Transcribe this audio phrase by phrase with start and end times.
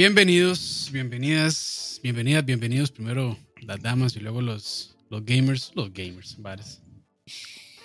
[0.00, 2.90] bienvenidos, bienvenidas, bienvenidas, bienvenidos.
[2.90, 6.80] Primero las damas y luego los, los gamers, los gamers, bares.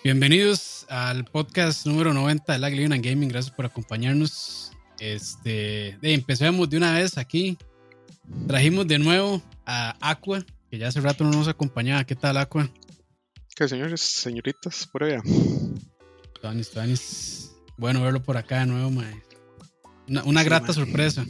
[0.01, 3.27] Bienvenidos al podcast número 90 de la and Gaming.
[3.27, 4.71] Gracias por acompañarnos.
[4.97, 7.57] Este, de, empecemos de una vez aquí.
[8.47, 12.05] Trajimos de nuevo a Aqua, que ya hace rato no nos acompañaba.
[12.05, 12.71] ¿Qué tal, Aqua?
[13.57, 15.21] ¿Qué señores, señoritas, por allá?
[16.41, 17.51] Tanis, Tanis.
[17.75, 19.21] Bueno verlo por acá de nuevo, mae.
[20.23, 21.25] Una, grata sorpresa.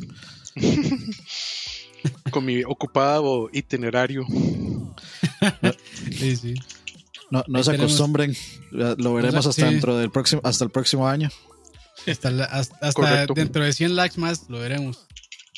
[2.32, 4.26] Con mi ocupado itinerario.
[6.12, 6.54] sí, sí.
[7.32, 8.36] No, se acostumbren,
[8.72, 11.30] lo veremos hasta dentro del próximo, hasta el próximo año.
[12.08, 12.30] Hasta,
[13.34, 15.08] dentro de 100 likes más lo veremos.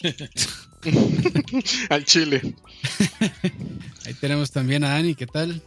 [1.89, 2.55] Al Chile.
[4.05, 5.61] Ahí tenemos también a Dani, ¿qué tal?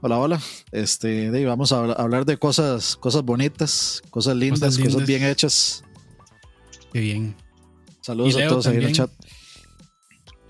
[0.00, 0.42] Hola, hola.
[0.72, 5.84] Este, vamos a hablar de cosas, cosas bonitas, cosas lindas, cosas, bien hechas.
[6.92, 7.36] Qué bien.
[8.04, 9.10] Saludos a todos ahí en el chat.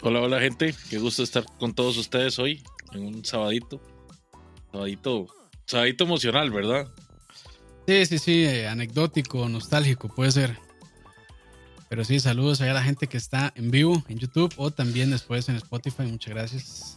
[0.02, 0.74] Hola, hola gente.
[0.90, 2.60] Qué gusto estar con todos ustedes hoy
[2.92, 3.80] en un sabadito.
[4.72, 5.28] Sabadito,
[5.64, 6.88] sabadito emocional, ¿verdad?
[7.86, 10.58] Sí, sí, sí, eh, anecdótico, nostálgico, puede ser.
[11.88, 15.48] Pero sí, saludos a la gente que está en vivo en YouTube o también después
[15.48, 16.02] en Spotify.
[16.02, 16.96] Muchas gracias.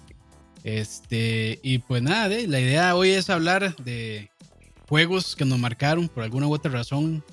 [0.64, 4.31] Este, y pues nada, la idea hoy es hablar de
[4.89, 7.23] juegos que nos marcaron por alguna u otra razón.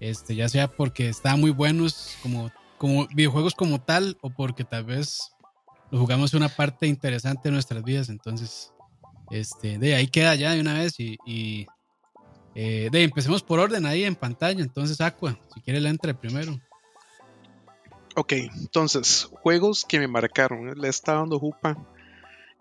[0.00, 2.50] Este, ya sea porque estaban muy buenos como,
[2.82, 5.30] como videojuegos como tal o porque tal vez
[5.92, 8.08] lo jugamos una parte interesante de nuestras vidas.
[8.08, 8.72] Entonces,
[9.30, 11.68] este, de ahí queda ya de una vez y,
[12.56, 14.60] eh, de empecemos por orden ahí en pantalla.
[14.60, 16.60] Entonces, Aqua, si quiere la entre primero.
[18.16, 20.76] Ok, entonces, juegos que me marcaron.
[20.76, 21.78] Le está dando jupa.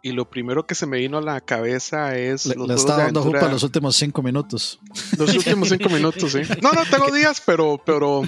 [0.04, 2.46] Y lo primero que se me vino a la cabeza es.
[2.46, 4.80] Le, le está dando jupa los últimos cinco minutos.
[5.18, 6.42] Los últimos cinco minutos, sí.
[6.62, 8.22] No, no tengo días, pero, pero.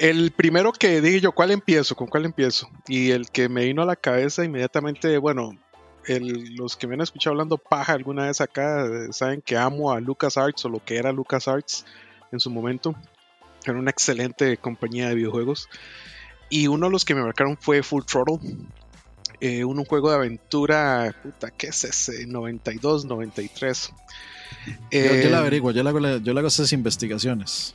[0.00, 1.96] El primero que dije yo, ¿cuál empiezo?
[1.96, 2.70] ¿Con cuál empiezo?
[2.86, 5.58] Y el que me vino a la cabeza inmediatamente, bueno,
[6.06, 10.00] los que me han escuchado hablando paja alguna vez acá eh, saben que amo a
[10.00, 11.84] LucasArts o lo que era LucasArts
[12.32, 12.94] en su momento.
[13.64, 15.68] Era una excelente compañía de videojuegos.
[16.48, 18.38] Y uno de los que me marcaron fue Full Throttle.
[19.40, 22.26] Eh, un, juego de aventura, puta, ¿qué es ese?
[22.26, 23.92] 92, 93.
[24.90, 27.74] yo, yo, la averiguo, yo le hago, yo le hago esas investigaciones.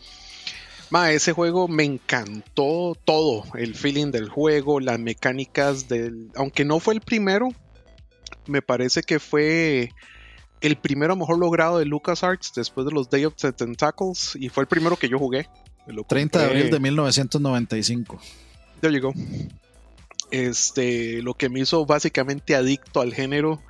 [0.93, 6.29] Ma, ese juego me encantó todo, el feeling del juego, las mecánicas del...
[6.35, 7.49] Aunque no fue el primero,
[8.45, 9.89] me parece que fue
[10.61, 14.61] el primero mejor logrado de LucasArts después de los Day of the Tentacles y fue
[14.61, 15.49] el primero que yo jugué.
[16.07, 18.21] 30 de abril de 1995.
[18.83, 19.13] Ya llegó.
[20.29, 23.63] Este, lo que me hizo básicamente adicto al género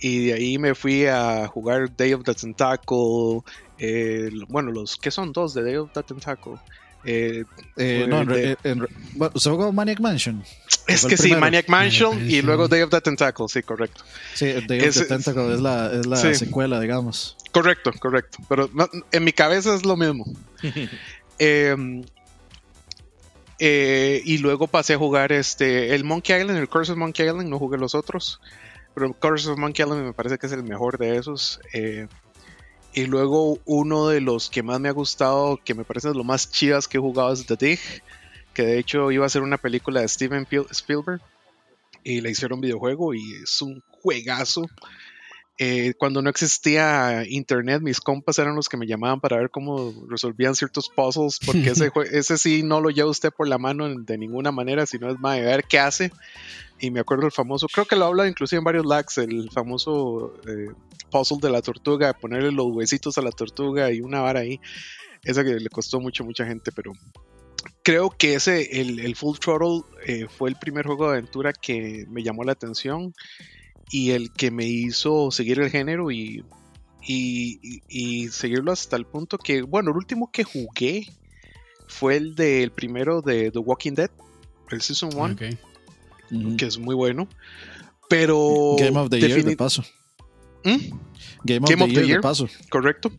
[0.00, 3.42] y de ahí me fui a jugar Day of the Tentacle.
[4.48, 6.54] bueno, los que son dos de Day of the Tentacle.
[7.04, 7.44] Eh,
[7.76, 8.86] eh, no, en,
[9.36, 10.44] ¿se jugó Maniac Mansion?
[10.86, 14.04] Es que sí, Maniac Mansion y luego Day of the Tentacle, sí, correcto.
[14.34, 17.36] Sí, Day of the Tentacle es la, es la secuela, digamos.
[17.52, 18.38] Correcto, correcto.
[18.48, 18.68] Pero
[19.12, 20.24] en mi cabeza es lo mismo.
[21.40, 22.02] Em,
[23.60, 27.48] eh, y luego pasé a jugar este el Monkey Island, el Curse of Monkey Island,
[27.48, 28.40] no jugué los otros.
[28.98, 31.60] Pero Curse of Monkey Island me parece que es el mejor de esos.
[31.72, 32.08] Eh,
[32.92, 36.50] y luego uno de los que más me ha gustado, que me parece lo más
[36.50, 37.78] chidas que he jugado es The Dig,
[38.54, 41.20] que de hecho iba a ser una película de Steven Spielberg
[42.02, 44.66] y le hicieron videojuego y es un juegazo.
[45.58, 49.94] Eh, cuando no existía internet, mis compas eran los que me llamaban para ver cómo
[50.08, 54.18] resolvían ciertos puzzles, porque ese, ese sí no lo lleva usted por la mano de
[54.18, 56.10] ninguna manera, sino es más de ver qué hace.
[56.80, 60.34] Y me acuerdo el famoso, creo que lo habla inclusive en varios lags, el famoso
[60.46, 60.68] eh,
[61.10, 64.60] puzzle de la tortuga, ponerle los huesitos a la tortuga y una vara ahí.
[65.24, 66.92] Esa que le costó mucho mucha gente, pero
[67.82, 72.22] creo que ese, el, Full Throttle, eh, fue el primer juego de aventura que me
[72.22, 73.14] llamó la atención
[73.90, 76.44] y el que me hizo seguir el género y,
[77.00, 81.06] y, seguirlo hasta el punto que, bueno, el último que jugué
[81.86, 84.10] fue el del primero de The Walking Dead,
[84.70, 85.36] el Season 1,
[86.56, 87.28] que es muy bueno.
[88.08, 88.76] Pero.
[88.78, 89.82] Game of the Year, de paso.
[90.64, 90.76] ¿Mm?
[91.44, 92.48] Game of, the, year, de paso.
[92.70, 93.12] Correcto.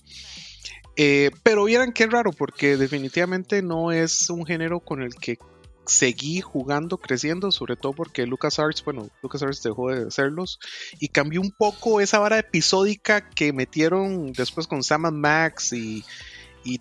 [0.96, 5.38] Eh, pero vieran qué raro, porque definitivamente no es un género con el que
[5.90, 10.60] seguí jugando, creciendo, sobre todo porque LucasArts, bueno, LucasArts dejó de hacerlos
[11.00, 16.04] y cambió un poco esa vara episódica que metieron después con Sam Max y,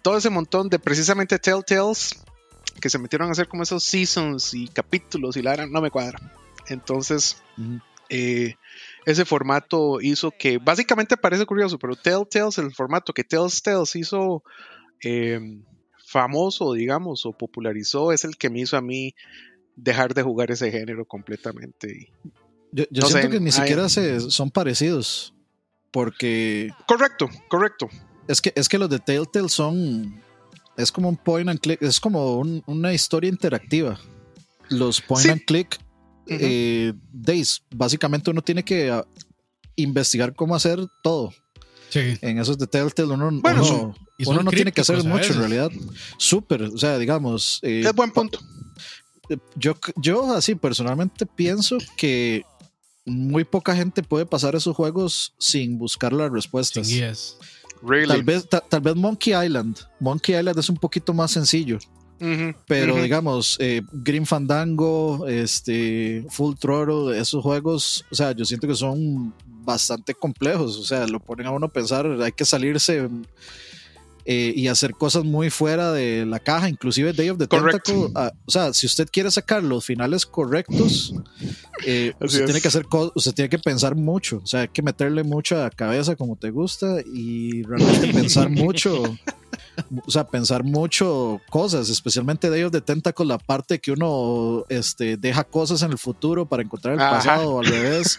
[0.03, 2.17] todo ese montón de precisamente Telltales
[2.81, 6.19] que se metieron a hacer como esos seasons y capítulos y la no me cuadra.
[6.69, 7.43] Entonces,
[8.09, 8.55] eh,
[9.05, 14.43] ese formato hizo que, básicamente parece curioso, pero Telltales, el formato que Tales Tales hizo
[15.03, 15.41] eh,
[16.07, 19.15] famoso, digamos, o popularizó, es el que me hizo a mí
[19.77, 22.13] dejar de jugar ese género completamente.
[22.73, 25.35] Yo, siento que ni siquiera se, son parecidos,
[25.91, 26.71] porque...
[26.87, 27.89] Correcto, correcto.
[28.27, 30.23] Es que, es que los de Telltale son...
[30.79, 34.01] Es como un point and click, es como una historia interactiva.
[34.71, 35.79] Los point and click
[36.29, 39.05] eh, days, básicamente uno tiene que ah,
[39.77, 41.35] investigar cómo hacer todo.
[41.95, 45.71] En esos de Telltale uno, uno, no tiene que hacer mucho en realidad.
[46.17, 47.59] Súper, o sea, digamos...
[47.63, 48.39] Eh, es buen punto.
[49.57, 52.45] Yo, yo así personalmente pienso que
[53.05, 56.89] muy poca gente puede pasar esos juegos sin buscar las respuestas.
[58.07, 59.79] Tal, vez, tal vez Monkey Island.
[60.01, 61.79] Monkey Island es un poquito más sencillo.
[62.67, 68.75] pero digamos, eh, Green Fandango, este, Full Throttle, esos juegos, o sea, yo siento que
[68.75, 70.79] son bastante complejos.
[70.79, 73.09] O sea, lo ponen a uno a pensar, hay que salirse
[74.31, 78.11] eh, y hacer cosas muy fuera de la caja, inclusive Day of the Tentacle.
[78.15, 81.15] Ah, o sea, si usted quiere sacar los finales correctos,
[81.87, 82.85] eh, usted tiene que hacer
[83.15, 86.97] usted tiene que pensar mucho, o sea, hay que meterle mucha cabeza como te gusta
[87.11, 89.03] y realmente pensar mucho
[90.07, 95.17] o sea, pensar mucho cosas, especialmente de ellos de Tentacle, la parte que uno este,
[95.17, 98.19] deja cosas en el futuro para encontrar el pasado o al revés,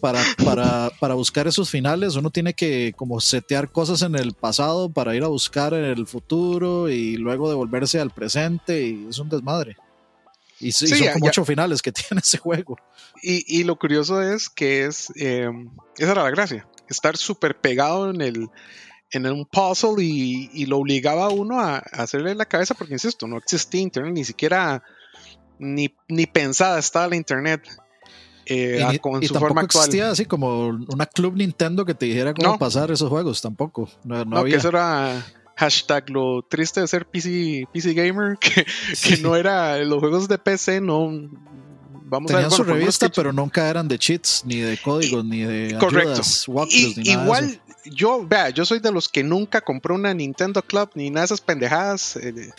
[0.00, 4.88] para, para, para buscar esos finales, uno tiene que como setear cosas en el pasado
[4.88, 9.28] para ir a buscar en el futuro y luego devolverse al presente y es un
[9.28, 9.76] desmadre.
[10.60, 12.78] Y, son como ocho finales que tiene ese juego.
[13.22, 15.50] Y, y lo curioso es que es, eh,
[15.98, 18.48] esa era la gracia, estar súper pegado en el,
[19.18, 23.38] en un puzzle y, lo obligaba a uno a, hacerle la cabeza porque, insisto, no
[23.38, 24.82] existía internet, ni siquiera
[25.58, 27.62] ni, ni pensada estaba la internet.
[28.46, 29.84] Eh, y, con su forma actual.
[29.84, 33.88] existía así como una club Nintendo que te dijera cómo pasar esos juegos, tampoco.
[34.04, 35.24] No, que eso era
[35.56, 38.66] hashtag lo triste de ser PC, PC gamer, que,
[39.02, 41.10] que no era los juegos de PC, no,
[42.14, 45.42] vamos Tenían a ver, su revista, pero nunca eran de cheats, ni de códigos, ni
[45.42, 46.22] de correcto.
[46.96, 51.22] igual, yo, vea, yo soy de los que nunca compró una Nintendo Club ni nada
[51.22, 52.16] de esas pendejadas.
[52.16, 52.50] Eh,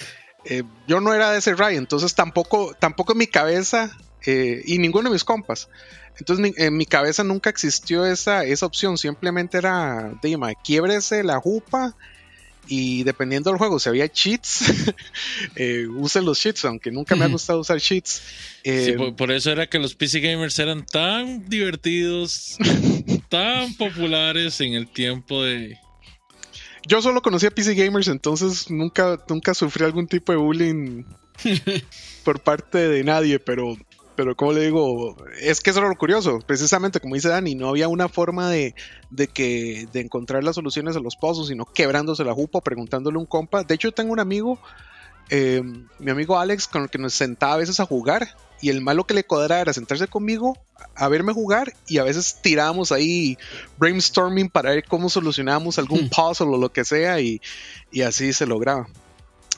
[0.45, 4.77] eh, yo no era de ese Ray, entonces tampoco, tampoco en mi cabeza eh, y
[4.77, 5.69] ninguno de mis compas.
[6.17, 11.95] Entonces en mi cabeza nunca existió esa, esa opción, simplemente era, dime, quiebrese la jupa
[12.67, 14.65] y dependiendo del juego, si había cheats,
[15.55, 18.21] eh, use los cheats, aunque nunca me ha gustado usar cheats.
[18.63, 22.57] Eh, por, eso era que los PC gamers eran tan divertidos,
[23.29, 25.77] tan populares en el tiempo de.
[26.87, 31.03] Yo solo conocía PC gamers, entonces nunca, nunca sufrí algún tipo de bullying
[32.23, 33.75] por parte de nadie, pero
[34.15, 37.69] pero como le digo, es que eso era lo curioso, precisamente como dice Dani, no
[37.69, 38.73] había una forma de,
[39.33, 43.25] que, de encontrar las soluciones a los pozos, sino quebrándose la jupa, preguntándole a un
[43.25, 43.63] compa.
[43.63, 44.59] De hecho, yo tengo un amigo,
[45.29, 45.61] eh,
[45.99, 49.05] mi amigo Alex, con el que nos sentaba a veces a jugar, y el malo
[49.05, 50.57] que le cuadraba era sentarse conmigo
[50.95, 53.37] a verme jugar, y a veces tirábamos ahí
[53.77, 57.41] brainstorming para ver cómo solucionábamos algún puzzle o lo que sea, y,
[58.05, 58.87] así se lograba.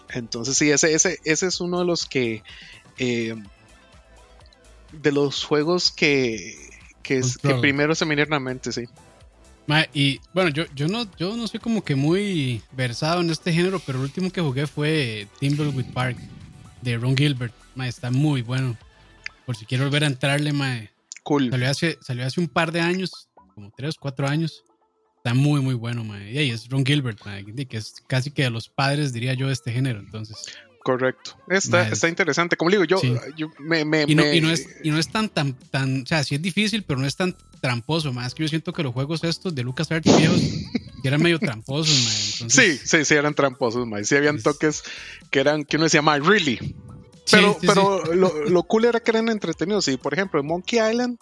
[0.09, 2.42] Entonces, sí, ese, ese, ese es uno de los que.
[2.98, 3.36] Eh,
[4.92, 6.56] de los juegos que,
[7.04, 7.22] que,
[7.62, 8.83] primero se me vinieron a mente, sí.
[9.94, 13.80] y bueno, yo, yo, no, yo no soy como que muy versado en este género,
[13.85, 16.18] pero el último que jugué fue Timbleweed Park
[16.81, 17.54] de Ron Gilbert.
[17.83, 18.78] está muy bueno.
[19.45, 20.90] Por si quiero volver a entrarle, mae.
[21.23, 21.50] Cool.
[21.50, 24.64] Salió hace, salió hace un par de años, como tres, cuatro años.
[25.18, 26.31] Está muy, muy bueno, mae.
[26.31, 27.19] Y ahí es Ron Gilbert,
[27.69, 30.00] que es casi que de los padres, diría yo, de este género.
[30.00, 30.38] Entonces,
[30.87, 31.31] Correcto.
[31.49, 32.56] Está, está interesante.
[32.56, 33.01] Como digo, yo,
[33.35, 36.06] yo me, me, y, no, y, no, es, y no es tan, tan, tan, o
[36.06, 38.13] sea, sí es difícil, pero no es tan tramposo.
[38.13, 40.41] Más que yo siento que los juegos estos de LucasArts viejos
[41.03, 41.94] eran medio tramposos,
[42.47, 44.07] sí, sí, sí, eran tramposos, más.
[44.07, 44.81] Sí habían toques
[45.29, 46.57] que eran, que uno decía, más, really.
[47.29, 49.89] Pero, pero Lo, lo, cool era que eran entretenidos.
[49.89, 51.17] Y por ejemplo, en Monkey Island,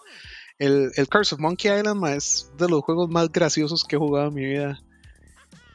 [0.60, 4.28] el, el Curse of Monkey Island es de los juegos más graciosos que he jugado
[4.28, 4.80] en mi vida.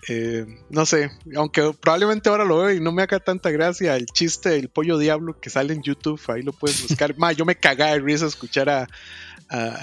[0.08, 4.08] Eh, no sé, aunque probablemente ahora lo veo y no me haga tanta gracia el
[4.08, 7.15] chiste del pollo diablo que sale en YouTube, ahí lo puedes buscar.
[7.17, 8.88] ma, yo me cagaba de risa escuchar a,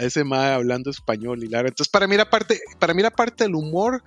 [0.00, 1.68] ese ma hablando español y Lara.
[1.68, 4.02] Entonces, para mí era parte, para mí era parte del humor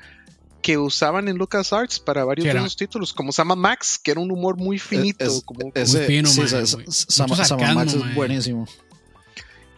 [0.62, 4.32] que usaban en LucasArts para varios de los títulos, como Sama Max, que era un
[4.32, 5.26] humor muy finito.
[5.46, 7.36] como, ese, fino, Sama,
[7.74, 8.68] Max es buenísimo.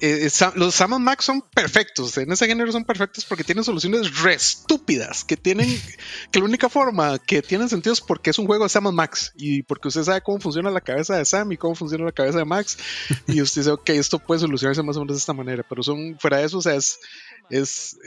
[0.06, 4.34] Eh, los Sam Max son perfectos, en ese género son perfectos porque tienen soluciones re
[4.34, 5.70] estúpidas, que tienen,
[6.30, 9.32] que la única forma que tienen sentido es porque es un juego de Sam Max
[9.38, 12.40] y porque usted sabe cómo funciona la cabeza de Sam y cómo funciona la cabeza
[12.40, 12.78] de Max
[13.28, 16.20] y usted dice, ok, esto puede solucionarse más o menos de esta manera, pero son,
[16.20, 17.00] fuera de eso, o sea, es,
[17.50, 17.98] es,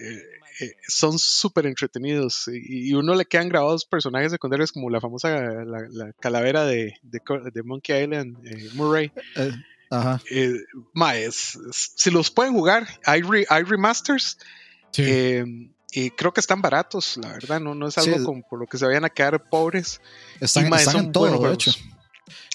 [0.86, 6.66] son súper entretenidos y, uno le quedan grabados personajes secundarios como la famosa la, calavera
[6.66, 8.36] de, de, Monkey Island,
[8.74, 9.10] Murray.
[9.90, 10.20] Ajá.
[11.70, 14.38] si los pueden jugar, hay, hay remasters.
[14.96, 18.78] y creo que están baratos, la verdad, no, no es algo como por lo que
[18.78, 20.00] se vayan a quedar pobres.
[20.40, 21.72] Están, en todo, de hecho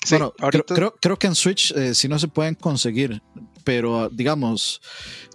[0.10, 0.34] bueno,
[0.66, 3.22] creo, creo, que en Switch eh, sí no se pueden conseguir,
[3.64, 4.82] pero digamos,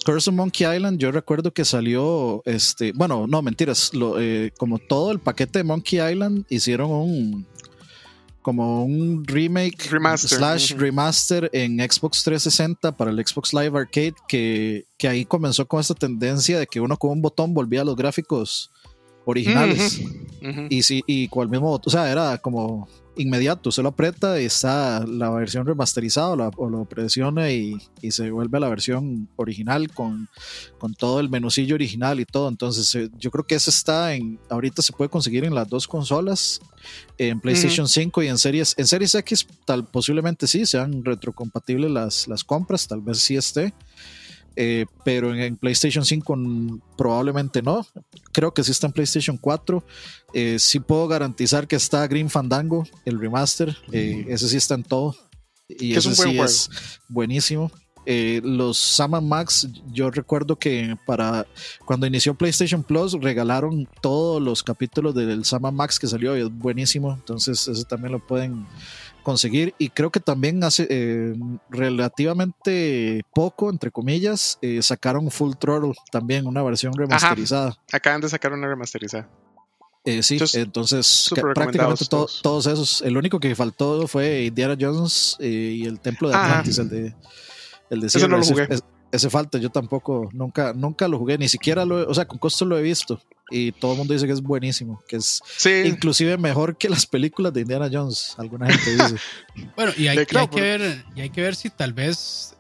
[0.05, 4.79] Curse of Monkey Island, yo recuerdo que salió, este, bueno, no, mentiras, lo, eh, como
[4.79, 7.47] todo el paquete de Monkey Island hicieron un,
[8.47, 10.39] como un remake remaster.
[10.39, 15.81] slash remaster en Xbox 360 para el Xbox Live Arcade, que, que ahí comenzó con
[15.81, 18.71] esta tendencia de que uno con un botón volvía a los gráficos
[19.25, 20.01] originales.
[20.71, 22.87] Y sí, y con el mismo botón, o sea, era como
[23.17, 27.77] inmediato, se lo aprieta y está la versión remasterizada o, lo presiona y,
[28.11, 30.29] se vuelve a la versión original con,
[30.79, 32.49] con, todo el menucillo original y todo.
[32.49, 35.89] Entonces eh, yo creo que ese está en, ahorita se puede conseguir en las dos
[35.89, 36.61] consolas,
[37.19, 42.29] en PlayStation 5 y en Series, en Series X tal posiblemente sí, sean retrocompatibles las,
[42.29, 43.75] las compras, tal vez sí esté.
[44.57, 46.37] Eh, pero en, PlayStation 5
[46.97, 47.87] probablemente no.
[48.33, 49.85] Creo que sí está en PlayStation 4.
[50.33, 53.77] Eh, sí puedo garantizar que está Green Fandango, el remaster.
[53.93, 55.15] Eh, ese sí está en todo.
[55.69, 56.71] Y ese sí es
[57.09, 57.71] buenísimo.
[58.07, 61.47] los Sama Max, yo recuerdo que para
[61.85, 66.51] cuando inició PlayStation Plus regalaron todos los capítulos del Sama Max que salió y es
[66.51, 67.13] buenísimo.
[67.13, 68.65] Entonces, ese también lo pueden
[69.27, 71.35] conseguir y creo que también hace eh,
[71.69, 77.77] relativamente poco, entre comillas, eh, sacaron Full Throttle también, una versión remasterizada.
[77.93, 79.29] Acaban de sacar una remasterizada.
[80.05, 83.03] Eh, sí, entonces, prácticamente todos esos.
[83.03, 87.15] El único que faltó fue Indiana Jones y el Templo de Atlantis, el de,
[87.91, 88.69] el de Ese no lo jugué.
[89.13, 92.65] Ese, falta, yo tampoco, nunca, nunca lo jugué, ni siquiera lo, o sea, con costo
[92.65, 93.21] lo he visto
[93.51, 95.41] y todo el mundo dice que es buenísimo, que es
[95.85, 99.17] inclusive mejor que las películas de Indiana Jones, alguna gente dice.
[99.77, 102.57] bueno, y hay, que ver, y hay que ver si tal vez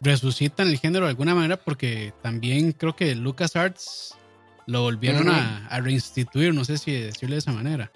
[0.00, 4.16] resucitan el género de alguna manera, porque también creo que LucasArts
[4.66, 7.92] lo volvieron a, reinstituir, no sé si decirle de esa manera.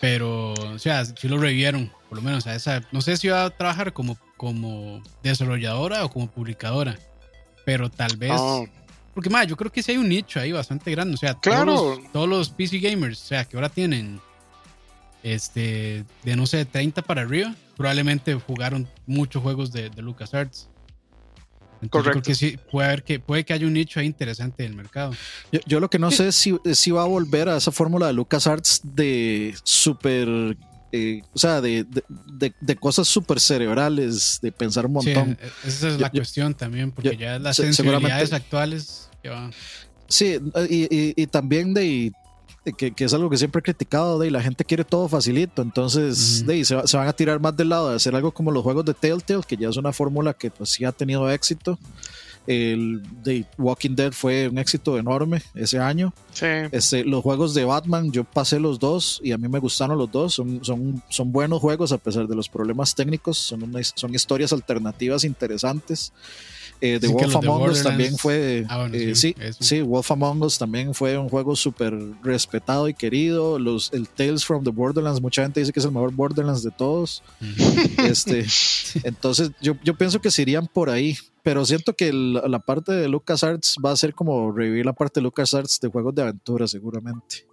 [0.00, 2.82] Pero, o sea, si lo revivieron, por lo menos a esa.
[2.92, 6.98] No sé si va a trabajar como, como desarrolladora o como publicadora,
[7.64, 8.32] pero tal vez.
[8.34, 8.64] Ah.
[9.14, 11.14] Porque, más, yo creo que sí hay un nicho ahí bastante grande.
[11.14, 14.20] O sea, todos, los, PC gamers, o sea, que ahora tienen
[15.22, 20.68] este de no sé, 30 para arriba, probablemente jugaron muchos juegos de, de LucasArts.
[21.82, 22.10] Entonces, Correcto.
[22.10, 25.12] creo que sí, puede, haber que, puede que haya un nicho ahí interesante del mercado.
[25.66, 28.14] Yo, lo que no sé es si, si va a volver a esa fórmula de
[28.14, 30.56] LucasArts de super
[30.92, 31.86] eh, o sea, de,
[32.60, 35.38] de, cosas súper cerebrales, de pensar un montón.
[35.40, 39.10] Sí, esa es la cuestión también, porque ya las sensibilidades actuales
[40.08, 40.38] Sí,
[40.68, 42.12] y, también de,
[42.76, 46.64] que, es algo que siempre he criticado, de la gente quiere todo facilito, entonces de,
[46.64, 49.42] se, van a tirar más del lado de hacer algo como los juegos de Telltale,
[49.46, 51.78] que ya es una fórmula que pues sí ha tenido éxito.
[52.46, 56.12] El de Walking Dead fue un éxito enorme ese año.
[56.72, 60.10] Este, los juegos de Batman, yo pasé los dos y a mí me gustaron los
[60.10, 60.34] dos.
[60.34, 63.38] Son, son, son buenos juegos a pesar de los problemas técnicos.
[63.38, 66.12] Son, son historias alternativas interesantes.
[66.80, 68.66] Eh, The Wolf Among Us también fue.
[68.68, 73.58] Ah, eh, sí, sí, Wolf Among Us también fue un juego súper respetado y querido.
[73.58, 76.70] Los, el Tales from the Borderlands, mucha gente dice que es el mejor Borderlands de
[76.70, 77.22] todos.
[77.98, 78.46] este,
[79.04, 81.16] entonces, yo, yo pienso que se irían por ahí.
[81.42, 85.22] Pero siento que la, parte de LucasArts va a ser como revivir la parte de
[85.22, 87.46] LucasArts de juegos de aventura, seguramente.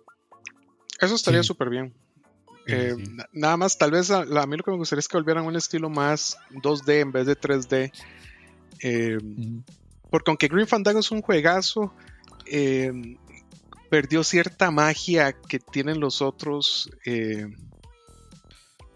[0.99, 1.93] Eso estaría súper bien.
[2.65, 2.95] Eh,
[3.33, 5.47] nada más, tal vez a, a, mí lo que me gustaría es que volvieran a
[5.47, 7.91] un estilo más 2D en vez de 3D.
[8.81, 9.17] Eh,
[10.09, 11.93] porque aunque Green Fandango es un juegazo,
[12.45, 12.91] eh,
[13.89, 16.89] perdió cierta magia que tienen los otros.
[17.05, 17.47] Eh,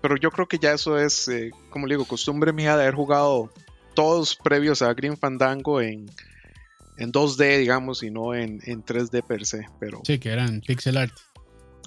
[0.02, 1.30] pero yo creo que ya eso es,
[1.70, 3.52] como le digo, costumbre mía de haber jugado
[3.96, 6.06] todos previos a Green Fandango en,
[6.98, 9.68] en 2D, digamos, y no en, 3D per se.
[9.80, 10.02] Pero...
[10.06, 11.14] Sí, que eran pixel art.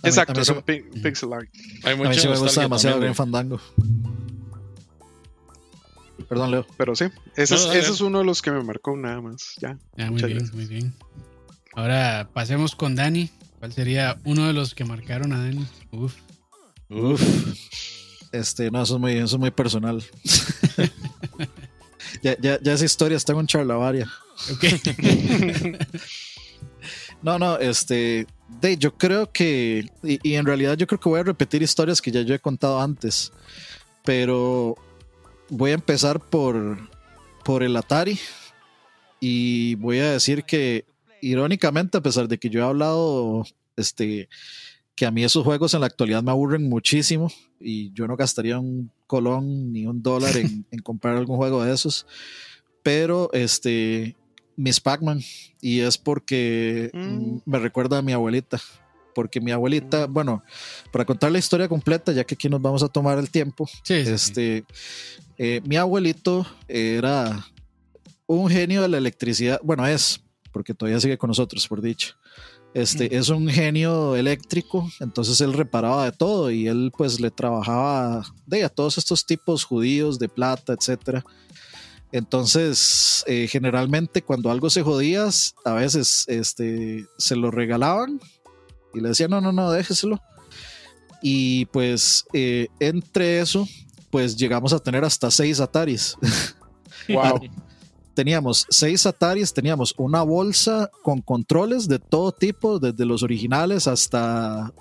[0.02, 1.48] Exacto, son pixel art.
[1.84, 3.60] Hay a mí me gusta demasiado Green Fandango.
[6.30, 6.66] Perdón, Leo.
[6.76, 9.54] Pero sí, ese, es, uno de los que me marcó nada más.
[9.60, 9.76] Ya.
[10.08, 10.94] muy bien, muy bien.
[11.74, 13.28] Ahora pasemos con Dani.
[13.58, 15.66] ¿Cuál sería uno de los que marcaron a Dani?
[15.90, 16.14] Uf.
[16.88, 17.20] Uf.
[18.30, 20.04] Este, no, eso es muy, eso es muy personal.
[22.22, 24.08] ya, ya, ya esa historia está con charlavaria.
[24.52, 24.64] Ok.
[27.22, 28.28] no, no, este.
[28.60, 29.90] De, yo creo que.
[30.04, 32.38] Y, y en realidad yo creo que voy a repetir historias que ya yo he
[32.38, 33.32] contado antes.
[34.04, 34.76] Pero
[35.50, 36.78] voy a empezar por,
[37.44, 38.18] por el Atari.
[39.20, 40.86] y voy a decir que,
[41.20, 43.44] irónicamente, a pesar de que yo he hablado
[43.76, 44.28] este,
[44.94, 48.58] que a mí esos juegos en la actualidad me aburren muchísimo y yo no gastaría
[48.58, 52.06] un colón ni un dólar en, comprar algún juego de esos,
[52.82, 54.16] pero este,
[54.56, 55.20] Miss Pac-Man,
[55.60, 57.38] y es porque mm.
[57.44, 58.60] me recuerda a mi abuelita
[59.20, 60.42] porque mi abuelita, bueno,
[60.90, 64.64] para contar la historia completa, ya que aquí nos vamos a tomar el tiempo, este,
[65.36, 67.46] eh, mi abuelito era
[68.26, 70.22] un genio de la electricidad, bueno, es,
[70.52, 72.16] porque todavía sigue con nosotros, por dicho.
[72.72, 73.14] Este, mm.
[73.14, 78.64] es un genio eléctrico, entonces él reparaba de todo y él pues le trabajaba de
[78.64, 81.22] a todos estos tipos judíos de plata, etcétera.
[82.10, 85.28] Entonces, eh, generalmente cuando algo se jodía,
[85.66, 88.18] a veces este, se lo regalaban
[88.94, 90.20] y le decía, no, no, no, déjeselo.
[91.22, 93.68] Y pues eh, entre eso,
[94.10, 96.16] pues llegamos a tener hasta seis Ataris.
[97.08, 97.40] Wow.
[98.14, 104.72] teníamos seis Ataris, teníamos una bolsa con controles de todo tipo, desde los originales hasta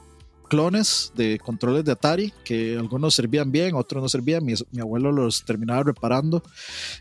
[0.50, 5.12] clones de controles de Atari, que algunos servían bien, otros no servían, mi, mi, abuelo
[5.14, 6.44] los terminaba reparando,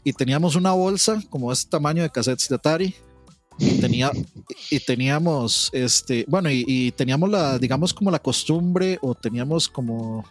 [0.04, 2.94] y teníamos una bolsa como este tamaño de cassettes de Atari,
[3.58, 4.10] y, tenía,
[4.70, 10.24] y teníamos, este, bueno, y, teníamos la, digamos, como la costumbre o teníamos como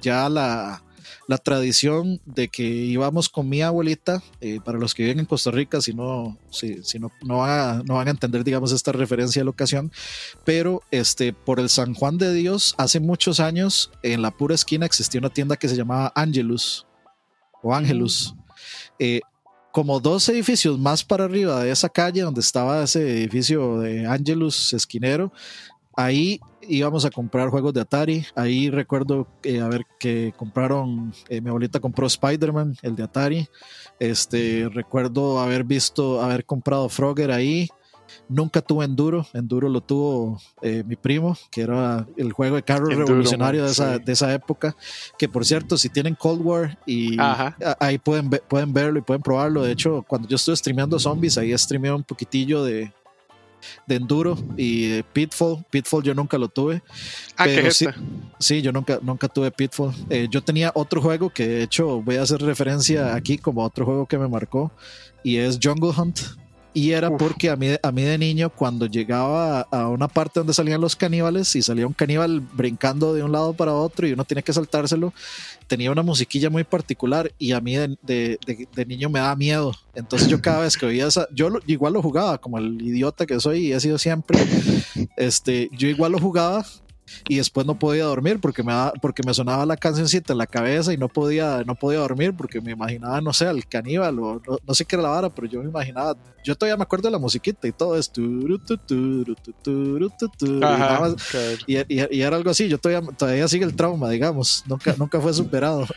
[0.00, 0.82] ya la,
[1.26, 5.50] la tradición de que íbamos con mi abuelita, eh, para los que viven en Costa
[5.50, 8.92] Rica, si no, si, si no, no, van a, no van a entender, digamos, esta
[8.92, 9.92] referencia de la ocasión,
[10.44, 14.86] pero este, por el San Juan de Dios, hace muchos años, en la pura esquina
[14.86, 16.86] existía una tienda que se llamaba Angelus
[17.62, 18.34] o Angelus.
[18.98, 19.20] Eh,
[19.74, 24.72] como dos edificios más para arriba de esa calle donde estaba ese edificio de Angelus
[24.72, 25.32] Esquinero,
[25.96, 26.38] ahí
[26.68, 28.24] íbamos a comprar juegos de Atari.
[28.36, 33.48] Ahí recuerdo eh, a ver que compraron, eh, mi abuelita compró Spider-Man, el de Atari.
[33.98, 37.68] Este, recuerdo haber visto, haber comprado Frogger ahí.
[38.28, 42.86] Nunca tuve Enduro, Enduro lo tuvo eh, mi primo, que era el juego de carro
[42.86, 44.76] revolucionario de esa, de esa época.
[45.18, 47.16] Que por cierto, si tienen Cold War y
[47.80, 49.62] ahí pueden, pueden verlo y pueden probarlo.
[49.62, 52.92] De hecho, cuando yo estuve streameando zombies, ahí streameé un poquitillo de,
[53.86, 55.64] de Enduro y Pitfall.
[55.70, 56.82] Pitfall yo nunca lo tuve.
[57.36, 57.86] Ah, pero sí,
[58.38, 59.94] sí, yo nunca, nunca tuve Pitfall.
[60.10, 63.84] Eh, yo tenía otro juego que de hecho voy a hacer referencia aquí como otro
[63.84, 64.72] juego que me marcó
[65.22, 66.20] y es Jungle Hunt.
[66.74, 70.52] Y era porque a mí, a mí de niño, cuando llegaba a una parte donde
[70.52, 74.24] salían los caníbales y salía un caníbal brincando de un lado para otro y uno
[74.24, 75.14] tiene que saltárselo,
[75.68, 78.38] tenía una musiquilla muy particular y a mí de,
[78.86, 79.72] niño me daba miedo.
[79.94, 83.38] Entonces yo cada vez que oía esa, yo igual lo jugaba como el idiota que
[83.38, 84.36] soy y he sido siempre,
[85.16, 86.64] este, yo igual lo jugaba
[87.28, 90.92] y después no podía dormir porque me, porque me sonaba la cancioncita en la cabeza
[90.92, 94.74] y no podía, no podía dormir porque me imaginaba, no sé, al caníbal o no,
[94.74, 97.18] sé qué era la vara, pero yo me imaginaba, yo todavía me acuerdo de la
[97.18, 98.12] musiquita y todo es
[101.66, 105.32] y, y, era algo así, yo todavía, todavía sigue el trauma, digamos, nunca, nunca fue
[105.32, 105.86] superado.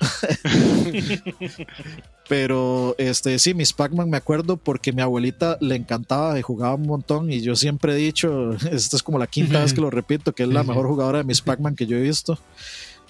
[2.30, 6.88] Pero este sí, mis Pac-Man me acuerdo porque mi abuelita le encantaba y jugaba un
[6.88, 7.32] montón.
[7.32, 10.44] Y yo siempre he dicho, esta es como la quinta vez que lo repito, que
[10.44, 12.38] es la mejor jugadora de mis Pac-Man que yo he visto.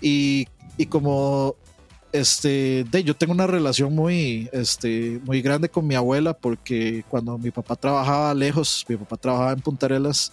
[0.02, 0.47] Y,
[0.78, 1.56] y como
[2.17, 7.38] este, de, yo tengo una relación muy, este, muy grande con mi abuela porque cuando
[7.38, 10.32] mi papá trabajaba lejos, mi papá trabajaba en Puntarelas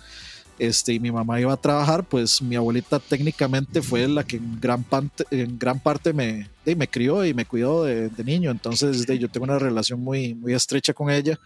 [0.58, 4.60] este, y mi mamá iba a trabajar, pues mi abuelita técnicamente fue la que en
[4.60, 8.50] gran, parte, en gran parte me, me crió y me cuidó de, niño.
[8.50, 11.38] Entonces yo tengo una relación muy, muy estrecha con ella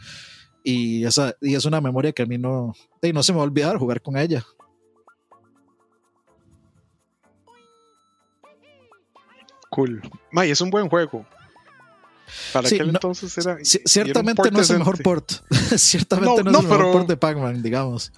[0.62, 3.46] y, esa, y es una memoria que a mí no, no se me va a
[3.46, 4.44] olvidar jugar con ella.
[9.78, 10.02] Cool.
[10.32, 11.24] May, es un buen juego.
[12.52, 13.58] Para aquel entonces era.
[13.62, 15.30] Ciertamente no es el mejor port.
[15.76, 18.10] ciertamente no, es el mejor port de Pac-Man, digamos.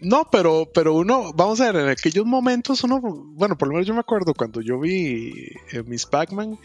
[0.00, 3.86] No, pero, pero uno, vamos a ver, en aquellos momentos uno, bueno, por lo menos
[3.86, 6.58] yo me acuerdo cuando yo vi eh, Miss Pac-Man,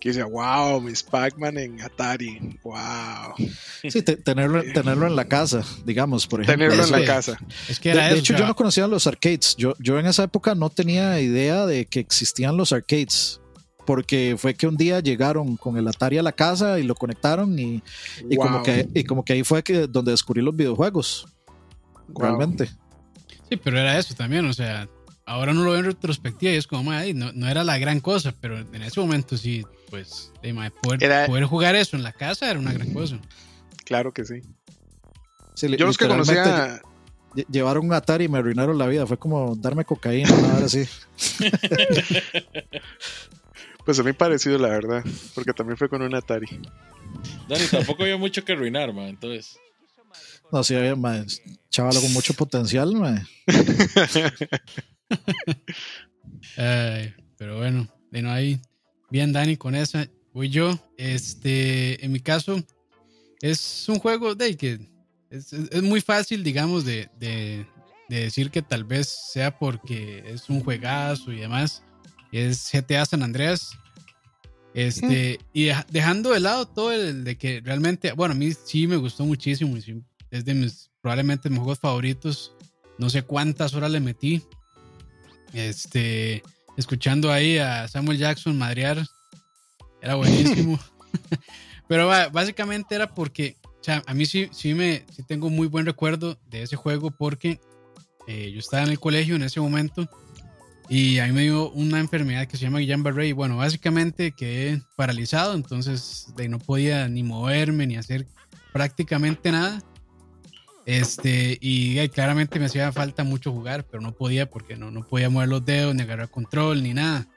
[0.00, 3.34] que decía, wow, Miss Pac-Man en Atari, wow.
[3.88, 6.70] Sí, tenerlo, tenerlo en la casa, digamos, por ejemplo.
[6.70, 7.38] Tenerlo en la casa.
[7.68, 9.54] Es que de, hecho, yo no conocía los arcades.
[9.54, 13.40] Yo, yo en esa época no tenía idea de que existían los arcades
[13.86, 17.58] porque fue que un día llegaron con el Atari a la casa y lo conectaron
[17.58, 17.82] y,
[18.36, 21.26] como, que, y como que ahí fue que donde descubrí los videojuegos.
[22.08, 22.66] Realmente.
[23.48, 24.88] Sí, pero era eso también, o sea,
[25.26, 28.34] ahora no lo veo en retrospectiva y es como, no, no, era la gran cosa,
[28.40, 30.32] pero en ese momento sí, pues,
[30.82, 33.18] poder, poder, jugar eso en la casa era una gran cosa.
[33.84, 34.42] Claro que sí.
[35.56, 36.80] Yo los que conocía...
[37.48, 39.06] Llevaron un Atari y me arruinaron la vida.
[39.06, 40.84] Fue como darme cocaína, nada así.
[43.90, 46.46] Pues a mí parecido, la verdad, porque también fue con un Atari.
[47.48, 49.58] Dani, tampoco había mucho que arruinar, man, entonces.
[50.52, 51.26] No, sí había, man,
[51.70, 53.26] chavalo con mucho potencial, man.
[57.36, 58.60] pero bueno, de no ahí.
[59.10, 60.78] Bien, Dani, con esa voy yo.
[60.96, 62.62] Este, en mi caso,
[63.42, 64.78] es un juego de que
[65.30, 67.66] es, muy fácil, digamos, de, de,
[68.08, 71.82] decir que tal vez sea porque es un juegazo y demás.
[72.32, 73.76] Es GTA San Andreas.
[74.74, 78.96] Este, y dejando de lado todo el de que realmente, bueno, a mí sí me
[78.96, 79.76] gustó muchísimo.
[80.30, 82.52] Es de mis, probablemente mis juegos favoritos.
[82.98, 84.42] No sé cuántas horas le metí.
[85.52, 86.42] Este,
[86.76, 89.04] escuchando ahí a Samuel Jackson madrear.
[90.00, 90.78] Era buenísimo.
[91.88, 95.86] Pero básicamente era porque, o sea, a mí sí, sí, me, sí tengo muy buen
[95.86, 97.60] recuerdo de ese juego porque
[98.26, 100.08] eh, yo estaba en el colegio en ese momento
[100.92, 104.82] y a mí me dio una enfermedad que se llama Guillain-Barré y bueno, básicamente quedé
[104.96, 108.26] paralizado, entonces de, no podía ni moverme ni hacer
[108.72, 109.80] prácticamente nada.
[110.86, 115.30] Este, y, claramente me hacía falta mucho jugar, pero no podía porque no, no podía
[115.30, 117.28] mover los dedos, ni agarrar control, ni nada.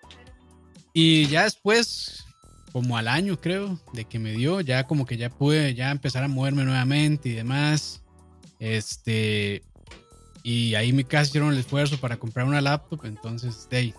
[0.92, 2.26] Y ya después,
[2.72, 6.24] como al año creo, de que me dio, ya como que ya pude ya empezar
[6.24, 8.02] a moverme nuevamente y demás.
[8.58, 9.62] Este,
[10.44, 13.94] y ahí mi casa hicieron el esfuerzo para comprar una laptop, entonces de ahí,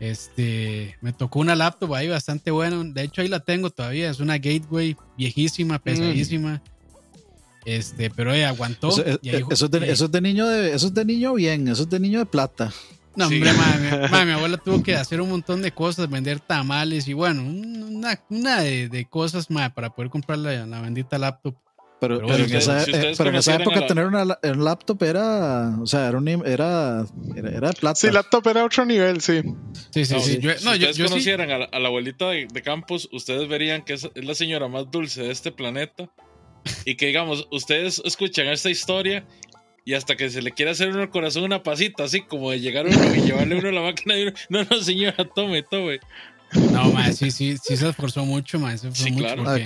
[0.00, 4.18] este, me tocó una laptop ahí bastante buena, de hecho ahí la tengo todavía, es
[4.20, 5.80] una Gateway viejísima, mm.
[5.80, 6.62] pesadísima.
[7.64, 8.88] Este, pero ella aguantó.
[8.88, 12.18] Eso, eh, es, de, niño de, eso es de niño bien, eso es de niño
[12.18, 12.72] de plata.
[13.16, 17.12] No, hombre, mami, mi abuela tuvo que hacer un montón de cosas, vender tamales y
[17.12, 21.54] bueno, una, una de, cosas para poder comprar la, bendita laptop.
[22.00, 27.04] Pero, en, esa, época tener una, un laptop era, o sea, era, un, era,
[27.36, 27.94] era, plata.
[27.94, 29.42] Sí, laptop era otro nivel, sí.
[29.90, 30.40] Sí, sí, sí.
[30.40, 34.68] si ustedes conocieran a, la, abuelita de, Campos, ustedes verían que es, es la señora
[34.68, 36.10] más dulce de este planeta.
[36.84, 39.26] Y que digamos, ustedes escuchan esta historia
[39.84, 42.60] y hasta que se le quiere hacer uno el corazón una pasita, así como de
[42.60, 46.00] llegar uno y llevarle uno a la máquina y uno, no, no, señora, tome, tome.
[46.72, 49.44] No, ma, sí, sí, sí se esforzó mucho, ma, se sí, claro.
[49.46, 49.58] Ah,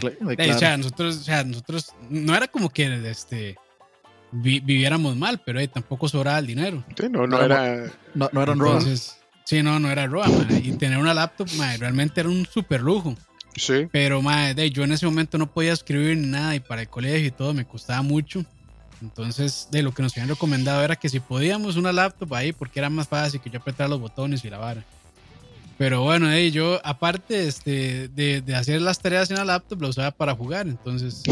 [0.54, 3.56] o sea, nosotros, o sea, nosotros, no era como que este,
[4.32, 6.84] viviéramos mal, pero eh, tampoco sobraba el dinero.
[6.98, 7.90] Sí, no, no, era...
[8.14, 8.80] No, no eran roa.
[9.44, 12.80] Sí, no, no era roa, ma, y tener una laptop, ma, realmente era un super
[12.80, 13.14] lujo.
[13.56, 13.86] Sí.
[13.90, 17.30] Pero, ma, yo en ese momento no podía escribir nada y para el colegio y
[17.30, 18.44] todo me costaba mucho.
[19.00, 22.78] Entonces, de lo que nos habían recomendado era que si podíamos una laptop ahí, porque
[22.78, 24.84] era más fácil que yo apretar los botones y la vara.
[25.76, 30.34] Pero bueno, yo aparte este, de, hacer las tareas en la laptop, lo usaba para
[30.34, 30.68] jugar.
[30.68, 31.22] Entonces,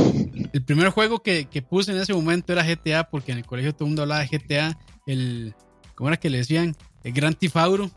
[0.53, 3.85] el primer juego que, puse en ese momento era GTA, porque en el colegio todo
[3.85, 4.79] el mundo hablaba de GTA.
[5.07, 5.55] El,
[5.95, 6.77] ¿Cómo era que le decían?
[7.05, 7.91] El Gran Tifauro.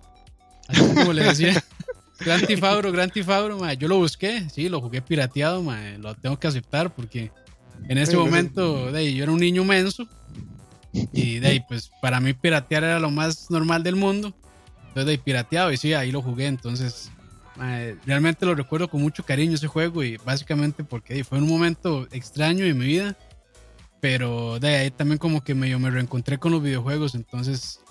[0.68, 1.56] Así como le decían.
[2.20, 5.62] Gran Tifauro, Gran Tifauro, yo lo busqué, sí, lo jugué pirateado,
[6.00, 7.30] lo tengo que aceptar porque
[7.90, 10.08] en ese momento de yo era un niño menso
[11.12, 14.34] y de ahí, pues para mí piratear era lo más normal del mundo.
[14.96, 16.46] Entonces de ahí pirateado y sí, ahí lo jugué.
[16.46, 17.12] Entonces
[18.06, 22.64] realmente lo recuerdo con mucho cariño ese juego y básicamente porque fue un momento extraño
[22.64, 23.18] en mi vida.
[24.00, 27.14] Pero de ahí también como que medio me reencontré con los videojuegos.
[27.14, 27.82] Entonces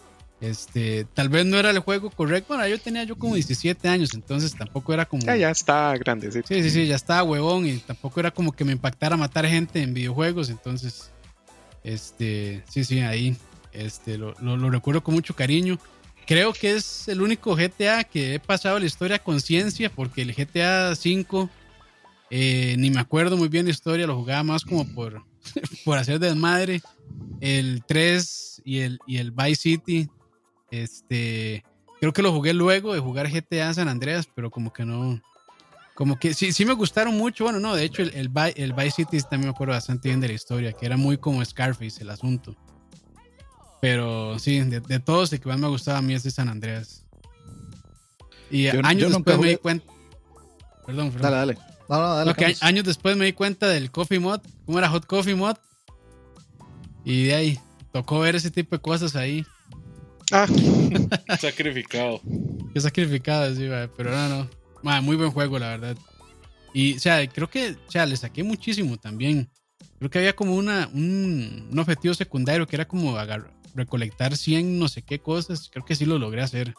[0.41, 2.55] este, tal vez no era el juego correcto.
[2.55, 5.23] Bueno, yo tenía yo como 17 años, entonces tampoco era como.
[5.25, 6.41] Ya, ya está grande, sí.
[6.47, 9.93] Sí, sí, ya estaba huevón y tampoco era como que me impactara matar gente en
[9.93, 10.49] videojuegos.
[10.49, 11.11] Entonces,
[11.83, 13.37] este, sí, sí, ahí,
[13.73, 14.35] este, lo,
[14.71, 15.79] recuerdo con mucho cariño.
[16.27, 20.35] Creo que es el único GTA que he pasado la historia con ciencia, porque el
[20.35, 21.51] GTA 5,
[22.31, 25.23] eh, ni me acuerdo muy bien la historia, lo jugaba más como por,
[25.85, 26.81] por hacer desmadre.
[27.41, 30.09] El 3 y el, y el Vice City
[30.71, 31.65] este,
[32.01, 35.21] creo que lo jugué luego de jugar GTA San Andreas, pero como que no,
[35.95, 37.45] como que sí, sí me gustaron mucho.
[37.45, 40.29] Bueno, no, de hecho, el, el, el Vice City también me acuerdo bastante bien de
[40.29, 42.57] la historia, que era muy como Scarface el asunto.
[43.85, 47.05] Pero sí, de, todos, el que más me gustaba a mí es de San Andreas.
[48.51, 49.85] Y años después me di cuenta.
[50.87, 51.31] Perdón, perdón.
[51.31, 52.35] Dale, dale.
[52.35, 55.57] dale años después me di cuenta del Coffee Mod, cómo era Hot Coffee Mod.
[57.05, 57.61] Y de ahí
[57.93, 59.45] tocó ver ese tipo de cosas ahí.
[60.33, 60.47] Ah.
[61.39, 62.23] sacrificado.
[62.73, 63.69] Qué sacrificado, sí,
[63.99, 64.49] pero no,
[64.83, 65.03] no.
[65.03, 65.97] muy buen juego, la verdad.
[66.73, 69.51] Y, o sea, creo que, o sea, le saqué muchísimo también.
[69.99, 73.13] Creo que había como una, un, objetivo secundario que era como
[73.75, 75.69] recolectar 100 no sé qué cosas.
[75.71, 76.75] Creo que sí lo logré hacer.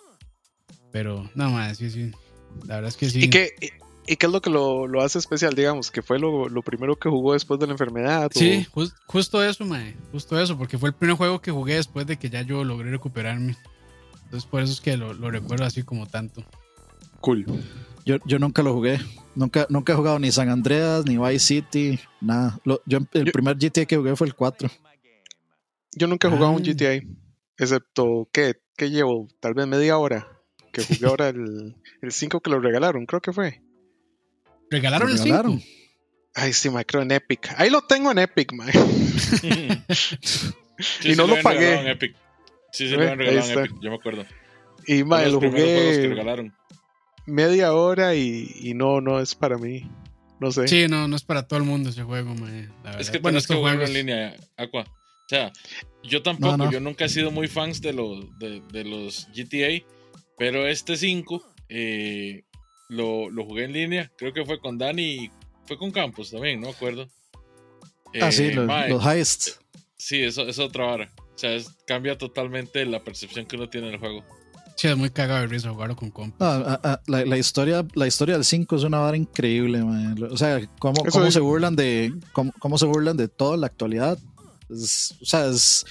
[0.92, 2.12] Pero, no más, sí, sí.
[2.66, 3.26] La verdad es que sí.
[3.26, 3.52] ¿Y qué,
[4.08, 5.90] ¿Y qué es lo que lo, hace especial, digamos?
[5.90, 8.30] ¿Que fue lo, primero que jugó después de la enfermedad?
[8.34, 8.66] Sí,
[9.08, 9.96] justo eso, mae.
[10.12, 12.92] Justo eso, porque fue el primer juego que jugué después de que ya yo logré
[12.92, 13.58] recuperarme.
[14.26, 16.44] Entonces, por eso es que lo, recuerdo así como tanto.
[17.20, 17.46] Cool.
[18.06, 19.00] Yo, yo nunca lo jugué.
[19.34, 22.60] Nunca, nunca he jugado ni San Andreas, ni Vice City, nada.
[22.64, 24.70] yo, el primer GTA que jugué fue el 4.
[25.96, 26.66] Yo nunca he jugado un ah.
[26.66, 27.02] GTA,
[27.58, 30.28] excepto que, que llevo tal vez media hora.
[30.72, 33.62] Que jugué ahora el, el 5 que lo regalaron, creo que fue.
[34.70, 35.60] ¿Regalaron, el 5?
[36.34, 37.54] Ay, sí, me creo en Epic.
[37.58, 38.70] Ahí lo tengo en Epic, man.
[41.04, 41.80] y no lo, pagué.
[41.80, 42.16] En Epic.
[42.74, 44.26] Sí, sí, lo han regalado en Epic, yo me acuerdo.
[44.86, 46.52] Y, man, lo jugué
[47.26, 49.90] media hora y, y, no, no es para mí.
[50.40, 50.68] No sé.
[50.68, 52.72] Sí, no, no es para todo el mundo ese juego, man.
[53.00, 54.86] Es que bueno, es que juego en línea, Aqua.
[55.26, 55.52] O sea,
[56.04, 59.84] yo tampoco, yo nunca he sido muy fans de los, de, de los GTA,
[60.38, 62.44] pero este 5 eh,
[62.90, 65.32] lo, lo, jugué en línea, creo que fue con Dani
[65.66, 67.08] fue con Campos también, no me acuerdo.
[68.22, 69.60] ah, sí, los, heists.
[69.98, 71.14] Sí, eso es otra vara.
[71.18, 71.58] O sea,
[71.88, 74.24] cambia totalmente la percepción que uno tiene del juego.
[74.76, 76.80] Sí, es muy cagado de risa jugarlo con compas.
[77.08, 80.22] la, la, historia, la historia del 5 es una vara increíble, man.
[80.30, 84.20] O sea, cómo, cómo se burlan de cómo, cómo, se burlan de toda la actualidad.
[84.70, 85.86] O sea, es,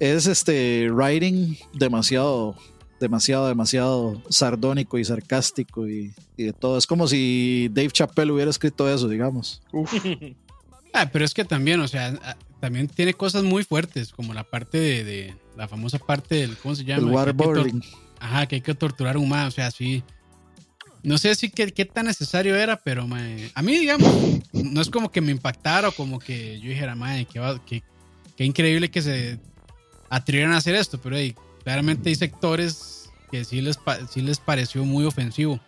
[0.00, 2.56] es este writing demasiado
[3.00, 6.78] demasiado, demasiado sardónico y sarcástico y, de todo.
[6.78, 9.62] Es como si Dave Chappelle hubiera escrito eso, digamos.
[10.96, 14.44] Ah, pero es que también, o sea, ah, también tiene cosas muy fuertes, como la
[14.44, 17.08] parte de, la famosa parte del, ¿cómo se llama?
[17.08, 17.82] El waterboarding.
[18.20, 20.04] Ajá, que hay que torturar a un o sea, sí.
[21.02, 23.08] No sé si qué, qué tan necesario era, pero
[23.54, 24.08] a mí, digamos,
[24.52, 27.82] no es como que me impactara o como que yo dijera, madre, qué, qué,
[28.38, 29.38] increíble que se
[30.10, 31.16] atrevieran a hacer esto, pero
[31.62, 33.78] claramente hay sectores que sí les,
[34.10, 35.60] sí les pareció muy ofensivo.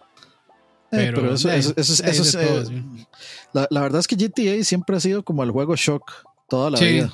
[0.93, 2.65] Eh, pero, eso, es, eh,
[3.53, 6.13] la, verdad es que GTA siempre ha sido como el juego shock
[6.49, 7.13] toda la vida.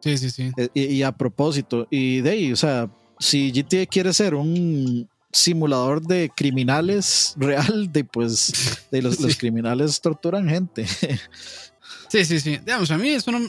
[0.00, 0.50] Sí, sí, sí.
[0.56, 6.02] Eh, y, a propósito, y de ahí, o sea, si GTA quiere ser un simulador
[6.02, 10.86] de criminales real, de pues de los, los criminales torturan gente.
[12.12, 12.58] Sí, sí, sí.
[12.58, 13.40] Digamos, a mí eso no,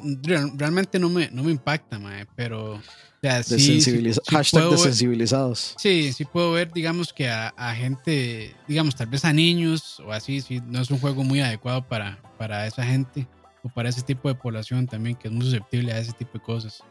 [0.56, 2.80] realmente no me, no me impacta, mae, pero
[3.22, 5.76] hashtag desensibilizados.
[5.78, 10.40] Sí, sí puedo ver, digamos que a, gente, digamos, tal vez a niños o así,
[10.40, 13.28] sí, no es un juego muy adecuado para, para esa gente
[13.64, 16.40] o para ese tipo de población también que es muy susceptible a ese tipo de
[16.40, 16.82] cosas.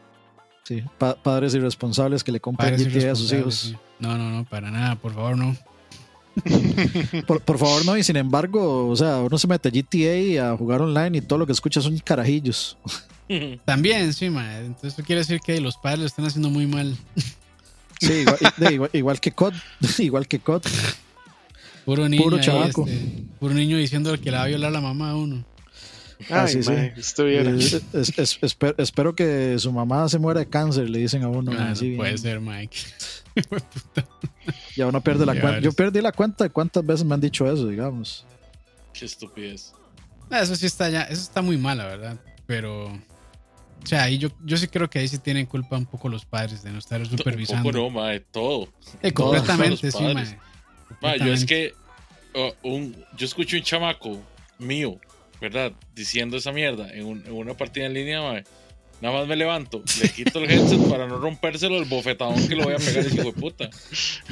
[0.65, 0.83] Sí,
[1.23, 3.75] padres irresponsables que le compran GTA a sus hijos.
[3.97, 5.57] No, no, no, para nada, por favor, no.
[7.27, 10.81] por, favor, no, y sin embargo, o sea, uno se mete a GTA a jugar
[10.81, 12.77] online y todo lo que escucha son carajillos.
[13.65, 16.95] También, sí, Entonces, eso quiere decir que los padres lo están haciendo muy mal.
[17.99, 18.25] Sí,
[18.93, 19.53] igual, que COD.
[19.99, 20.63] igual que COD.
[21.85, 22.23] Puro niño.
[22.23, 22.85] Puro chavaco.
[22.87, 25.45] Este, puro niño diciendo que le va a violar la mamá a uno.
[26.29, 26.71] Ah, sí, sí.
[28.77, 31.51] espero, que su mamá se muera de cáncer, le dicen a uno.
[31.57, 32.77] Ah, puede ser, Mike.
[34.75, 35.59] Ya uno pierde la cuenta.
[35.59, 38.25] Yo perdí la cuenta de cuántas veces me han dicho eso, digamos.
[38.93, 39.73] Qué estupidez.
[40.29, 42.19] Ah, eso sí está ya, eso está muy mal, la verdad.
[42.45, 42.91] Pero
[43.83, 46.25] o sea, ahí yo, yo sí creo que ahí sí tienen culpa un poco los
[46.25, 47.67] padres de no estar supervisando.
[47.67, 48.69] Un poco no, mae, todo.
[49.01, 50.03] Eh, completamente, sí,
[51.01, 51.19] mae.
[51.19, 51.73] yo es que
[52.33, 54.21] oh, un, yo escucho un chamaco
[54.57, 54.99] mío,
[55.41, 55.73] ¿verdad?
[55.93, 58.43] Diciendo esa mierda en, en una partida en línea, mae.
[59.03, 62.63] Nada más me levanto, le quito el headset para no rompérselo el bofetadón que lo
[62.63, 63.69] voy a pegar ese hijo de puta.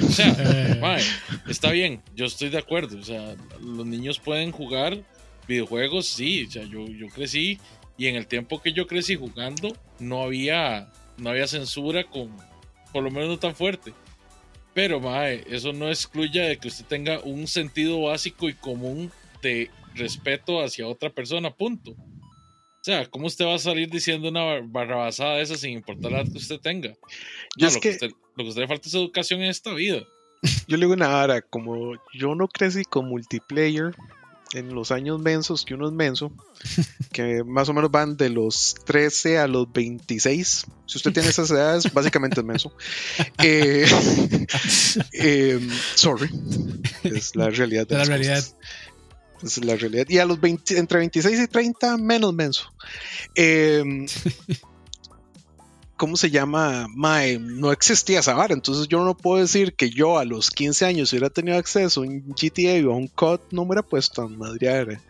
[0.02, 0.78] O sea, eh.
[0.80, 1.02] mae,
[1.46, 2.98] está bien, yo estoy de acuerdo.
[2.98, 4.96] O sea, los niños pueden jugar
[5.46, 6.46] videojuegos, sí.
[6.48, 7.58] O sea, yo, yo crecí
[7.98, 12.34] y en el tiempo que yo crecí jugando, no había, no había censura con,
[12.94, 13.92] por lo menos no tan fuerte.
[14.72, 19.68] Pero, mae, eso no excluye de que usted tenga un sentido básico y común de
[19.94, 21.94] respeto hacia otra persona, punto.
[22.82, 26.24] O sea, ¿cómo usted va a salir diciendo una barrabasada de esa sin importar la
[26.24, 26.96] que usted tenga?
[27.56, 30.02] lo, que, usted, lo que usted le falta es educación en esta vida.
[30.66, 33.94] Yo le digo una hora, como yo no crecí con multiplayer,
[34.52, 36.32] en los años mensos, que uno es menso,
[37.12, 40.66] que más o menos van de los 13 a los 26.
[40.86, 42.74] Si usted tiene esas edades, básicamente es menso.
[43.42, 43.86] Eh,
[45.12, 46.28] em, sorry,
[47.04, 47.86] es la realidad.
[47.86, 48.44] De la realidad.
[49.42, 50.06] Es la realidad.
[50.08, 52.72] Y a los 20, entre 26 y 30, menos menso.
[53.34, 53.82] Eh,
[56.02, 56.88] ¿cómo se llama?
[56.88, 60.84] Mae, no existía esa vara, entonces yo no puedo decir que yo a los 15
[60.84, 64.22] años hubiera tenido acceso a un GTA o a un COD, no me hubiera puesto
[64.22, 65.00] a madrear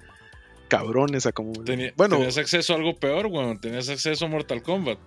[0.68, 1.54] cabrones a como...
[1.96, 4.98] bueno, tenías acceso a algo peor, weón, tenías acceso a Mortal Kombat.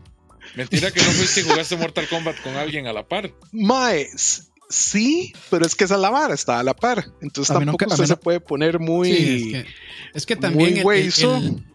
[0.55, 3.31] Mentira que no fuiste y jugaste Mortal Kombat con alguien a la par.
[3.51, 4.09] Mae,
[4.69, 7.05] Sí, pero es que esa es la vara, está a la par.
[7.21, 9.63] Entonces tampoco usted se puede poner muy.
[10.13, 10.81] es, que, también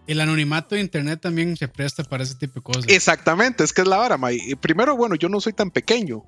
[0.06, 2.84] el, anonimato de internet también se presta para ese tipo de cosas.
[2.88, 4.18] Exactamente, es que es la vara,
[4.60, 6.24] Primero, bueno, yo no soy tan pequeño.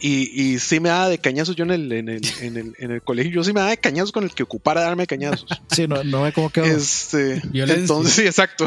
[0.00, 2.90] Y, y sí me da de cañazos yo en el, en el, en el, en
[2.92, 3.32] el colegio.
[3.32, 5.46] Yo sí me da de cañazos con el que ocupara darme cañazos.
[5.70, 6.66] Sí, no, no ve cómo quedó.
[6.66, 8.64] Este, entonces, sí, exacto.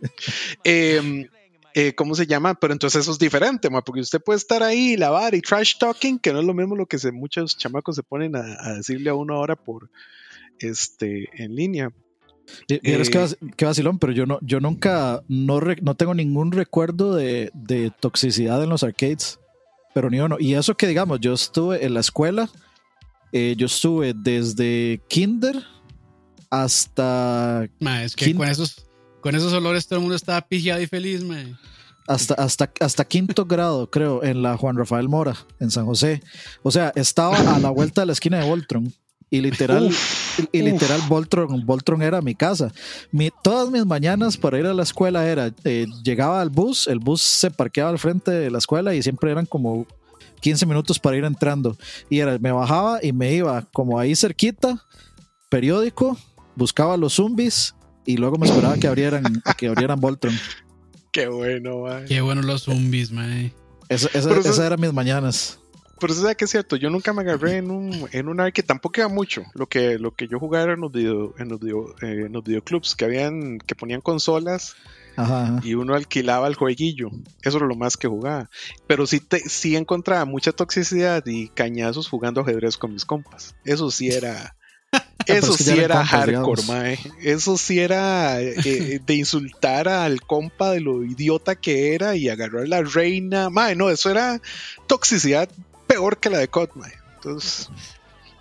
[0.64, 1.28] eh,
[1.74, 2.54] eh, ¿cómo se llama?
[2.54, 6.32] Pero entonces eso es diferente, porque usted puede estar ahí, lavar y trash talking, que
[6.32, 9.34] no es lo mismo lo que se, muchos chamacos se ponen a, decirle a uno
[9.34, 9.90] ahora por
[10.58, 11.92] este en línea.
[12.66, 13.02] Y, eh,
[13.56, 18.70] que, vacilón, pero yo no, yo nunca, no, no tengo ningún recuerdo de, toxicidad en
[18.70, 19.38] los arcades,
[19.94, 20.36] pero ni uno.
[20.38, 22.50] Y eso que digamos, yo estuve en la escuela,
[23.32, 25.62] eh, yo estuve desde kinder
[26.50, 27.68] hasta...
[28.02, 28.89] es que con esos
[29.20, 31.58] con esos olores todo el mundo estaba pijado y feliz, man.
[32.06, 36.22] Hasta, hasta, hasta quinto grado, creo, en la Juan Rafael Mora, en San José.
[36.62, 38.92] O sea, estaba a la vuelta de la esquina de Voltron.
[39.32, 39.88] Y literal,
[40.50, 42.72] y literal Voltron, Voltron era mi casa.
[43.12, 46.98] Mi, todas mis mañanas para ir a la escuela era, eh, llegaba al bus, el
[46.98, 49.86] bus se parqueaba al frente de la escuela y siempre eran como
[50.40, 51.76] 15 minutos para ir entrando.
[52.08, 54.84] Y era, me bajaba y me iba como ahí cerquita,
[55.48, 56.18] periódico,
[56.56, 60.34] buscaba los zombies y luego me esperaba que abrieran, que abrieran Voltron.
[61.12, 62.04] Qué bueno, man.
[62.06, 63.52] Qué bueno los zombies, man.
[63.88, 65.58] Esas eran mis mañanas.
[66.00, 68.66] Pero eso es que es cierto, yo nunca me agarré en un, en un arcade,
[68.66, 69.42] tampoco iba mucho.
[69.54, 72.42] Lo que, lo que yo jugaba era en los, video, en los, eh, en los
[72.42, 74.76] videoclubs que habían, que ponían consolas
[75.62, 77.10] y uno alquilaba el jueguillo.
[77.42, 78.48] Eso era lo más que jugaba.
[78.86, 83.54] Pero sí, te, sí encontraba mucha toxicidad y cañazos jugando ajedrez con mis compas.
[83.64, 84.56] Eso sí era
[85.36, 86.98] Eso sí era hardcore, mae.
[87.22, 92.28] Eso sí era eh, eh, de insultar al compa de lo idiota que era y
[92.28, 93.50] agarrar a la reina.
[93.50, 94.40] Mae, no, eso era
[94.86, 95.48] toxicidad
[95.86, 96.92] peor que la de COD, mae.
[97.16, 97.68] Entonces,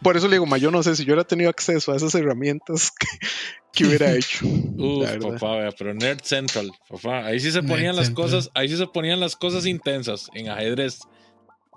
[0.01, 2.13] por eso le digo, mae, yo no sé si yo hubiera tenido acceso a esas
[2.15, 2.91] herramientas
[3.73, 4.45] que, hubiera hecho.
[4.45, 7.25] Uf, papá, pero Nerd Central, papá.
[7.25, 10.99] Ahí sí se ponían las cosas, ahí sí se ponían las cosas intensas en ajedrez.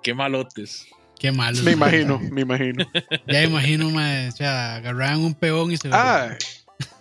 [0.03, 0.87] Qué malotes.
[1.23, 1.63] Qué malo.
[1.63, 2.85] Me imagino, me imagino.
[3.29, 6.37] Ya imagino, ma, o sea, agarraban un peón y se Ah,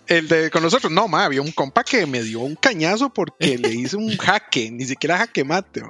[0.06, 3.58] el de con nosotros, no, ma, había un compa que me dio un cañazo porque
[3.58, 5.82] le hice un jaque, ni siquiera jaque mate,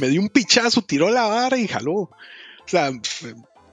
[0.00, 1.92] me dio un pichazo, tiró la vara y jaló.
[1.92, 2.10] O
[2.66, 2.90] sea,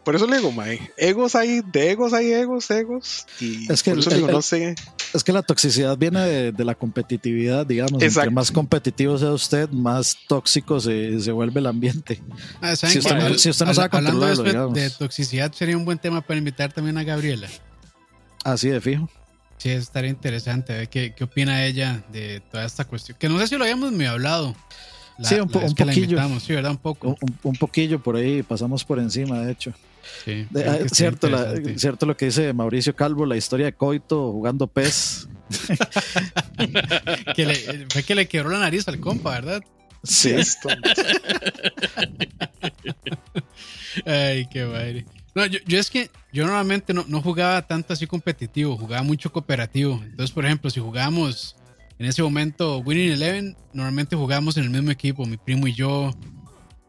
[0.04, 3.26] por eso le digo, mae, egos hay, de egos hay egos, egos.
[3.40, 4.76] Y es que por eso digo, no sé.
[5.14, 8.02] Es que la toxicidad viene de, la competitividad, digamos.
[8.02, 12.22] Entre más competitivo sea usted, más tóxico se, se vuelve el ambiente.
[12.62, 14.74] Ah, si, usted, no sabe controlarlo, digamos.
[14.74, 17.48] de toxicidad sería un buen tema para invitar también a Gabriela.
[18.44, 19.10] Así de fijo.
[19.58, 23.18] Sí, estaría interesante ver qué, qué opina ella de toda esta cuestión.
[23.20, 24.56] Que no sé si lo habíamos medio hablado.
[25.22, 26.40] sí, un, un poquillo.
[26.40, 26.72] Sí, ¿verdad?
[26.72, 27.18] Un poco.
[27.44, 29.74] un, poquillo por ahí, pasamos por encima, de hecho.
[30.56, 31.30] Ah, cierto,
[31.76, 35.28] cierto lo que dice Mauricio Calvo, la historia de Coito jugando pez.
[37.90, 39.64] fue que le quebró la nariz al compa, ¿verdad?
[40.04, 40.36] Sí.
[44.06, 45.06] Ay, qué madre.
[45.36, 49.32] No, yo, yo, es que yo normalmente no, no, jugaba tanto así competitivo, jugaba mucho
[49.32, 50.02] cooperativo.
[50.04, 51.56] Entonces, por ejemplo, si jugábamos
[52.00, 56.12] en ese momento Winning Eleven, normalmente jugábamos en el mismo equipo, mi primo y yo,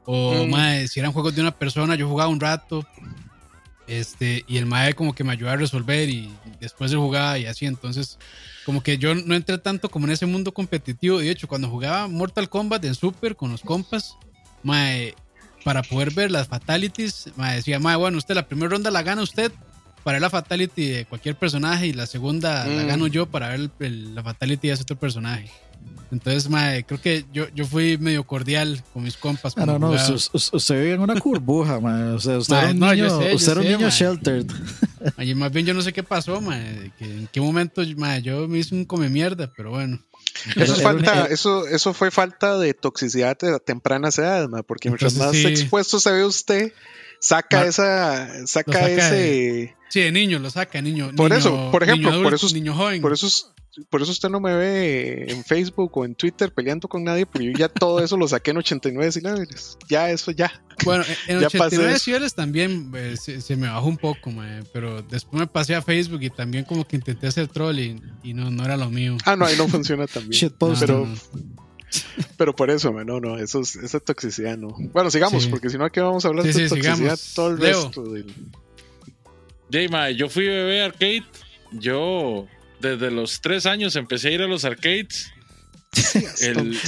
[0.04, 0.86] o, mm.
[0.88, 2.86] si eran juegos de una persona, yo jugaba un rato.
[3.88, 7.46] Este, y el mae como que me ayudaba a resolver y después él jugaba y
[7.46, 7.66] así.
[7.66, 8.18] Entonces,
[8.64, 11.18] como que yo no entré tanto como en ese mundo competitivo.
[11.18, 14.16] De hecho, cuando jugaba Mortal Kombat en Super con los compas,
[14.62, 15.14] mae,
[15.64, 19.22] para poder ver las fatalities, mae decía, mae, bueno, usted la primera ronda la gana
[19.22, 19.52] usted
[20.02, 22.86] para ver la fatality de cualquier personaje y la segunda la mm.
[22.86, 25.50] gano yo para ver la fatality de ese otro personaje.
[26.12, 29.54] Entonces, mae, creo que yo, yo fui medio cordial con mis compas.
[29.56, 32.12] Ah, no, no, usted, vive en una curbuja, mae.
[32.12, 34.46] O sea, usted era un niño, usted era un niño sheltered.
[35.16, 36.92] Allí más bien yo no sé qué pasó, mae.
[36.98, 40.00] Que en qué momento, mae, yo me hice un come mierda, pero bueno.
[40.54, 45.34] Eso, falta, eso, eso fue falta de toxicidad de tempranas edades, mae, porque mientras más
[45.34, 46.72] expuesto se ve usted,
[47.22, 49.76] saca esa, saca, ese...
[49.88, 51.12] sí, de niño, lo saca, niño.
[51.16, 53.00] Por eso, por ejemplo, por eso, niño joven.
[53.00, 53.28] Por eso
[53.88, 57.46] por eso usted no me ve en Facebook o en Twitter peleando con nadie, porque
[57.46, 59.78] yo ya todo eso lo saqué en 89 sílabes.
[59.88, 60.62] Ya, eso ya.
[60.84, 64.30] Bueno, en 89 sílabes también eh, se, me bajó un poco,
[64.74, 68.50] pero después me pasé a Facebook y también como que intenté hacer troll y, no,
[68.50, 69.16] no era lo mío.
[69.24, 70.52] Ah, no, ahí no funciona también.
[70.58, 71.08] pero,
[72.36, 74.74] pero por eso, no, no, eso es, esa toxicidad no.
[74.92, 78.34] Bueno, sigamos, porque si no, aquí vamos a hablar de toxicidad todo el resto del.
[80.16, 81.24] yo fui bebé arcade.
[81.72, 82.46] Yo
[82.80, 85.32] desde los tres años empecé a ir a los arcades
[86.40, 86.78] el,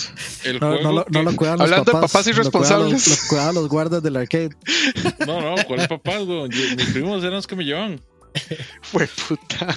[0.44, 3.08] el no, juego no, lo cuidan los Hablando papás, de papás irresponsables.
[3.08, 4.50] Lo cuidaban los, guardas del arcade.
[5.26, 6.48] No, no, ¿cuáles papás, güey?
[6.48, 8.00] Mis primos eran los que me llevaban.
[8.82, 9.74] Fue puta.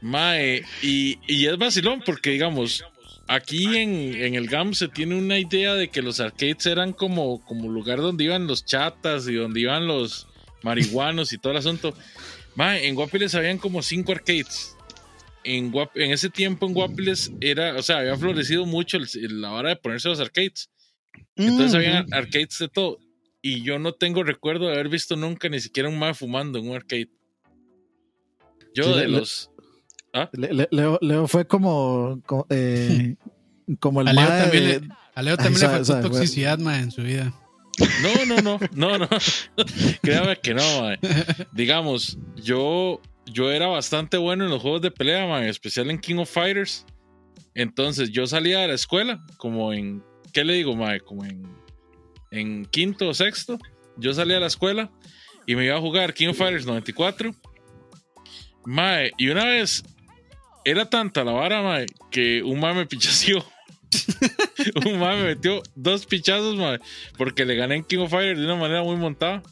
[0.00, 2.84] Mae, y, y es vacilón porque, digamos,
[3.30, 7.40] aquí en, en, el GAM se tiene una idea de que los arcades eran como,
[7.44, 10.26] como lugar donde iban los chatas y donde iban los
[10.62, 11.94] marihuanos y todo el asunto.
[12.56, 14.76] Mae, en Guapiles habían como cinco arcades.
[15.44, 19.76] En, en ese tiempo en Guapiles era, o sea, había florecido mucho la hora de
[19.76, 20.68] ponerse los arcades.
[21.36, 22.98] Entonces había arcades de todo.
[23.40, 26.68] Y yo no tengo recuerdo de haber visto nunca ni siquiera un mae fumando en
[26.68, 27.08] un arcade.
[28.74, 29.49] Yo de los.
[30.12, 30.28] ¿Ah?
[30.32, 32.20] Leo, Leo, fue como.
[32.26, 33.16] como, eh,
[33.80, 37.02] como el a Leo también, le, a Leo también le faltó toxicidad, mae, en su
[37.02, 37.32] vida.
[38.02, 39.08] No, no, no, no, no.
[40.02, 40.98] Créame que no, mae.
[41.52, 45.98] Digamos, yo, yo era bastante bueno en los juegos de pelea, mae, en especial en
[45.98, 46.84] King of Fighters.
[47.54, 50.02] Entonces yo salía de la escuela, como en.
[50.32, 51.00] ¿Qué le digo, mae?
[51.00, 51.42] Como en,
[52.30, 53.58] en quinto o sexto.
[53.96, 54.90] Yo salía de la escuela
[55.46, 57.34] y me iba a jugar King of Fighters 94.
[58.64, 59.82] Mae, y una vez
[60.64, 63.44] era tanta la vara, mae, que un mae me pichació.
[64.86, 66.78] un mae me metió dos pichazos, mae,
[67.18, 69.42] porque le gané en King of Fighters de una manera muy montada.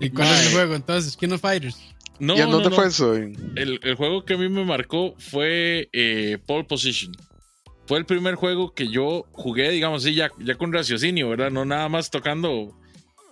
[0.00, 1.16] ¿Y cuál es el juego entonces?
[1.16, 1.78] King of Fighters.
[2.20, 3.14] No, ¿Y en dónde fue eso?
[3.14, 7.12] El, el, juego que a mí me marcó fue eh, Pole Position.
[7.86, 11.50] Fue el primer juego que yo jugué, digamos así, ya, ya con raciocinio, ¿verdad?
[11.50, 12.76] No nada más tocando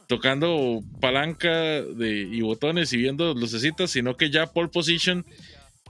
[0.07, 5.25] tocando palanca de, y botones y viendo lucecitas, sino que ya pole position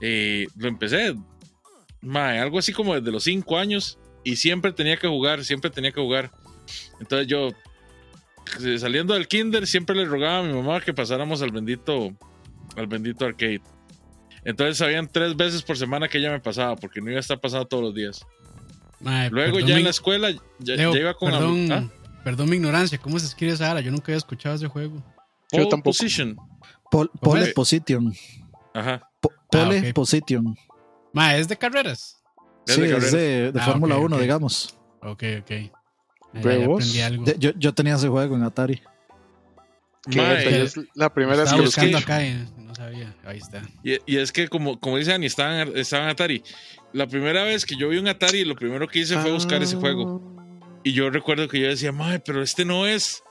[0.01, 1.15] eh, lo empecé.
[2.13, 6.01] algo así como desde los 5 años y siempre tenía que jugar, siempre tenía que
[6.01, 6.31] jugar.
[6.99, 7.51] Entonces yo,
[8.77, 12.15] saliendo del kinder, siempre le rogaba a mi mamá que pasáramos al bendito,
[12.75, 13.61] al bendito arcade.
[14.43, 17.39] Entonces habían tres veces por semana que ella me pasaba, porque no iba a estar
[17.39, 18.25] pasando todos los días.
[19.31, 21.71] Luego ya en la escuela, ya, iba con...
[21.71, 21.89] ¿ah?
[22.27, 25.01] Perdón mi ignorancia, ¿cómo se escribe esa Yo nunca había escuchado ese juego.
[25.49, 25.97] Pole Yo tampoco.
[25.97, 26.35] Position.
[26.91, 28.13] pole Position.
[28.73, 29.09] Ajá.
[29.49, 30.53] pole ah, Position.
[31.13, 32.21] Ma, ¿es de carreras?
[32.65, 34.77] sí, es de, ah, Fórmula 1, digamos.
[35.01, 35.51] Ok, ok.
[36.33, 37.23] aprendí algo.
[37.39, 38.81] yo, yo tenía ese juego en Atari.
[40.09, 43.15] es la primera vez que buscando acá y no sabía.
[43.23, 43.61] Ahí está.
[43.83, 46.43] Y, es que, como, como dicen, estaban, estaban Atari.
[46.91, 49.77] La primera vez que yo vi un Atari, lo primero que hice fue buscar ese
[49.77, 50.36] juego.
[50.87, 53.21] Y yo recuerdo que yo decía, madre, pero este no es.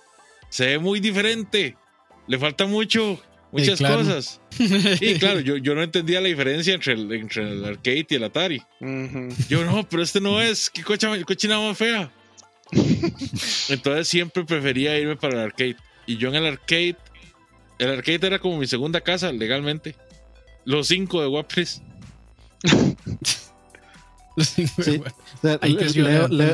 [0.51, 1.75] Se ve muy diferente.
[2.27, 3.19] Le falta mucho,
[3.51, 4.43] muchas cosas.
[5.01, 8.25] Y claro, yo, yo no entendía la diferencia entre el, entre el arcade y el
[8.25, 8.63] Atari.
[9.49, 10.69] Yo no, pero este no es.
[10.69, 12.13] Qué cocha, cochina más fea.
[13.71, 15.77] Entonces siempre prefería irme para el arcade.
[16.05, 16.97] Y yo en el arcade,
[17.79, 19.97] el arcade era como mi segunda casa legalmente.
[20.67, 21.29] Los cinco de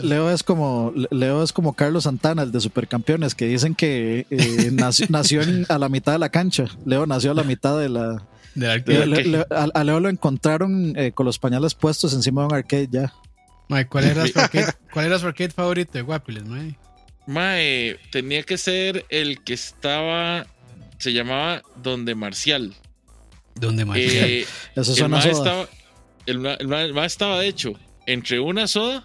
[0.03, 4.71] Leo, es como Leo es como Carlos Santana, el de Supercampeones, que dicen que eh,
[5.09, 6.67] nació, a la mitad de la cancha.
[6.87, 8.25] Leo nació a la mitad de la.
[9.75, 13.13] a, Leo lo encontraron eh, con los pañales puestos encima de un arcade ya.
[13.89, 16.45] ¿cuál, era su arcade, ¿Cuál era su arcade favorito de Guapiles,
[17.27, 17.99] Mae?
[18.11, 20.47] tenía que ser el que estaba.
[20.99, 22.75] Se llamaba Donde Marcial.
[23.57, 24.25] Donde Marcial.
[24.25, 25.69] Eh, Eso estaba
[26.27, 27.73] el, el, estaba de hecho
[28.07, 29.05] entre una soda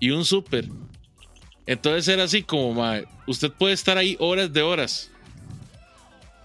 [0.00, 0.68] y un súper.
[1.66, 2.84] Entonces era así como,
[3.26, 5.10] usted puede estar ahí horas de horas.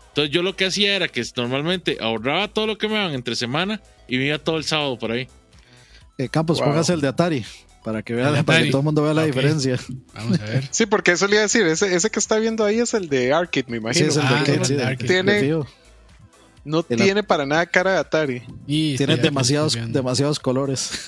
[0.10, 3.36] Entonces yo lo que hacía era que normalmente ahorraba todo lo que me daban entre
[3.36, 5.28] semana y me iba todo el sábado por ahí.
[6.18, 7.46] Eh, Campos, póngase el de Atari
[7.84, 9.78] para que, vea, para que todo el mundo vea la diferencia.
[10.14, 10.68] Vamos a ver.
[10.72, 13.08] Sí, porque eso le iba a decir, ese, ese que está viendo ahí es el
[13.08, 14.12] de Arcade, me imagino.
[14.12, 15.08] Sí, es el de ah, Arcade.
[15.08, 15.64] Tiene,
[16.70, 18.44] no tiene para nada cara de Atari.
[18.68, 21.06] tiene demasiados, demasiados colores.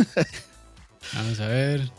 [1.13, 1.91] Vamos a ver.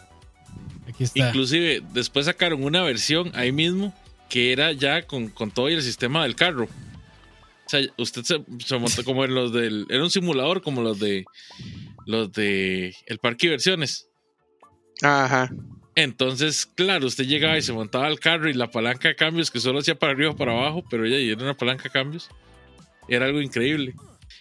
[0.88, 1.28] Aquí está.
[1.28, 3.94] Inclusive, después sacaron una versión ahí mismo
[4.28, 6.64] que era ya con, todo y el sistema del carro.
[6.64, 9.86] O sea, usted se, montó como en los del.
[9.88, 11.24] Era un simulador como los de.
[12.04, 12.94] Los de.
[13.06, 14.08] El parque versiones.
[15.02, 15.50] Ajá.
[15.94, 19.60] Entonces, claro, usted llegaba y se montaba al carro y la palanca de cambios que
[19.60, 22.28] solo hacía para arriba o para abajo, pero ya era una palanca de cambios.
[23.08, 23.94] Era algo increíble.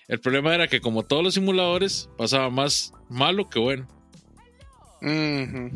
[0.07, 3.88] El problema era que como todos los simuladores, pasaba más malo que bueno.
[4.99, 5.72] pero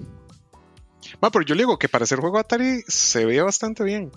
[1.46, 4.12] yo le digo que para hacer juego Atari se ve bastante bien.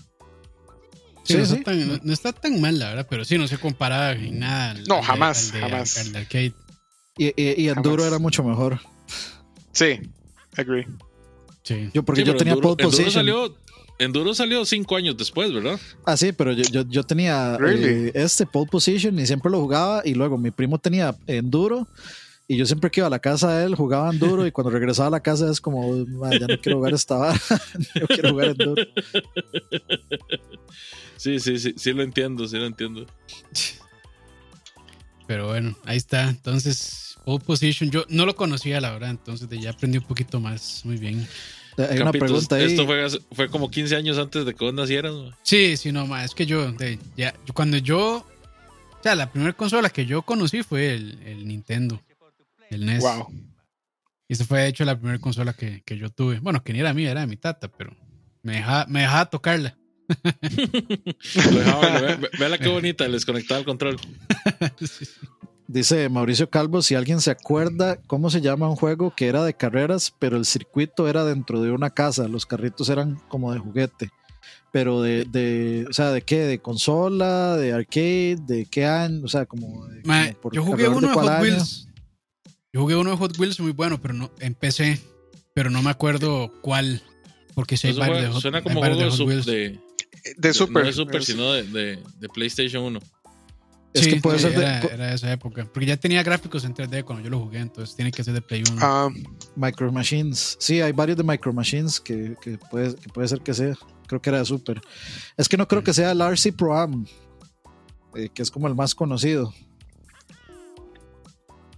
[1.24, 4.74] Sí, no, Está tan, mal, la verdad, pero sí, no se compara en nada.
[4.86, 6.14] no, jamás, jamás.
[6.14, 6.54] arcade.
[7.18, 8.80] Y, y, Enduro era mucho mejor.
[9.72, 10.00] Sí,
[10.56, 10.86] agree.
[11.62, 11.90] Sí.
[11.92, 13.54] Yo, porque yo tenía Enduro, Enduro salió
[13.98, 15.78] Enduro salió cinco años después, ¿verdad?
[16.04, 20.02] Ah, sí, pero yo, yo, tenía eh, este pole position y siempre lo jugaba.
[20.04, 21.88] Y luego mi primo tenía Enduro
[22.46, 25.08] Y yo siempre que iba a la casa de él jugaban duro y cuando regresaba
[25.08, 25.96] a la casa es como,
[26.30, 27.40] ya no quiero jugar esta barra,
[28.00, 28.84] no quiero jugar en duro.
[31.16, 33.04] Sí, sí, sí, sí lo entiendo, sí lo entiendo.
[35.26, 36.28] Pero bueno, ahí está.
[36.30, 40.84] Entonces, Pole Position, yo no lo conocía, la verdad, entonces ya aprendí un poquito más.
[40.84, 41.26] Muy bien.
[41.78, 42.64] Hay una pregunta ahí.
[42.64, 42.86] Esto
[43.32, 45.14] fue, como 15 años antes de que vos nacieras.
[45.42, 46.26] Sí, sí, no, más.
[46.26, 46.74] Es que yo,
[47.16, 48.18] ya, cuando yo.
[48.18, 52.02] O sea, la primera consola que yo conocí fue el, Nintendo.
[52.70, 53.02] El NES.
[53.02, 53.28] Wow.
[54.28, 56.40] Y esa fue, de hecho, la primera consola que, yo tuve.
[56.40, 57.96] Bueno, que ni era mía, era de mi tata, pero
[58.42, 59.76] me dejaba, me dejaba tocarla.
[62.38, 63.98] Vela qué bonita, les conectaba el control.
[65.70, 69.52] Dice Mauricio Calvo, si alguien se acuerda cómo se llama un juego que era de
[69.52, 74.08] carreras, pero el circuito era dentro de una casa, los carritos eran como de juguete.
[74.72, 76.44] Pero de, de o sea, ¿de qué?
[76.44, 77.58] ¿De consola?
[77.58, 78.38] ¿De arcade?
[78.46, 79.20] ¿De qué año?
[79.24, 79.86] O sea, como...
[80.52, 81.88] yo jugué uno de, Hot Wheels.
[82.72, 84.98] Yo jugué uno de Hot Wheels muy bueno, pero no empecé,
[85.54, 87.02] pero no me acuerdo cuál.
[87.54, 89.78] Porque si hay varios de Hot, Suena como juego de, Hot de,
[90.38, 90.82] de, Super.
[90.82, 93.00] No de Super, sino de, de, PlayStation 1.
[93.94, 95.66] Es que puede ser era, de, era, de esa época.
[95.72, 98.42] Porque ya tenía gráficos en 3D cuando yo lo jugué, entonces tiene que ser de
[98.42, 98.78] Play 1.
[98.80, 99.08] Ah,
[99.56, 100.56] Micro Machines.
[100.60, 103.74] Sí, hay varios de Micro Machines que, que, puede, que puede ser que sea.
[104.06, 104.80] Creo que era de Super.
[105.36, 107.06] Es que no creo que sea el RC Pro Am,
[108.14, 109.52] eh, que es como el más conocido.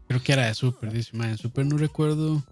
[0.09, 1.17] Creo que era de Super, dice.
[1.17, 2.43] Man, Super no recuerdo.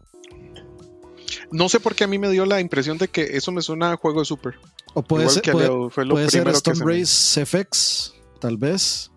[1.51, 3.93] No sé por qué a mí me dio la impresión de que eso me suena
[3.93, 4.55] a juego de Super.
[4.95, 9.11] O puede ser, puede, ser Stone Race FX, tal vez.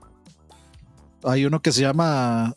[1.24, 2.56] Hay uno que se llama.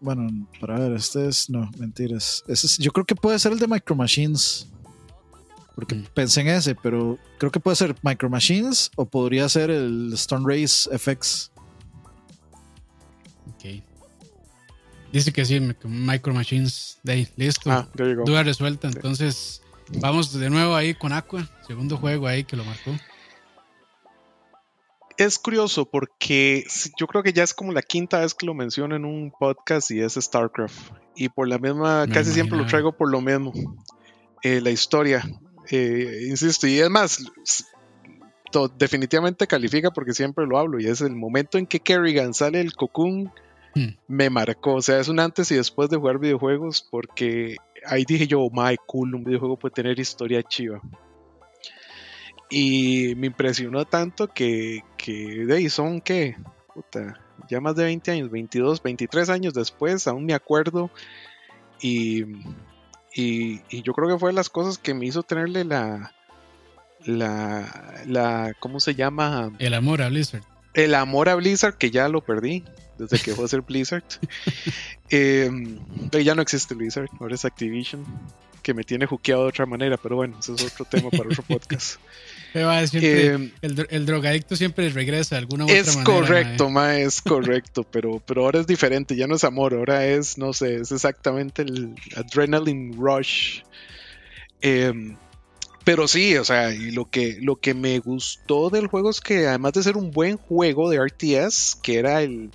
[0.00, 1.48] bueno, para ver, este es.
[1.48, 2.44] No, mentiras.
[2.78, 4.68] yo creo que puede ser el de Micro Machines.
[5.74, 6.06] Porque mm.
[6.12, 10.44] pensé en ese, pero creo que puede ser Micro Machines o podría ser el Stone
[10.46, 11.50] Race FX.
[13.54, 13.82] Ok.
[15.12, 16.98] Dice que sí, Micro Machines.
[17.02, 17.70] De ahí, listo.
[17.70, 18.88] Ah, Duda resuelta.
[18.88, 19.62] Entonces,
[20.00, 21.48] vamos de nuevo ahí con Aqua.
[21.66, 22.92] Segundo juego ahí que lo marcó
[25.18, 26.64] es curioso porque
[26.96, 29.90] yo creo que ya es como la quinta vez que lo menciono en un podcast
[29.90, 30.92] y es StarCraft.
[31.16, 33.52] Y por la misma, casi siempre lo traigo por lo mismo.
[34.42, 35.28] Eh, la historia.
[35.70, 37.24] Eh, insisto, y es más,
[38.78, 40.78] definitivamente califica porque siempre lo hablo.
[40.78, 43.32] Y es el momento en que Kerrigan sale el cocoon,
[43.74, 43.88] hmm.
[44.06, 44.74] me marcó.
[44.74, 48.50] O sea, es un antes y después de jugar videojuegos porque ahí dije yo, oh,
[48.52, 50.80] my cool, un videojuego puede tener historia chiva.
[52.50, 56.36] Y me impresionó tanto que, que de ahí son que,
[57.48, 60.90] ya más de 20 años, 22, 23 años después, aún me acuerdo.
[61.80, 62.24] Y,
[63.14, 66.12] y, yo creo que fue de las cosas que me hizo tenerle la,
[67.04, 69.52] la, la, ¿cómo se llama?
[69.58, 70.42] El amor a Blizzard.
[70.74, 72.64] El amor a Blizzard, que ya lo perdí
[72.98, 74.04] desde que fue a ser Blizzard.
[75.10, 75.50] eh,
[76.22, 78.04] ya no existe Blizzard, ahora es Activision,
[78.62, 81.42] que me tiene juqueado de otra manera, pero bueno, eso es otro tema para otro
[81.48, 81.98] podcast.
[82.54, 86.04] Eh, el, drogadicto siempre regresa de alguna u es manera.
[86.04, 90.38] Correcto, ma, es correcto, pero, pero ahora es diferente, ya no es amor, ahora es,
[90.38, 93.60] no sé, es exactamente el adrenaline rush.
[94.60, 95.16] Em,
[95.84, 99.46] pero sí, o sea, y lo que, lo que me gustó del juego es que
[99.46, 102.50] además de ser un buen juego de RTS, que era el,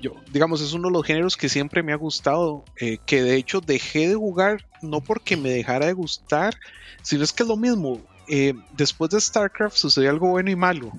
[0.00, 3.36] yo, digamos, es uno de los géneros que siempre me ha gustado, eh, que de
[3.36, 6.54] hecho dejé de jugar no porque me dejara de gustar,
[7.02, 10.92] sino es que es lo mismo, eh, después de StarCraft sucedió algo bueno y malo.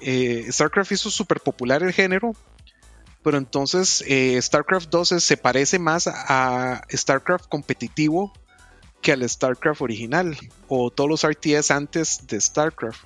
[0.00, 2.32] Eh, StarCraft hizo súper popular el género,
[3.22, 8.32] pero entonces eh, StarCraft 2 se parece más a StarCraft competitivo
[9.00, 10.36] que al StarCraft original
[10.68, 13.04] o todos los RTS antes de StarCraft.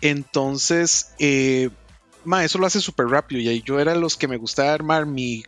[0.00, 5.44] Entonces, eso lo hace súper rápido y yo era los que me gustaba armar mi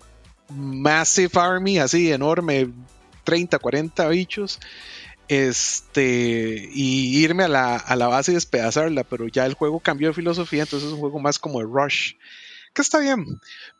[0.48, 2.70] Massive Army así enorme,
[3.24, 4.58] 30, 40 bichos
[5.28, 10.08] este y irme a la, a la, base y despedazarla, pero ya el juego cambió
[10.08, 12.14] de filosofía, entonces es un juego más como de rush,
[12.76, 13.24] que está bien,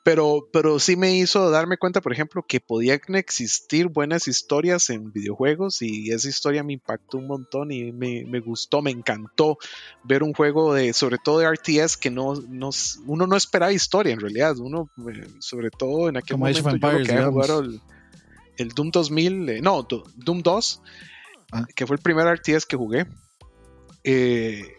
[0.03, 5.13] pero, pero sí me hizo darme cuenta, por ejemplo, que podían existir buenas historias en
[5.13, 9.59] videojuegos y esa historia me impactó un montón y me, me gustó, me encantó
[10.03, 12.71] ver un juego de, sobre todo de RTS, que no, no
[13.07, 17.13] uno no esperaba historia en realidad, uno, eh, sobre todo en aquel momento yo que
[17.13, 17.81] había jugado el,
[18.57, 20.83] el Doom 2000, eh, no, Doom 2,
[21.53, 23.07] Ah, que fue el primer RTS que jugué.
[24.05, 24.77] Eh,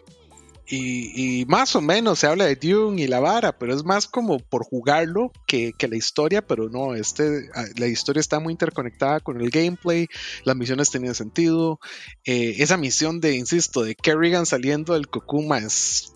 [0.70, 4.38] y, más o menos se habla de Dune y la vara, pero es más como
[4.38, 9.40] por jugarlo que, la historia, pero no, este, ah, la historia está muy interconectada con
[9.40, 10.08] el gameplay,
[10.44, 11.80] las misiones tenían sentido,
[12.26, 16.12] eh, esa misión de, insisto, de Kerrigan saliendo del Kokuma es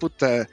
[0.00, 0.48] puta,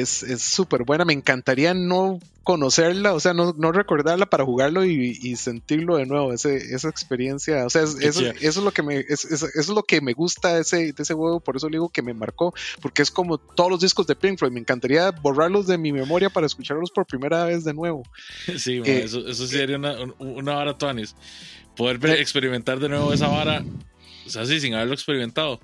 [0.00, 1.04] es súper buena.
[1.04, 6.32] Me encantaría no conocerla, o sea, no, no recordarla para jugarlo y, sentirlo de nuevo,
[6.32, 7.66] ese, esa experiencia.
[7.66, 7.98] O sea, eso,
[8.40, 11.56] es lo que me, eso es lo que me gusta ese, de ese juego, por
[11.56, 14.52] eso digo que me marcó, porque es como todos los discos de Pink Floyd.
[14.52, 18.04] Me encantaría borrarlos de mi memoria para escucharlos por primera vez de nuevo.
[18.58, 21.16] Sí, eh, eso, eso, sería una, una vara, Tuanis.
[21.76, 23.64] Poder experimentar de nuevo esa vara,
[24.24, 25.60] o sea, sí, sin haberlo experimentado.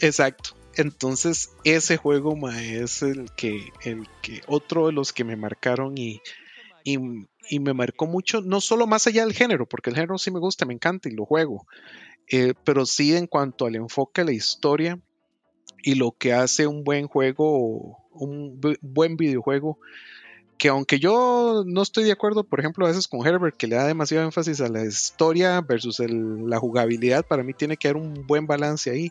[0.00, 0.56] Exacto.
[0.76, 6.20] Entonces, ese juego es el que, el que, otro de los que me marcaron y,
[6.84, 6.98] y,
[7.60, 10.66] me marcó mucho, no solo más allá del género, porque el género sí me gusta,
[10.66, 11.66] me encanta y lo juego,
[12.30, 14.98] eh, pero sí en cuanto al enfoque la historia
[15.82, 19.78] y lo que hace un buen juego, un buen videojuego,
[20.58, 23.76] que aunque yo no estoy de acuerdo, por ejemplo, a veces con Herbert, que le
[23.76, 28.26] da demasiado énfasis a la historia versus la jugabilidad, para mí tiene que haber un
[28.26, 29.10] buen balance ahí.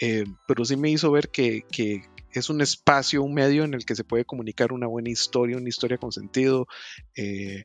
[0.00, 1.64] Eh, pero sí me hizo ver que,
[2.32, 5.68] es un espacio, un medio en el que se puede comunicar una buena historia, una
[5.68, 6.66] historia con sentido,
[7.14, 7.64] eh,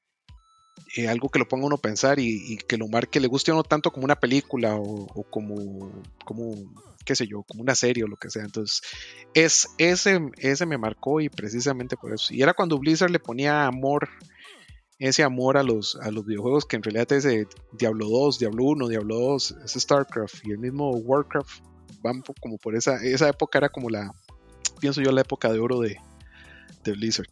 [0.96, 3.54] eh, algo que lo ponga uno a pensar y, que lo marque, le guste a
[3.54, 5.92] uno tanto como una película o, como,
[6.26, 6.56] como,
[7.06, 8.44] qué sé yo, como una serie o lo que sea.
[8.44, 8.82] Entonces,
[9.34, 12.34] es, ese, ese me marcó y precisamente por eso.
[12.34, 14.10] Y era cuando Blizzard le ponía amor
[14.98, 17.26] ese amor a los, a los videojuegos que en realidad es
[17.72, 21.64] Diablo 2, Diablo 1, Diablo 2, es StarCraft y el mismo Warcraft
[22.02, 24.14] van como por esa, esa época era como la,
[24.82, 25.98] pienso yo, la época de oro de
[26.84, 27.30] Blizzard.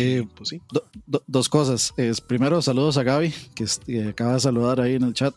[0.00, 0.62] Eh, pues sí.
[1.26, 1.92] dos cosas.
[1.96, 5.34] Es, primero, saludos a Gaby, que, acaba de saludar ahí en el chat.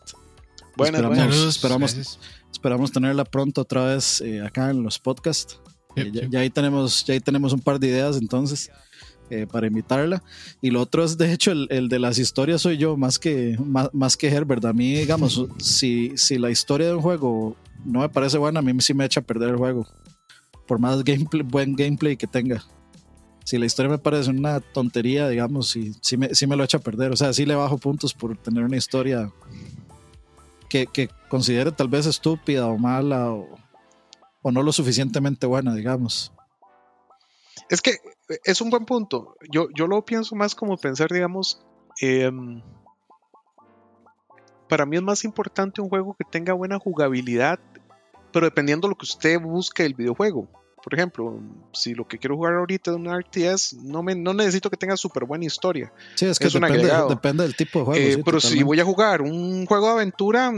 [0.76, 2.18] Buenas, esperamos, esperamos,
[2.52, 5.58] esperamos, tenerla pronto otra vez eh, acá en los podcasts.
[5.96, 8.70] Eh, ya, ahí tenemos, ya ahí tenemos un par de ideas entonces.
[9.30, 10.22] Eh, para invitarla.
[10.60, 13.56] Y lo otro es, de hecho, el, de las historias soy yo, más que,
[13.92, 14.62] más, que Herbert.
[14.66, 18.62] A mí, digamos, si, si la historia de un juego no me parece buena, a
[18.62, 19.86] mí sí me echa a perder el juego.
[20.66, 22.62] Por más gameplay, buen gameplay que tenga.
[23.44, 26.78] Si la historia me parece una tontería, digamos, sí, sí, me, sí me lo echa
[26.78, 27.12] a perder.
[27.12, 29.30] O sea, sí le bajo puntos por tener una historia
[30.80, 33.48] que, considere tal vez estúpida o mala o,
[34.50, 36.32] no lo suficientemente buena, digamos.
[37.68, 37.98] Es que
[38.44, 39.36] es un buen punto.
[39.50, 41.64] Yo, yo lo pienso más como pensar, digamos,
[42.00, 42.62] em,
[44.68, 47.60] para mí es más importante un juego que tenga buena jugabilidad,
[48.32, 50.48] pero dependiendo de lo que usted busque el videojuego.
[50.82, 51.40] Por ejemplo,
[51.72, 54.96] si lo que quiero jugar ahorita es un RTS, no, me, no necesito que tenga
[54.96, 55.92] súper buena historia.
[56.14, 58.04] Sí, es que depende, depende, del tipo de juego.
[58.04, 60.52] Eh, pero si voy a jugar un juego de aventura,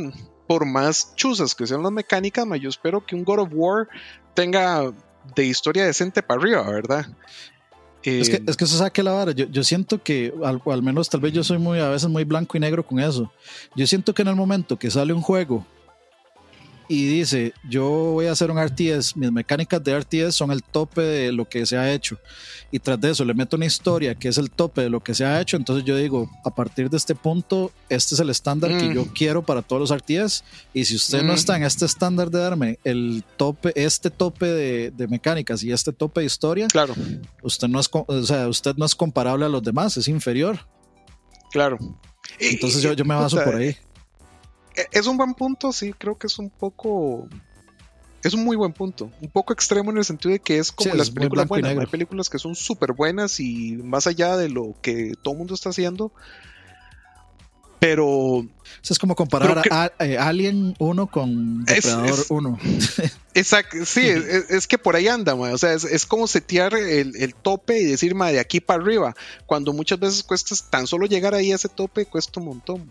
[0.47, 3.89] por más chuzas que sean las mecánicas, yo espero que un God of War
[4.35, 4.93] tenga
[5.35, 7.07] de historia decente para arriba, ¿verdad?
[8.03, 9.33] es, que, es que eso saque la vara.
[9.33, 12.25] Yo, yo siento que, al, al, menos tal vez yo soy muy, a veces muy
[12.25, 13.33] blanco y negro con eso.
[13.75, 15.67] Yo siento que en el momento que sale un juego
[16.89, 21.01] y dice, yo voy a hacer un RTS, mis mecánicas de RTS son el tope
[21.01, 22.19] de lo que se ha hecho.
[22.71, 25.15] Y tras de eso le meto una historia que es el tope de lo que
[25.15, 28.77] se ha hecho, entonces yo digo, a partir de este punto, este es el estándar
[28.77, 29.09] que yo mm.
[29.15, 30.45] quiero para todos los RTS.
[30.73, 31.37] Y si usted no mm.
[31.37, 36.21] está en este estándar de darme el tope, este tope de, mecánicas y este tope
[36.21, 36.95] de historia, claro.
[37.43, 40.59] usted no es, o sea, usted no es comparable a los demás, es inferior.
[41.51, 41.79] Claro.
[42.41, 43.77] Entonces yo, yo me baso por ahí.
[44.91, 47.29] Es un buen punto, sí, creo que es un poco.
[48.23, 49.11] Es un muy buen punto.
[49.21, 51.77] Un poco extremo en el sentido de que es como las películas buenas.
[51.77, 55.55] Hay películas que son súper buenas y más allá de lo que todo el mundo
[55.55, 56.11] está haciendo.
[57.79, 58.47] Pero.
[58.83, 62.59] es como comparar a, eh, Alien 1 con Depredador 1.
[63.35, 67.79] Exacto, sí, es, que por ahí anda, o sea, es, como setear el, el, tope
[67.81, 69.15] y decir, de aquí para arriba,
[69.45, 72.91] cuando muchas veces cuesta tan solo llegar ahí a ese tope, cuesta un montón.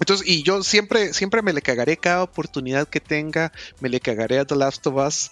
[0.00, 4.38] Entonces, y yo siempre, siempre me le cagaré cada oportunidad que tenga, me le cagaré
[4.38, 5.30] a The Last of Us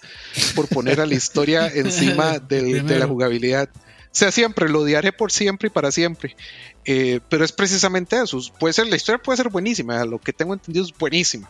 [0.55, 3.69] por poner a la historia encima de la jugabilidad.
[4.11, 6.35] O sea, siempre, lo odiaré por siempre y para siempre.
[6.85, 8.39] Eh, pero es precisamente eso.
[8.59, 11.49] Puede ser, la historia puede ser buenísima, lo que tengo entendido es buenísima.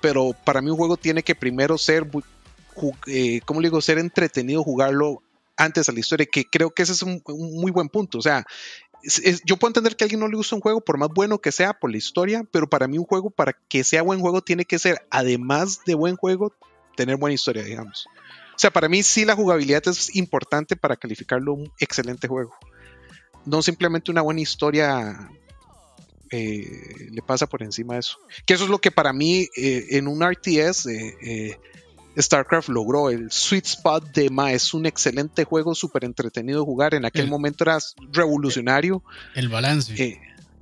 [0.00, 2.06] Pero para mí un juego tiene que primero ser,
[3.06, 3.80] eh, ¿cómo le digo?
[3.82, 5.22] Ser entretenido jugarlo
[5.56, 8.16] antes a la historia, que creo que ese es un, un, muy buen punto.
[8.16, 8.46] O sea,
[9.44, 11.52] yo puedo entender que a alguien no le gusta un juego por más bueno que
[11.52, 14.64] sea por la historia, pero para mí un juego para que sea buen juego tiene
[14.64, 16.54] que ser, además de buen juego,
[16.96, 18.06] tener buena historia, digamos.
[18.54, 22.54] O sea, para mí sí la jugabilidad es importante para calificarlo un excelente juego.
[23.46, 25.30] No simplemente una buena historia
[26.30, 28.18] eh, le pasa por encima de eso.
[28.44, 31.58] Que eso es lo que para mí eh, en un RTS eh,
[32.16, 34.52] StarCraft logró el sweet spot de Ma.
[34.52, 36.94] Es un excelente juego, súper entretenido de jugar.
[36.94, 37.78] En aquel momento era
[38.12, 39.02] revolucionario.
[39.34, 39.94] El balance.
[40.02, 40.20] Eh,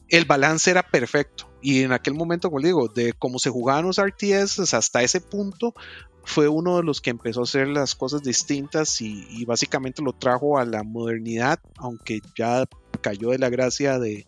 [0.09, 1.51] el balance era perfecto.
[1.61, 5.75] Y en aquel momento, como digo, de cómo se jugaban los RTS hasta ese punto,
[6.29, 10.59] fue uno de los que empezó a hacer las cosas distintas y, básicamente lo trajo
[10.59, 12.65] a la modernidad, aunque ya
[13.01, 14.27] cayó de la gracia de,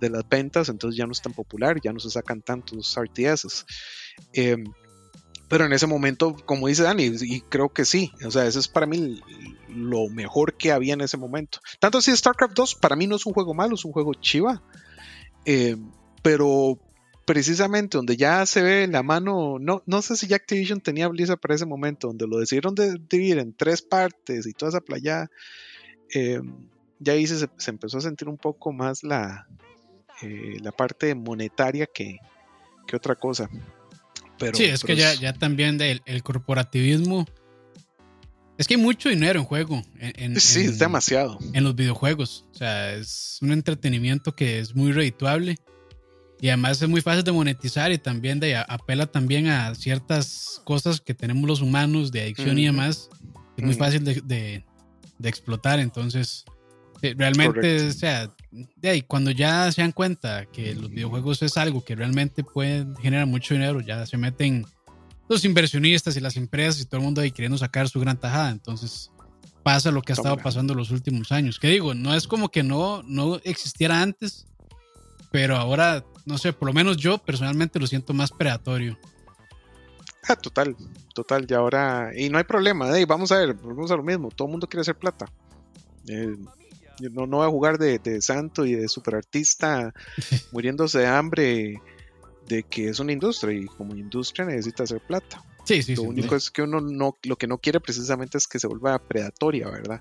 [0.00, 3.66] las ventas, entonces ya no es tan popular, ya no se sacan tantos RTS.
[4.32, 4.64] Em,
[5.50, 8.68] pero en ese momento, como dice Dani, y creo que sí, o sea, ese es
[8.68, 9.20] para mí
[9.68, 11.58] lo mejor que había en ese momento.
[11.80, 14.62] Tanto así StarCraft 2 para mí no es un juego malo, es un juego chiva.
[15.44, 15.90] Em,
[16.22, 16.78] pero
[17.24, 21.40] precisamente donde ya se ve la mano, no, no sé si ya Activision tenía Blizzard
[21.40, 25.28] para ese momento, donde lo decidieron de dividir en tres partes y toda esa playa,
[26.10, 26.68] em,
[27.00, 29.48] ya ahí se, empezó a sentir un poco más la,
[30.22, 32.18] eh, la parte monetaria que,
[32.86, 33.50] que otra cosa.
[34.40, 37.26] Pero, sí, es que ya, ya también el, el, corporativismo.
[38.56, 39.82] Es que hay mucho dinero en juego.
[39.98, 41.38] En, sí, es demasiado.
[41.52, 42.46] En los videojuegos.
[42.52, 45.56] O sea, es un entretenimiento que es muy redituable.
[46.40, 51.02] Y además es muy fácil de monetizar y también de, apela también a ciertas cosas
[51.02, 53.10] que tenemos los humanos de adicción y demás.
[53.58, 54.22] Es muy fácil de,
[55.18, 55.80] de, explotar.
[55.80, 56.46] Entonces,
[57.02, 61.84] realmente, o sea, de ahí, cuando ya se dan cuenta que los videojuegos es algo
[61.84, 64.66] que realmente puede generar mucho dinero, ya se meten
[65.28, 68.50] los inversionistas y las empresas y todo el mundo ahí queriendo sacar su gran tajada.
[68.50, 69.10] Entonces,
[69.62, 71.58] pasa lo que ha estado pasando los últimos años.
[71.60, 74.46] Que digo, no es como que no, no existiera antes,
[75.30, 78.98] pero ahora no sé, por lo menos yo personalmente lo siento más predatorio.
[80.28, 80.76] Ah, total,
[81.14, 84.46] total, y ahora, y no hay problema, vamos a ver, vamos a lo mismo, todo
[84.46, 85.26] el mundo quiere hacer plata.
[86.06, 86.36] Eh,
[87.12, 89.92] no, no voy a jugar de, santo y de superartista
[90.52, 91.80] muriéndose de hambre
[92.46, 95.44] de que es una industria y como industria necesita hacer plata.
[95.64, 98.58] Sí, sí, lo único es que uno no, lo que no quiere precisamente es que
[98.58, 100.00] se vuelva predatoria, ¿verdad?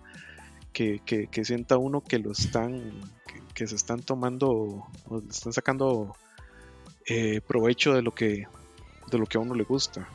[0.73, 3.01] Que, que, que sienta uno que lo están
[3.53, 4.87] que se están tomando,
[5.29, 6.15] están sacando
[7.05, 8.47] eh, provecho de lo que
[9.11, 10.07] de lo que a uno le gusta.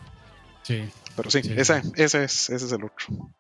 [0.63, 0.89] Sí.
[1.17, 3.31] Pero sí, Ese, ese, es, ese es el otro.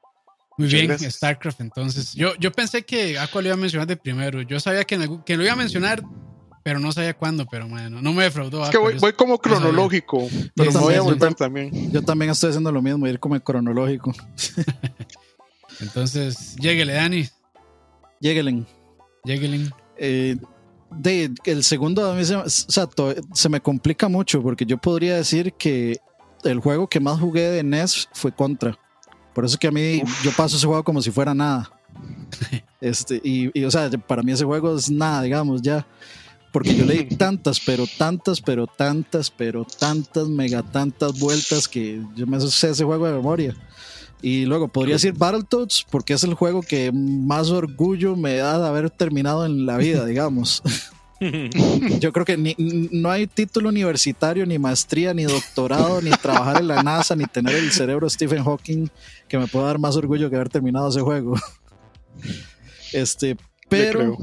[0.56, 1.60] Muy bien, StarCraft.
[1.60, 4.42] Entonces, yo, yo pensé que Aqua lo iba a mencionar de primero.
[4.42, 6.02] Yo sabía que, que lo iba a mencionar,
[6.62, 7.46] pero no sabía cuándo.
[7.46, 8.64] Pero bueno, no me defraudó.
[8.64, 11.92] Es que voy, voy como cronológico, pero me voy a volver también.
[11.92, 14.12] Yo también estoy haciendo lo mismo, ir como cronológico.
[15.80, 17.28] Entonces, lléguele, Dani.
[18.20, 18.66] Lléguelen.
[19.24, 19.72] Lléguelen.
[19.96, 20.36] Eh,
[20.90, 25.98] de, el segundo a mí se, se, me complica mucho porque yo podría decir que
[26.44, 28.78] el juego que más jugué de NES fue Contra.
[29.34, 31.70] Por eso que a mí yo paso ese juego como si fuera nada.
[32.80, 35.86] Este, y, o sea, para mí ese juego es nada, digamos, ya.
[36.52, 42.00] Porque yo le di tantas, pero tantas, pero tantas, pero tantas, mega tantas vueltas que
[42.14, 43.56] yo me sé ese juego de memoria.
[44.22, 48.68] Y luego podría decir Battletoads porque es el juego que más orgullo me da de
[48.68, 50.62] haber terminado en la vida, digamos.
[52.00, 56.68] Yo creo que ni, no hay título universitario, ni maestría, ni doctorado, ni trabajar en
[56.68, 58.88] la NASA, ni tener el cerebro Stephen Hawking
[59.28, 61.36] que me pueda dar más orgullo que haber terminado ese juego.
[62.92, 63.36] Este,
[63.68, 64.16] pero,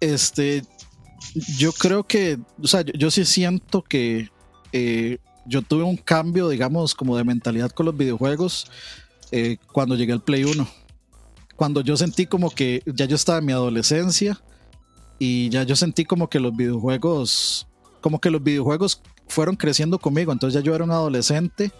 [0.00, 0.62] este,
[1.56, 4.30] yo creo que, o sea, yo, sí siento que
[4.72, 8.70] eh, yo tuve un cambio, digamos, como de mentalidad con los videojuegos
[9.30, 10.68] eh, cuando llegué al Play 1.
[11.56, 14.40] Cuando yo sentí como que ya yo estaba en mi adolescencia
[15.18, 17.66] y ya yo sentí como que los videojuegos,
[18.00, 20.32] como que los videojuegos fueron creciendo conmigo.
[20.32, 21.72] Entonces ya yo era un adolescente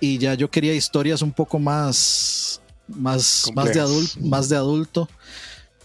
[0.00, 5.08] y ya yo quería historias un poco más, más, más de adulto, más de adulto.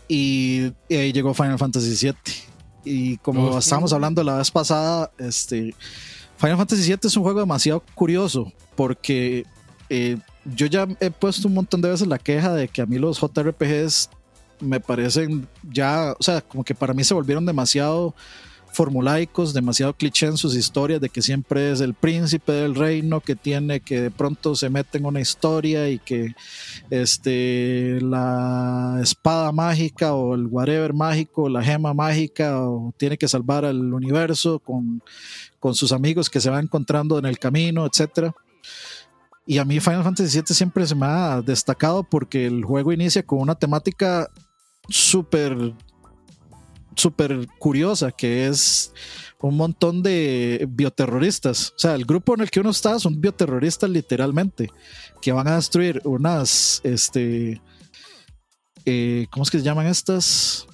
[0.07, 2.15] Y, ahí llegó Final Fantasy VII.
[2.86, 5.74] Y como estábamos hablando la vez pasada, este
[6.38, 9.45] Final Fantasy VII es un juego demasiado curioso porque
[9.89, 12.97] eh, yo ya he puesto un montón de veces la queja de que a mí
[12.97, 14.09] los JRPGs
[14.64, 18.16] me parecen ya, o sea, como que para mí se volvieron demasiado
[18.74, 23.36] formulaicos, demasiado cliché en sus historias de que siempre es el príncipe del reino que
[23.36, 26.34] tiene que de pronto se mete en una historia y que
[26.89, 33.64] este la espada mágica o el whatever mágico, la gema mágica o tiene que salvar
[33.64, 35.01] al universo con,
[35.59, 38.34] con sus amigos que se va encontrando en el camino, etcétera.
[39.45, 43.24] Y a mí Final Fantasy VII siempre se me ha destacado porque el juego inicia
[43.24, 44.30] con una temática
[44.89, 45.73] súper
[47.59, 48.93] curiosa, que es
[49.41, 51.73] un montón de bioterroristas.
[51.75, 54.69] O sea, el grupo en el que uno está son bioterroristas literalmente,
[55.21, 57.61] que van a destruir unas, este,
[58.86, 60.65] eh, ¿cómo es que se llaman estas?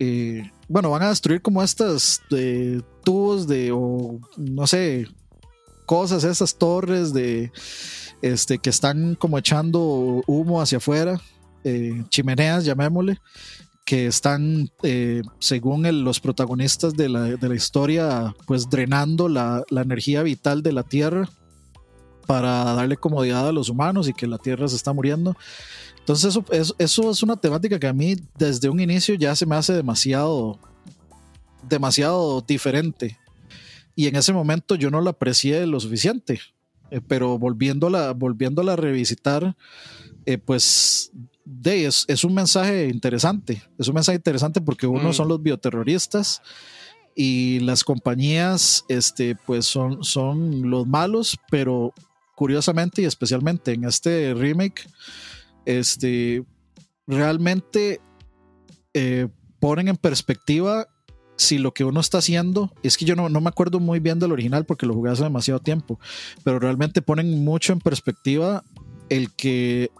[0.00, 5.06] Eh, bueno, van a destruir como estas de tubos de, o no sé,
[5.86, 7.52] cosas, esas torres de,
[8.22, 11.20] este, que están como echando humo hacia afuera,
[11.64, 13.18] eh, chimeneas, llamémosle
[13.84, 20.72] que están, eh, según los protagonistas de la, historia, pues drenando la, energía vital de
[20.72, 21.28] la Tierra.
[22.26, 25.36] para darle comodidad a los humanos y que la Tierra se está muriendo.
[25.98, 29.56] Entonces eso, eso, es una temática que a mí desde un inicio ya se me
[29.56, 30.58] hace demasiado,
[31.68, 33.18] demasiado diferente.
[33.94, 36.40] Y en ese momento yo no la aprecié lo suficiente.
[36.90, 39.56] Eh, pero volviéndola, volviéndola a revisitar,
[40.26, 41.10] eh, pues
[41.44, 43.62] de, es, es, un mensaje interesante.
[43.78, 45.12] Es un mensaje interesante porque uno mm.
[45.12, 46.42] son los bioterroristas
[47.14, 51.92] y las compañías este, pues son, son los malos, pero
[52.34, 54.88] curiosamente y especialmente en este remake,
[55.64, 56.44] este,
[57.06, 58.00] realmente
[58.92, 59.28] eh,
[59.60, 60.88] ponen en perspectiva
[61.36, 64.20] si lo que uno está haciendo, es que yo no, no, me acuerdo muy bien
[64.20, 65.98] del original porque lo jugué hace demasiado tiempo,
[66.44, 68.62] pero realmente ponen mucho en perspectiva
[69.08, 69.90] el que,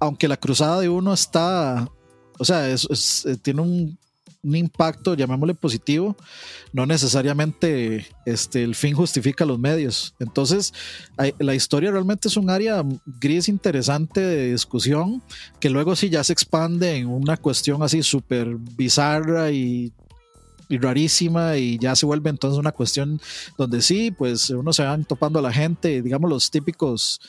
[0.00, 1.88] aunque la cruzada de uno está,
[2.38, 2.76] o sea, eh,
[3.42, 3.98] tiene un
[4.42, 6.16] un impacto, llamémosle positivo,
[6.72, 10.14] no necesariamente este, el fin justifica los medios.
[10.18, 10.72] Entonces,
[11.38, 12.82] la historia realmente es un área
[13.20, 15.22] gris interesante de discusión,
[15.58, 19.92] que luego sí ya se expande en una cuestión así súper bizarra y
[20.70, 23.20] y rarísima y ya se vuelve entonces una cuestión
[23.58, 27.20] donde sí, pues uno se van topando a la gente, digamos los típicos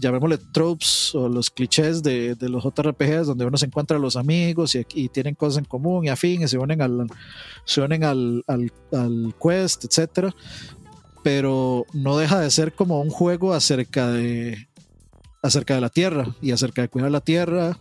[0.00, 4.16] llamémosle tropes o los clichés de, de, los JRPGs donde uno se encuentra a los
[4.16, 7.06] amigos y, tienen cosas en común y afín y se unen al,
[7.64, 10.34] se unen al, al, al quest, etcétera.
[11.22, 14.68] Pero no deja de ser como un juego acerca de
[15.42, 17.78] acerca de la tierra y acerca de cuidar la tierra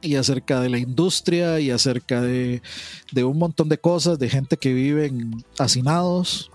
[0.00, 2.62] y acerca de la industria y acerca de,
[3.12, 6.50] de un montón de cosas, de gente que viven hacinados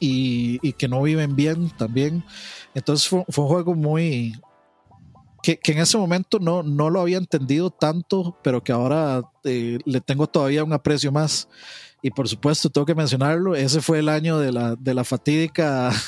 [0.00, 2.24] y, y que no viven bien también.
[2.74, 4.40] Entonces fue, un juego muy...
[5.42, 10.00] Que, en ese momento no, no lo había entendido tanto, pero que ahora eh, le
[10.00, 11.48] tengo todavía un aprecio más.
[12.02, 15.90] Y por supuesto, tengo que mencionarlo, ese fue el año de la, de la fatídica...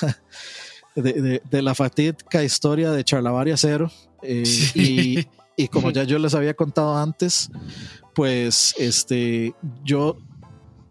[0.94, 3.88] De, la fatídica historia de Charlavaria Cero.
[4.20, 4.42] Eh,
[4.74, 5.24] y,
[5.56, 7.50] y como ya yo les había contado antes,
[8.16, 10.16] pues este, yo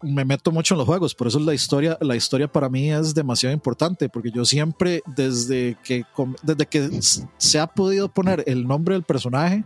[0.02, 3.14] me meto mucho en los juegos, por eso la historia, la historia para mí es
[3.14, 6.04] demasiado importante, porque yo siempre, desde que,
[6.42, 7.00] desde que
[7.36, 9.64] se ha podido poner el nombre del personaje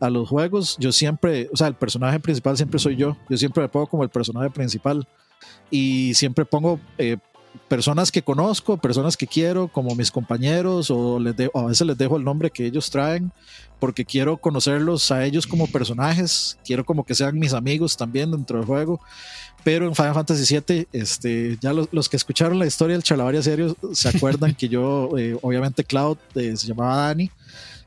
[0.00, 3.62] a los juegos, yo siempre, o sea, el personaje principal siempre soy yo, yo siempre
[3.62, 5.06] me pongo como el personaje principal
[5.70, 7.16] y siempre pongo eh,
[7.68, 12.16] personas que conozco, personas que quiero, como mis compañeros, o, les a veces les dejo
[12.16, 13.32] el nombre que ellos traen,
[13.78, 18.58] porque quiero conocerlos a ellos como personajes, quiero como que sean mis amigos también dentro
[18.58, 19.00] del juego.
[19.64, 23.76] Pero en Final Fantasy VII, este, ya los, que escucharon la historia del Chalabaria Serio
[23.92, 27.30] se acuerdan que yo, eh, obviamente, Cloud eh, se llamaba Dani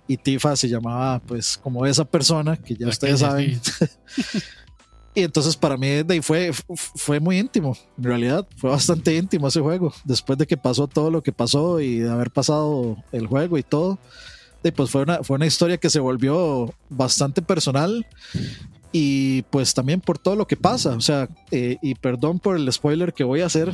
[0.08, 3.62] y Tifa se llamaba, pues, como esa persona que ya ustedes saben.
[5.16, 9.94] y entonces para mí fue, fue muy íntimo, en realidad, fue bastante íntimo ese juego.
[10.04, 13.64] Después de que pasó todo lo que pasó y de haber pasado el juego y
[13.64, 14.00] todo,
[14.76, 18.06] pues fue una, fue una historia que se volvió bastante personal
[18.92, 22.72] y pues también por todo lo que pasa, o sea, eh, y perdón por el
[22.72, 23.72] spoiler que voy a hacer,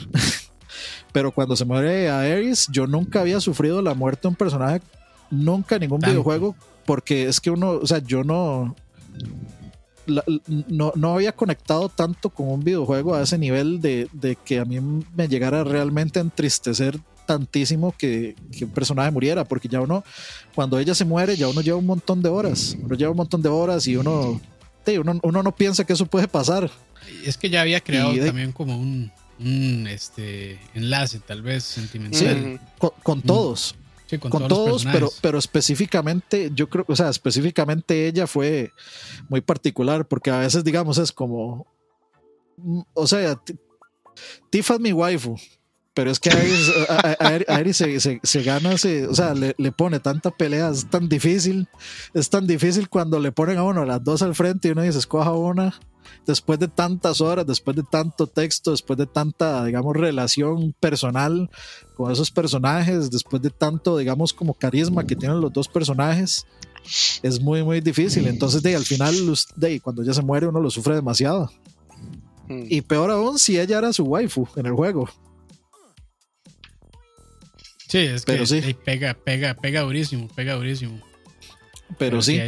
[1.12, 4.82] pero cuando se muere a Ares, yo nunca había sufrido la muerte de un personaje,
[5.32, 6.56] nunca en ningún videojuego,
[6.86, 8.76] porque es que uno, o sea, yo no,
[10.68, 14.66] no, no, había conectado tanto con un videojuego a ese nivel de, de, que a
[14.66, 20.04] mí me llegara realmente a entristecer tantísimo que, que, un personaje muriera, porque ya uno,
[20.54, 23.42] cuando ella se muere, ya uno lleva un montón de horas, uno lleva un montón
[23.42, 24.40] de horas y uno
[25.24, 26.70] uno, no piensa que eso puede pasar.
[27.24, 32.60] Es que ya había creado también como un, este, enlace, tal vez sentimental.
[33.04, 33.76] con, todos.
[34.30, 38.72] Con, todos, pero, pero específicamente, yo creo, o sea, específicamente ella fue
[39.30, 41.68] muy particular, porque a veces, digamos, es como,
[42.58, 43.40] mm, o sea,
[44.50, 45.36] Tifa es mi waifu,
[45.96, 51.08] pero es que a Eri se, gana, o sea, le, pone tanta pelea, es tan
[51.08, 51.70] difícil,
[52.14, 55.00] es tan difícil cuando le ponen a uno las dos al frente y uno dice,
[55.00, 55.74] escoja una,
[56.28, 61.50] después de tantas horas, después de tanto texto, después de tanta, digamos, relación personal
[61.96, 66.46] con esos personajes, después de tanto, digamos, como carisma que tienen los dos personajes,
[67.24, 68.28] es muy, muy difícil.
[68.28, 69.16] Entonces, de, al final,
[69.56, 71.50] de, cuando ella se muere, uno lo sufre demasiado.
[72.50, 72.66] Hmm.
[72.70, 75.10] Y peor aún si ella era su waifu en el juego.
[77.96, 78.76] Sí, es que sí.
[78.84, 81.00] pega, pega, pega durísimo, pega durísimo.
[81.98, 82.42] Pero, sí.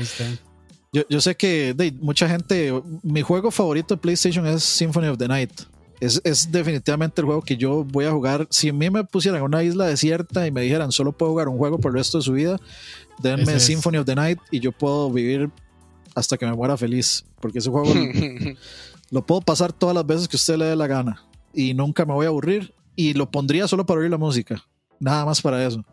[0.91, 5.18] Yo, yo, sé que de, mucha gente, mi juego favorito de PlayStation es Symphony of
[5.18, 5.62] the Night.
[6.02, 8.45] Es, es, definitivamente el juego que yo voy a jugar.
[8.50, 11.48] Si a mí me pusieran en una isla desierta y me dijeran solo puedo jugar
[11.48, 12.60] un juego por el resto de su vida,
[13.20, 15.50] denme Symphony of the Night y yo puedo vivir
[16.14, 17.24] hasta que me muera feliz.
[17.39, 17.93] Porque ese juego
[19.12, 22.12] lo puedo pasar todas las veces que usted le dé la gana y nunca me
[22.12, 22.74] voy a aburrir.
[22.98, 24.62] Y lo pondría solo para oír la música
[25.00, 25.86] nada más para eso.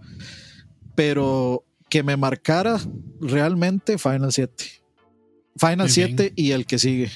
[0.95, 2.81] Pero que me marcara
[3.21, 4.65] realmente Final 7.
[5.57, 7.11] Final 7 y el que sigue.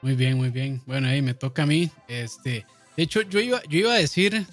[0.00, 0.82] Muy bien, muy bien.
[0.86, 1.90] Bueno, ahí me toca a mí.
[2.08, 2.66] Este,
[2.96, 4.46] de hecho, yo iba, yo iba a decir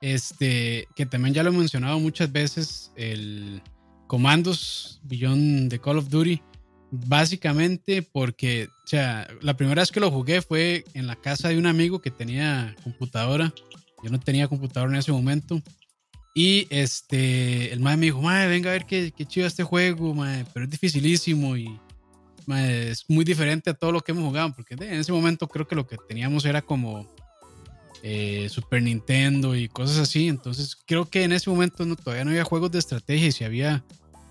[0.00, 3.60] este, que también ya lo he mencionado muchas veces, el
[4.06, 6.40] Comandos Beyond de Call of Duty.
[6.90, 11.58] Básicamente porque, o sea, la primera vez que lo jugué fue en la casa de
[11.58, 13.52] un amigo que tenía computadora.
[14.02, 15.60] Yo no tenía computadora en ese momento.
[16.34, 20.14] Y este, el madre me dijo, madre, venga a ver qué, qué chido este juego,
[20.14, 21.78] madre, pero es dificilísimo y
[22.56, 25.74] es muy diferente a todo lo que hemos jugado, porque en ese momento creo que
[25.74, 27.06] lo que teníamos era como
[28.02, 32.30] eh, Super Nintendo y cosas así, entonces creo que en ese momento no, todavía no
[32.30, 33.84] había juegos de estrategia y si había,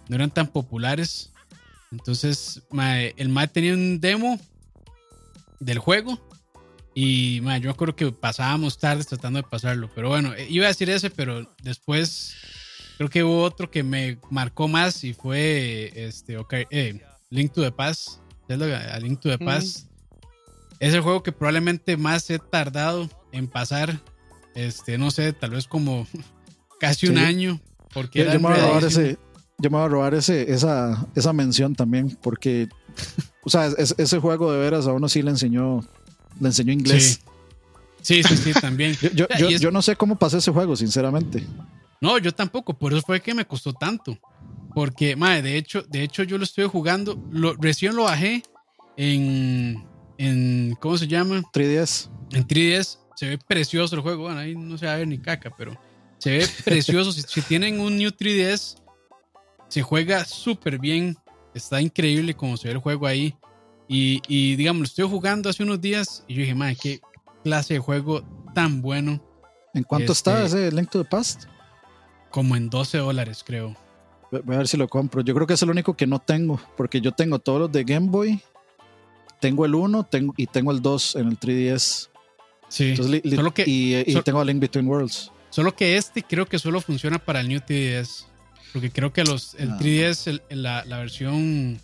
[0.07, 1.31] no eran tan populares.
[1.91, 2.61] Entonces,
[3.15, 4.39] el MAE tenía un demo
[5.59, 6.19] del juego
[6.99, 9.87] y yo creo que pasábamos tardes tratando de pasarlo.
[9.93, 12.33] Pero bueno, eh, iba a decir ese, pero después
[12.97, 17.61] creo que hubo otro que me marcó más y fue este, okay, eh, Link to
[17.61, 18.17] the Past.
[18.49, 19.85] A Link to the Past.
[20.79, 24.01] Es el juego que probablemente más he tardado en pasar.
[24.55, 26.07] Este, no sé, tal vez como
[26.79, 27.61] casi un año.
[27.93, 29.19] Porque yo, me voy a robar ese,
[29.59, 32.17] yo me voy a robar ese, esa, esa mención también.
[32.23, 32.69] Porque,
[33.43, 35.87] o sea, ese juego de veras a uno sí le enseñó
[36.39, 37.21] le enseñó inglés.
[38.01, 38.95] Sí, sí, sí, también.
[39.59, 41.45] yo, no sé cómo pasé ese juego, sinceramente.
[41.99, 44.17] No, yo tampoco, por eso fue que me costó tanto.
[44.73, 48.43] Porque, madre, de hecho, de hecho yo lo estoy jugando, lo, recién lo bajé
[48.95, 49.83] en,
[50.17, 51.41] en, ¿cómo se llama?
[51.51, 52.09] 3DS.
[52.31, 55.17] En 3DS, se ve precioso el juego, bueno, ahí no se va a ver ni
[55.17, 55.77] caca, pero
[56.19, 57.11] se ve precioso.
[57.11, 58.77] si, si, tienen un New 3DS,
[59.67, 61.17] se juega súper bien,
[61.53, 63.35] está increíble como se ve el juego ahí.
[63.87, 67.01] Y, digamos, lo estoy jugando hace unos días y yo dije, madre, qué
[67.43, 68.23] clase de juego
[68.53, 69.21] tan bueno.
[69.73, 71.45] ¿En cuánto está este, ese Link to the Past?
[72.29, 73.75] Como en 12 dólares, creo.
[74.31, 75.21] Voy a ver si lo compro.
[75.21, 77.85] Yo creo que es el único que no tengo, porque yo tengo todos los de
[77.85, 78.41] Game Boy,
[79.39, 82.09] tengo el 1 tengo, y tengo el 2 en el 3DS.
[82.67, 85.31] Sí, solo que, y, tengo Link Between Worlds.
[85.49, 88.25] Solo que este creo que solo funciona para el New 3DS.
[88.73, 90.43] Porque creo que los, el 3DS, ah.
[90.49, 91.79] la, la versión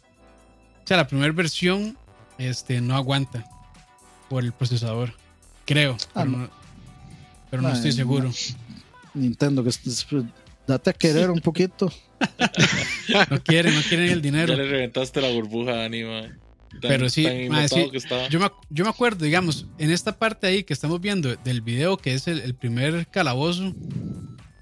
[0.84, 1.97] o sea, la primera versión
[2.38, 3.45] este, no aguanta
[4.29, 5.13] por el procesador.
[5.65, 5.97] Creo.
[6.13, 6.25] Ah,
[7.49, 8.31] pero, no, estoy seguro.
[9.13, 9.71] Nintendo, que
[10.67, 11.91] date a querer un poquito.
[13.29, 14.53] no quieren, no quieren el dinero.
[14.53, 16.23] Ya le reventaste la burbuja, Anima.
[16.81, 21.36] pero sí, yo, me, yo, me, acuerdo, digamos, en esta parte ahí que estamos viendo
[21.36, 23.73] del video, que es el, el primer calabozo,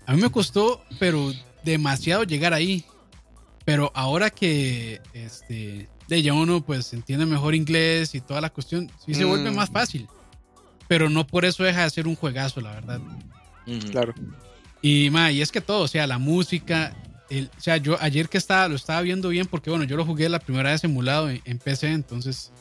[0.05, 2.84] a mí me costó, pero demasiado llegar ahí.
[3.63, 8.91] Pero ahora que este, de ya uno pues entiende mejor inglés y toda la cuestión,
[9.05, 9.55] sí se vuelve mm.
[9.55, 10.07] más fácil.
[10.89, 12.99] Pero no por eso deja de ser un juegazo, la verdad.
[13.91, 14.14] Claro.
[14.82, 16.93] Y, ma, y es que todo, o sea, la música,
[17.30, 20.05] el, o sea, yo ayer que estaba, lo estaba viendo bien porque, bueno, yo lo
[20.05, 22.51] jugué la primera vez emulado en, PC, entonces,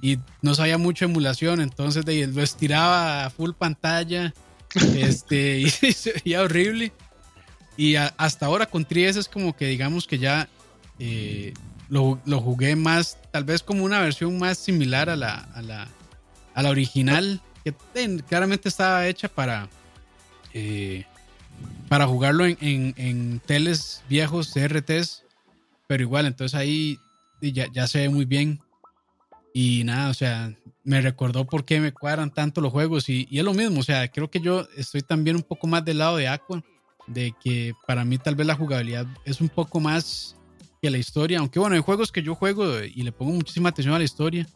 [0.00, 4.32] y no sabía mucho emulación, entonces de, lo estiraba a full pantalla,
[4.94, 6.92] este, y, se veía horrible.
[7.76, 10.48] Y hasta ahora con 3 es como que digamos que ya
[11.00, 11.54] eh,
[11.90, 15.88] lo, jugué más, tal vez como una versión más similar a la, a la,
[16.54, 17.74] a la original, que
[18.28, 19.68] claramente estaba hecha para,
[20.54, 21.04] eh,
[21.88, 25.24] para jugarlo en, en, teles viejos, CRTs,
[25.88, 26.98] pero igual, entonces ahí
[27.40, 28.60] ya, ya se ve muy bien.
[29.52, 33.40] Y nada, o sea, me recordó por qué me cuadran tanto los juegos y, y,
[33.40, 36.16] es lo mismo, o sea, creo que yo estoy también un poco más del lado
[36.16, 36.62] de Aqua,
[37.08, 40.36] de que para mí tal vez la jugabilidad es un poco más
[40.80, 41.38] que la historia.
[41.38, 44.46] Aunque bueno, hay juegos que yo juego y le pongo muchísima atención a la historia,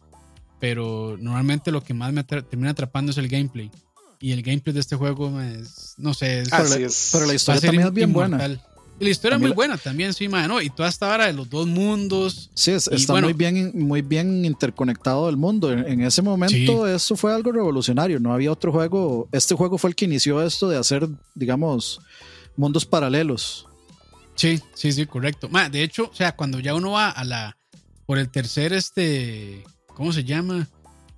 [0.59, 3.71] pero normalmente lo que más me termina atrapando es el gameplay.
[4.19, 7.93] Y el gameplay de este juego es, no sé, es, pero, la, historia también es
[7.93, 8.59] bien buena.
[8.97, 10.61] Y la historia es muy buena también, sí, ¿no?
[10.61, 12.49] Y toda esta hora de los dos mundos.
[12.53, 15.69] Sí, está muy, bien, muy bien interconectado el mundo.
[15.69, 18.21] En, ese momento eso fue algo revolucionario.
[18.21, 19.27] No había otro juego.
[19.33, 21.99] Este juego fue el que inició esto de hacer, digamos,
[22.55, 23.64] mundos paralelos.
[24.35, 25.49] Sí, sí, sí, correcto.
[25.71, 27.57] de hecho, o sea, cuando ya uno va a la.
[28.05, 29.63] Por el tercer, este.
[29.87, 30.67] ¿Cómo se llama?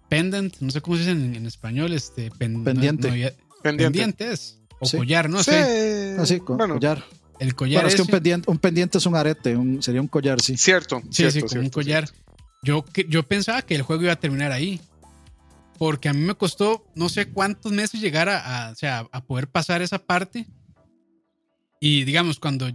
[0.07, 2.31] Pendant, no sé cómo se dice en, español, este.
[2.31, 3.35] pendiente.
[3.61, 4.59] Pendientes.
[4.79, 6.15] O collar, no sé.
[6.19, 7.03] Así, ah, collar.
[7.39, 7.85] El collar.
[7.85, 10.55] es que un pendiente, un pendiente es un arete, sería un collar, sí.
[10.57, 11.01] Cierto.
[11.09, 12.09] Sí, sí, como un collar.
[12.63, 14.79] Yo, yo pensaba que el juego iba a terminar ahí.
[15.77, 19.83] Porque a mí me costó no sé cuántos meses llegar a, sea, a poder pasar
[19.83, 20.47] esa parte.
[21.79, 22.71] Y digamos, cuando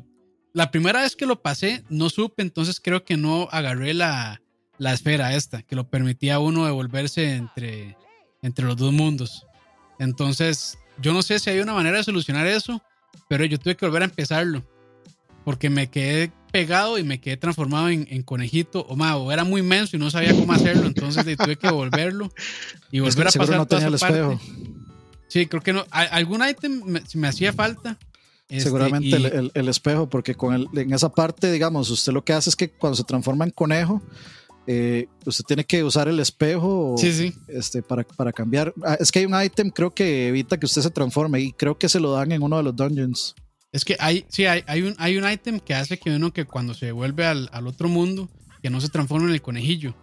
[0.53, 4.43] la primera vez que lo pasé, no supe, entonces creo que no agarré la,
[4.79, 7.97] la esfera esta, que lo permitía a uno devolverse entre,
[8.43, 9.47] entre los dos mundos.
[9.99, 12.83] Entonces, yo no sé si hay una manera de solucionar eso,
[13.29, 14.67] pero yo tuve que volver a empezarlo.
[15.45, 18.87] Porque me quedé pegado y me quedé transformado en, conejito.
[18.89, 20.87] O, más, era muy menso y no sabía cómo hacerlo.
[20.87, 22.33] Entonces tuve que volverlo
[22.93, 24.39] y volver a pasar no toda esa parte.
[25.27, 25.85] Sí, creo que no.
[25.91, 27.99] Algún ítem me, me hacía falta.
[28.53, 32.51] Este, Seguramente el, espejo, porque con el, en esa parte, digamos, usted lo que hace
[32.51, 34.03] es que cuando se transforma en conejo,
[34.67, 36.95] eh, usted tiene que usar el espejo
[37.49, 38.75] Este, para, para cambiar.
[38.85, 41.79] Ah, es que hay un ítem, creo que evita que usted se transforme y creo
[41.79, 43.35] que se lo dan en uno de los dungeons.
[43.73, 46.45] Es que hay, sí, hay, hay un, hay un ítem que hace que uno que
[46.45, 48.29] cuando se vuelve al, al otro mundo,
[48.63, 49.95] que no se transforme en el conejillo.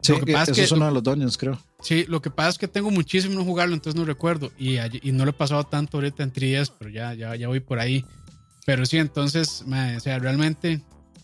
[0.00, 1.58] sí, que eso es uno de los dungeons, creo.
[1.82, 4.52] Sí, lo que pasa es que tengo muchísimo no jugarlo, entonces no recuerdo.
[4.56, 7.60] Y, y no lo he pasado tanto ahorita en 3 pero ya, ya, ya voy
[7.60, 8.04] por ahí.
[8.64, 10.80] Pero sí, entonces, o sea, realmente,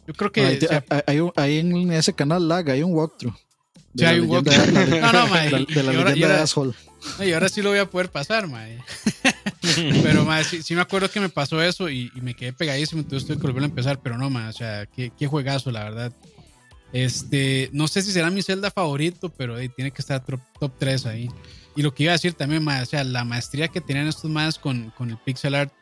[0.07, 0.59] yo creo que...
[1.07, 3.35] Hay, hay, en ese canal lag, hay un walkthrough.
[3.97, 5.01] Sí, hay un walkthrough.
[5.01, 5.51] no, no, mae.
[5.75, 6.75] De la, leyenda de Asshole.
[7.25, 8.79] y ahora sí lo voy a poder pasar, mae.
[10.03, 13.37] pero, mae, sí, me acuerdo que me pasó eso y, me quedé pegadísimo, entonces estoy
[13.37, 14.01] que volver a empezar.
[14.03, 16.13] Pero no, mae, o sea, qué, qué juegazo, la verdad.
[16.93, 21.07] Este, no sé si será mi celda favorito, pero tiene que estar top, top 3
[21.07, 21.29] ahí.
[21.77, 24.59] Y lo que iba a decir también, o sea, la maestría que tenían estos más
[24.59, 25.73] con, con el pixel art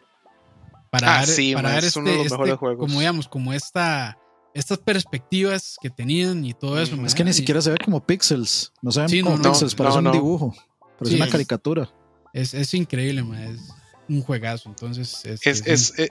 [0.91, 4.19] para ah, dar, para este, este como digamos, como esta
[4.57, 6.97] estas perspectivas que tenían y todo eso.
[7.05, 10.13] Es que ni siquiera se ve como pixels, no se ven como pixels, parece un
[10.13, 10.55] dibujo,
[10.99, 11.91] parece una caricatura.
[12.33, 13.61] Es, es increíble, es
[14.09, 15.25] un juegazo, entonces...
[15.25, 16.09] Es, es, eh,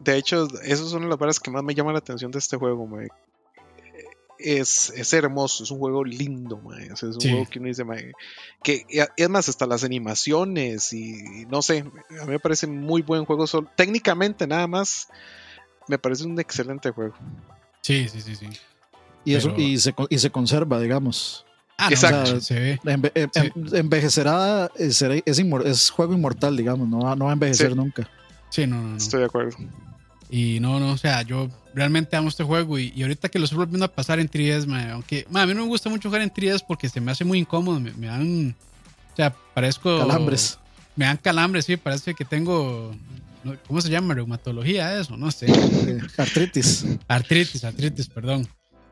[0.00, 2.86] de hecho, esas son las palabras que más me llaman la atención de este juego,
[4.44, 7.84] es, es, hermoso, es un juego lindo, es un juego que uno dice,
[8.62, 8.84] que
[9.16, 11.84] es más, hasta las animaciones y no sé,
[12.20, 15.08] a mí me parece muy buen juego, técnicamente nada más,
[15.88, 17.14] me parece un excelente juego.
[17.80, 18.48] Sí, sí, sí, sí.
[19.24, 21.44] Y, eso, y, se, y se conserva, digamos.
[21.78, 22.40] Ah, Exacto.
[22.40, 22.80] se ve.
[23.72, 28.08] envejecerá, es, es, juego inmortal, digamos, no, no va a envejecer nunca.
[28.50, 29.56] Sí, no, no, Estoy de acuerdo.
[30.34, 33.58] Y no, no, o sea, yo realmente amo este juego y, ahorita que lo estoy
[33.58, 36.62] volviendo a pasar en 3 aunque a mí no me gusta mucho jugar en 3
[36.62, 38.56] porque se me hace muy incómodo, me, dan,
[39.12, 39.98] o sea, parezco...
[39.98, 40.58] Calambres.
[40.96, 42.96] Me dan calambres, sí, parece que tengo,
[43.66, 44.14] ¿cómo se llama?
[44.14, 45.52] Reumatología, eso, no sé.
[46.16, 46.86] artritis.
[47.08, 48.48] Artritis, artritis, perdón.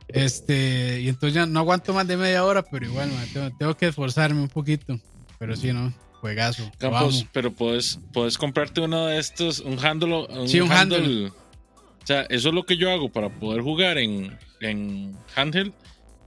[0.09, 3.87] Este, y entonces ya no aguanto más de media hora, pero igual, tengo, tengo que
[3.87, 5.01] esforzarme un poquito,
[5.39, 5.91] pero sí, ¿no?
[6.21, 6.71] Juegazo.
[6.79, 10.27] Campos, pero puedes, puedes comprarte uno de estos, un handle.
[10.29, 11.29] Un sí, un handle.
[11.29, 15.73] O sea, eso es lo que yo hago para poder jugar en, en handheld.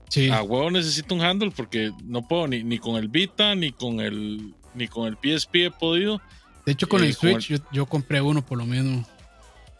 [0.08, 0.28] Sí.
[0.30, 4.00] A huevo necesito un handle porque no puedo ni, ni con el Vita ni con
[4.00, 6.20] el ni con el PSP he podido.
[6.66, 9.06] De hecho, con el eh, Switch Yo, yo, compré uno por lo menos.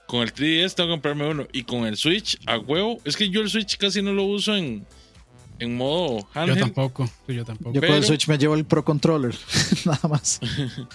[0.07, 1.47] Con el 3DS tengo que comprarme uno.
[1.53, 3.01] Y con el Switch, a huevo.
[3.05, 4.87] Es que yo el Switch casi no lo uso en,
[5.65, 6.59] en modo handheld.
[6.59, 7.73] Yo tampoco, yo tampoco.
[7.75, 9.35] Yo con el Switch me llevo el Pro Controller,
[9.85, 10.41] nada más.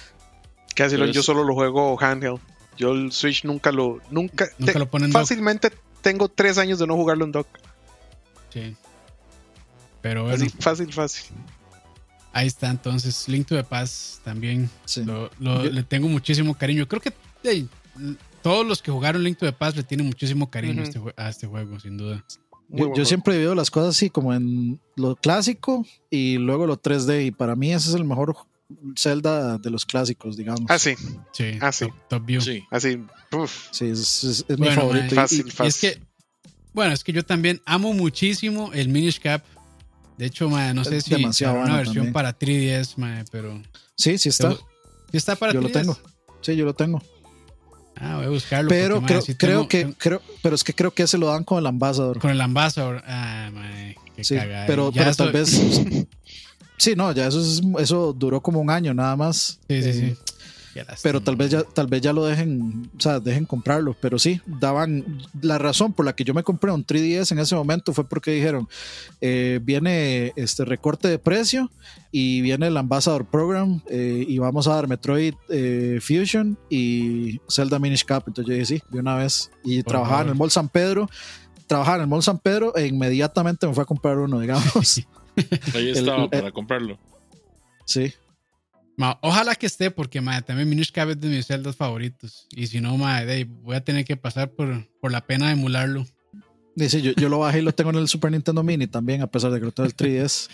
[0.76, 2.39] Casi yo solo lo juego handheld.
[2.78, 3.99] Yo el Switch nunca lo.
[4.09, 7.47] Nunca, ¿Nunca lo ponen Fácilmente tengo tres años de no jugarlo en dock.
[8.53, 8.76] Sí.
[10.01, 10.45] Pero bueno.
[10.59, 11.26] fácil, fácil.
[12.32, 13.28] Ahí está, entonces.
[13.28, 14.70] Link to the Past también.
[15.39, 16.88] le tengo muchísimo cariño.
[16.88, 17.13] Creo que
[18.41, 21.47] todos los que jugaron Link to the Past le tienen muchísimo cariño este a este
[21.47, 22.24] juego, sin duda.
[22.72, 27.26] Yo, siempre he vivido las cosas así como en lo clásico y luego lo 3D
[27.26, 28.36] y para mí ese es el mejor
[28.95, 30.70] Zelda de los clásicos, digamos.
[30.70, 30.93] Ah, sí.
[31.32, 31.57] Sí.
[31.61, 31.88] Ah, sí.
[32.07, 32.41] Top, View.
[32.41, 32.63] Sí.
[32.70, 32.99] Así.
[33.72, 35.15] Sí, es, mi favorito.
[35.15, 35.67] fácil, fácil.
[35.67, 36.01] es que,
[36.74, 39.43] bueno, es que yo también amo muchísimo el Minish Cap.
[40.17, 43.61] De hecho, no sé si hay una versión para 3DS, pero.
[43.95, 44.53] Sí, sí está.
[44.53, 45.63] ¿Sí está para yo 3DS?
[45.63, 45.97] Yo lo tengo.
[46.41, 47.01] Sí, yo lo tengo.
[48.00, 48.70] Ah, voy a buscarlo.
[48.70, 51.68] Pero creo, creo que, creo, pero es que creo que se lo dan con el
[51.68, 52.20] Ambassador.
[52.20, 53.04] Con el Ambassador.
[53.06, 54.36] Ah, madre, qué sí,
[54.68, 55.50] Pero, pero tal vez.
[56.78, 59.59] sí, no, ya eso, es, eso duró como un año nada más.
[59.67, 60.16] Sí, sí, sí.
[61.04, 64.41] Pero tal vez ya tal vez ya lo dejen o sea dejen comprarlo pero sí
[64.46, 68.08] daban la razón por la que yo me compré un 3DS en ese momento fue
[68.08, 68.67] porque dijeron
[69.21, 71.71] eh, viene este recorte de precio
[72.12, 77.78] y viene el Ambassador Program eh, y vamos a dar Metroid eh, Fusion y Zelda
[77.78, 78.24] Minish Cap.
[78.25, 79.51] Entonces yo dije sí de una vez.
[79.63, 81.09] Y trabajaba en el Mall San Pedro
[81.67, 85.05] trabajaba en el Mall San Pedro e inmediatamente me fue a comprar uno digamos.
[85.75, 86.97] Ahí estaba para comprarlo.
[87.86, 88.12] Sí
[89.21, 92.47] ojalá que esté, porque también Minish Cap es de mis celdas favoritos.
[92.55, 96.05] Y si no, voy a tener que pasar por, por la pena de emularlo.
[96.76, 99.28] Dice, yo, yo lo bajé y lo tengo en el Super Nintendo Mini también, a
[99.28, 100.50] pesar de que lo tengo en el 3DS.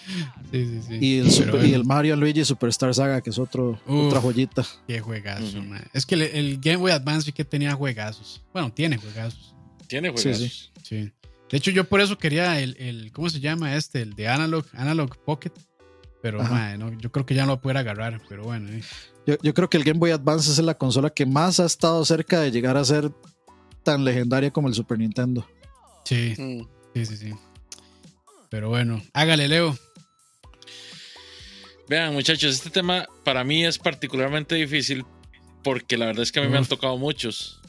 [0.51, 0.97] sí, sí, sí.
[0.99, 4.65] Y el, Super, y el Mario Luigi Superstar Saga, que es otro, otra joyita.
[4.87, 5.63] Qué juegazo,
[5.93, 8.41] Es que el, Game Boy Advance sí que tenía juegazos.
[8.53, 9.53] Bueno, tiene juegazos.
[9.87, 10.71] Tiene juegazos.
[10.81, 11.11] Sí, sí.
[11.51, 14.01] De hecho, yo por eso quería el, el, ¿cómo se llama este?
[14.01, 15.51] El de Analog, Analog Pocket
[16.25, 16.41] Pero
[16.97, 18.67] yo creo que ya no lo puede agarrar, pero bueno.
[18.71, 18.81] Eh.
[19.27, 22.03] Yo, yo, creo que el Game Boy Advance es la consola que más ha estado
[22.03, 23.11] cerca de llegar a ser
[23.83, 25.47] tan legendaria como el Super Nintendo.
[26.03, 26.61] Sí, mm.
[26.95, 27.31] sí, sí, sí.
[28.49, 29.77] Pero bueno, hágale, Leo.
[31.87, 35.05] Vean, muchachos, este tema para mí es particularmente difícil
[35.63, 37.61] porque la verdad es que a mí me han tocado muchos.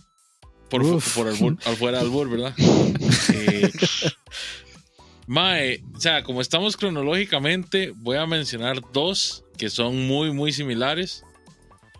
[0.71, 0.81] Por,
[1.15, 2.55] por al fuera del bur, ¿verdad?
[3.35, 3.71] eh,
[5.27, 11.25] Mae, o sea, como estamos cronológicamente, voy a mencionar dos que son muy, muy similares,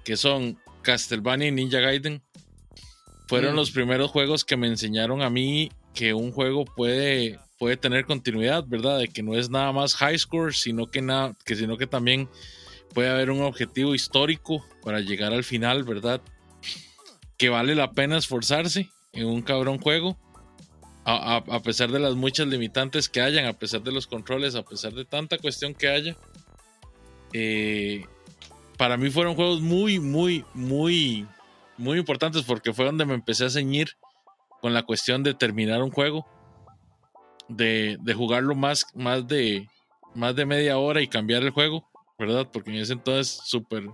[0.05, 2.23] que son Castlevania y Ninja Gaiden.
[3.27, 3.57] Fueron mm.
[3.57, 8.65] los primeros juegos que me enseñaron a mí que un juego puede, puede tener continuidad,
[8.69, 8.99] ¿verdad?
[8.99, 12.29] De que no es nada más high score, sino que, nada, que, sino que también
[12.95, 16.21] puede haber un objetivo histórico para llegar al final, ¿verdad?
[17.37, 20.17] Que vale la pena esforzarse en un cabrón juego
[21.09, 24.93] a, pesar de las muchas limitantes que hayan, a pesar de los controles, a pesar
[24.93, 26.17] de tanta cuestión que haya,
[27.33, 28.05] eh,
[28.77, 31.25] para mí fueron juegos muy, muy, muy,
[31.79, 33.97] muy importantes porque fue donde me empecé a ceñir
[34.61, 36.27] con la cuestión de terminar un juego,
[37.49, 39.69] de, jugarlo más, más, de,
[40.13, 41.89] más de media hora y cambiar el juego,
[42.19, 42.49] ¿verdad?
[42.53, 43.91] Porque en ese entonces súper,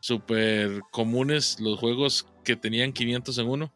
[0.00, 3.72] súper comunes los juegos que tenían 500 en uno.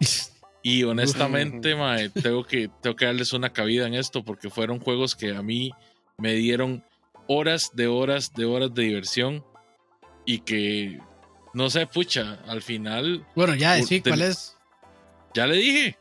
[0.68, 1.76] Y honestamente,
[2.20, 5.70] tengo, que, tengo que darles una cabida en esto porque fueron juegos que a mí
[6.18, 6.84] me dieron
[7.28, 9.44] horas de horas de horas de diversión
[10.24, 10.98] y que,
[11.54, 13.24] no sé, pucha, al final...
[13.36, 14.56] Bueno, ya, sí, ¿cuál es?
[15.34, 15.98] Ya le dije.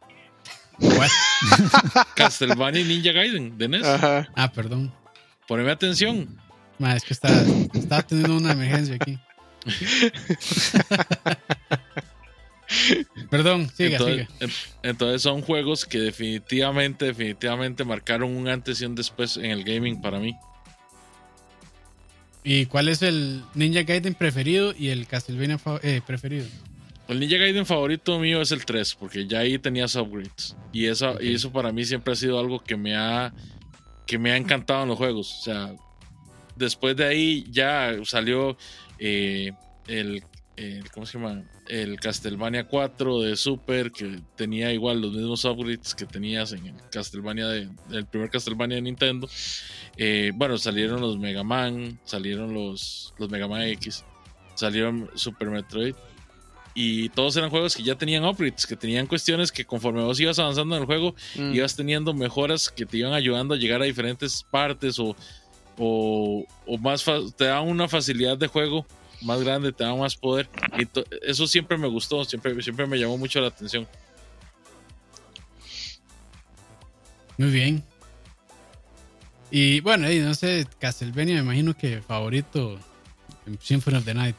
[2.15, 3.85] Castlevania y Ninja Gaiden de NES.
[3.85, 4.91] Ah, perdón.
[5.47, 6.41] Poneme atención.
[6.79, 7.29] es que está,
[7.71, 9.19] está teniendo una emergencia aquí.
[13.29, 14.27] Perdón, siga, entonces,
[14.83, 20.01] Entonces son juegos que definitivamente, definitivamente marcaron un antes y un después en el gaming
[20.01, 20.35] para mí.
[22.43, 26.45] ¿Y cuál es el Ninja Gaiden preferido y el Castlevania eh, preferido?
[27.07, 30.55] El Ninja Gaiden favorito mío es el 3, porque ya ahí tenías upgrades.
[30.71, 33.33] Y eso, y eso para mí siempre ha sido algo que me ha,
[34.05, 35.39] que me ha encantado en los juegos.
[35.39, 35.75] O sea,
[36.55, 38.57] después de ahí ya salió
[38.99, 39.51] eh,
[39.87, 40.23] el
[40.57, 41.43] el, ¿cómo se llama?
[41.67, 46.75] El Castlevania 4 de Super, que tenía igual los mismos upgrades que tenías en el
[46.91, 49.27] Castlevania de, el primer Castlevania de Nintendo.
[49.97, 54.03] Eh, bueno, salieron los Mega Man, salieron los, los Mega Man X,
[54.55, 55.95] salieron Super Metroid.
[56.77, 60.37] Y todos eran juegos que ya tenían upgrades, que tenían cuestiones que conforme vos ibas
[60.39, 61.53] avanzando en el juego, mm.
[61.53, 65.15] ibas teniendo mejoras que te iban ayudando a llegar a diferentes partes o,
[65.77, 67.05] o, o más
[67.37, 68.85] te daban una facilidad de juego
[69.21, 70.49] más grande, te da más poder.
[70.77, 70.87] Y
[71.21, 73.87] eso siempre me gustó, siempre, siempre me llamó mucho la atención.
[77.37, 77.83] Muy bien.
[79.51, 82.79] Y bueno, no sé, Castlevania me imagino que favorito
[83.45, 84.35] en Symphony of the Night.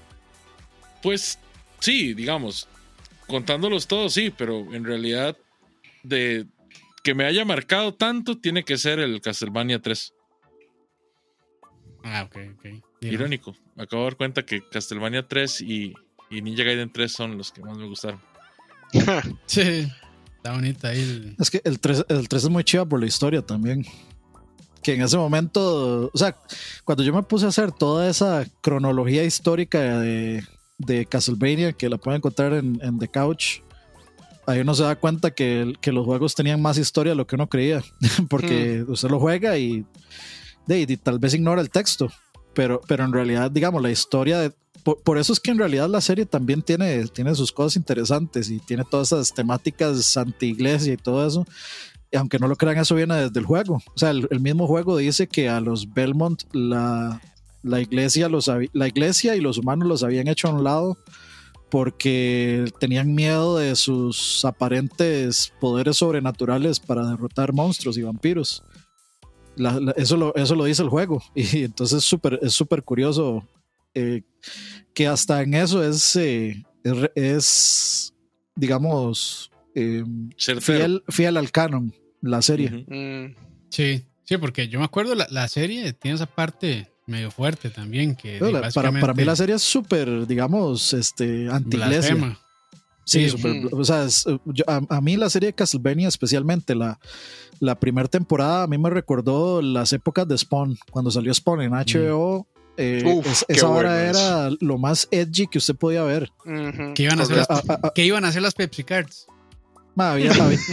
[1.03, 1.39] Pues
[1.81, 2.69] sí, digamos,
[3.27, 5.36] contándolos todos sí, pero en realidad
[6.03, 6.47] de
[7.03, 10.12] que me haya marcado tanto tiene que ser el Castlevania 3.
[12.03, 12.66] Ah, ok, ok.
[13.03, 13.55] Irónico.
[13.77, 15.94] Me acabo de dar cuenta que Castlevania 3 y,
[16.31, 18.19] Ninja Gaiden 3 son los que más me gustaron.
[19.47, 19.86] sí,
[20.36, 21.36] está bonita ahí.
[21.39, 23.85] Es que el 3, el 3 es muy chido por la historia también.
[24.82, 26.35] Que en ese momento, o sea,
[26.85, 30.43] cuando yo me puse a hacer toda esa cronología histórica de,
[30.78, 33.61] de Castlevania, que la pueden encontrar en, en The Couch,
[34.47, 37.35] ahí uno se da cuenta que, que, los juegos tenían más historia de lo que
[37.35, 37.82] uno creía.
[38.31, 38.90] Porque mm.
[38.90, 39.85] usted lo juega y,
[40.66, 42.11] y, tal vez ignora el texto
[42.56, 44.50] pero, pero en realidad, digamos, la historia de...
[44.82, 48.60] Por, eso es que en realidad la serie también tiene, tiene sus cosas interesantes y
[48.60, 51.44] tiene todas esas temáticas anti-iglesia y todo eso.
[52.10, 53.74] Y aunque no lo crean, eso viene desde el juego.
[53.74, 57.20] O sea, el, mismo juego dice que a los Belmont la,
[57.64, 60.96] la, iglesia los la iglesia y los humanos los habían hecho a un lado
[61.68, 68.62] porque tenían miedo de sus aparentes poderes sobrenaturales para derrotar monstruos y vampiros
[69.96, 71.22] eso, lo, eso lo dice el juego.
[71.34, 73.46] Y entonces super, es súper curioso
[73.94, 74.22] eh,
[74.94, 76.62] que hasta en eso es, eh,
[77.14, 78.14] es,
[78.54, 80.04] digamos, eh,
[80.36, 82.86] fiel, fiel, al canon, la serie.
[82.88, 83.34] Mm.
[83.70, 88.16] Sí, sí, porque yo me acuerdo, la, la, serie tiene esa parte medio fuerte también.
[88.16, 88.38] que
[88.74, 92.38] para, para, mí la serie es súper, digamos, este, anti-iglesia.
[93.06, 93.28] Sí,
[93.70, 94.08] o sea,
[94.66, 96.98] a, mí la serie de Castlevania, especialmente la,
[97.60, 101.70] la primera temporada, a mí me recordó las épocas de Spawn, cuando salió Spawn en
[101.70, 102.48] HBO.
[102.76, 106.32] Eh, esa hora era lo más edgy que usted podía ver.
[106.96, 107.48] ¿Qué, iban a hacer las,
[107.94, 109.28] iban a hacer las Pepsi Cards?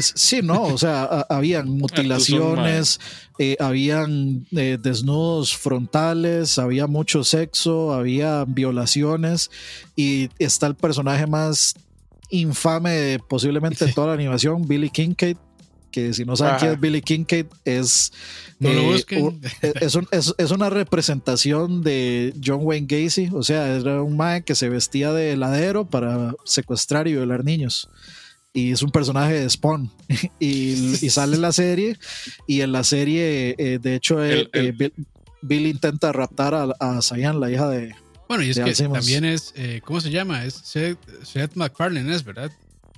[0.01, 2.99] sí, no, o sea, habían mutilaciones,
[3.39, 9.49] eh, habían eh, desnudos frontales, había mucho sexo, había violaciones
[9.95, 11.75] y está el personaje más
[12.33, 15.37] infame posiblemente de toda la animación, Billy Kincaid,
[15.91, 18.11] que si no saben quién es Billy Kincaid, es,
[18.59, 18.99] eh,
[19.79, 24.69] es, es, una representación de John Wayne Gacy, o sea, era un mae que se
[24.69, 27.89] vestía de heladero para secuestrar y violar niños.
[28.51, 29.91] Y es un personaje de Spawn.
[30.39, 30.75] y,
[31.09, 31.97] sale en la serie.
[32.47, 34.49] Y en la serie, eh, de hecho, eh,
[35.41, 37.95] Bill, intenta raptar a, a la hija de,
[38.33, 39.53] bueno, y es que también es,
[39.83, 40.43] ¿cómo se llama?
[40.43, 42.51] Es Seth, Seth MacFarlane, ¿es verdad?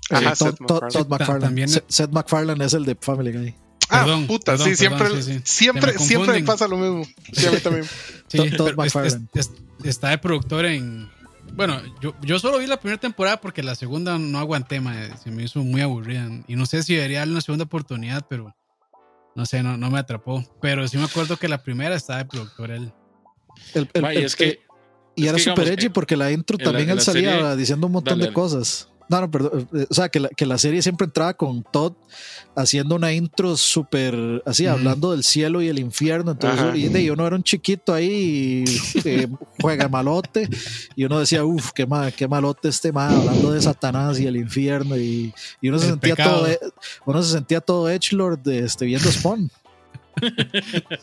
[0.10, 0.60] Ajá, Seth,
[1.08, 1.68] MacFarlane.
[1.68, 3.56] Seth, MacFarlane es el de Family Guy.
[3.90, 5.08] Ah, perdón, puta, sí, siempre,
[5.44, 7.06] siempre, siempre pasa lo mismo.
[7.34, 7.86] Sí, a mí también.
[8.58, 9.28] Todd, McFarlane.
[9.84, 11.10] está de productor en.
[11.54, 15.32] Bueno, yo, yo solo vi la primera temporada porque la segunda no aguanté, más se
[15.32, 16.28] me hizo muy aburrida.
[16.48, 18.56] Y no sé si debería darle una segunda oportunidad, pero
[19.36, 20.44] no sé, no, no me atrapó.
[20.62, 22.94] Pero sí me acuerdo que la primera estaba de productor él.
[23.74, 24.65] El, es que,
[25.16, 28.90] y era super edgy porque la intro también él salía diciendo un montón de cosas.
[29.08, 29.68] No, no, perdón.
[29.74, 31.94] Eh, o sea, que la, que la serie siempre entraba con Todd
[32.56, 36.32] haciendo una intro súper así, hablando del cielo y el infierno.
[36.32, 38.66] Entonces, y de, uno era un chiquito ahí,
[39.06, 39.28] eh,
[39.62, 40.50] juega malote,
[40.96, 44.98] y uno decía, uff, qué, qué malote este mal hablando de Satanás y el infierno.
[44.98, 46.60] Y, y uno, se sentía todo, e,
[47.06, 49.52] uno se sentía todo Edgelord este, viendo Spawn.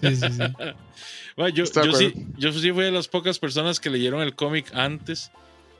[0.01, 0.43] Sí, sí, sí.
[1.37, 4.67] Bueno, yo, yo, sí, yo sí fui de las pocas personas que leyeron el cómic
[4.75, 5.31] antes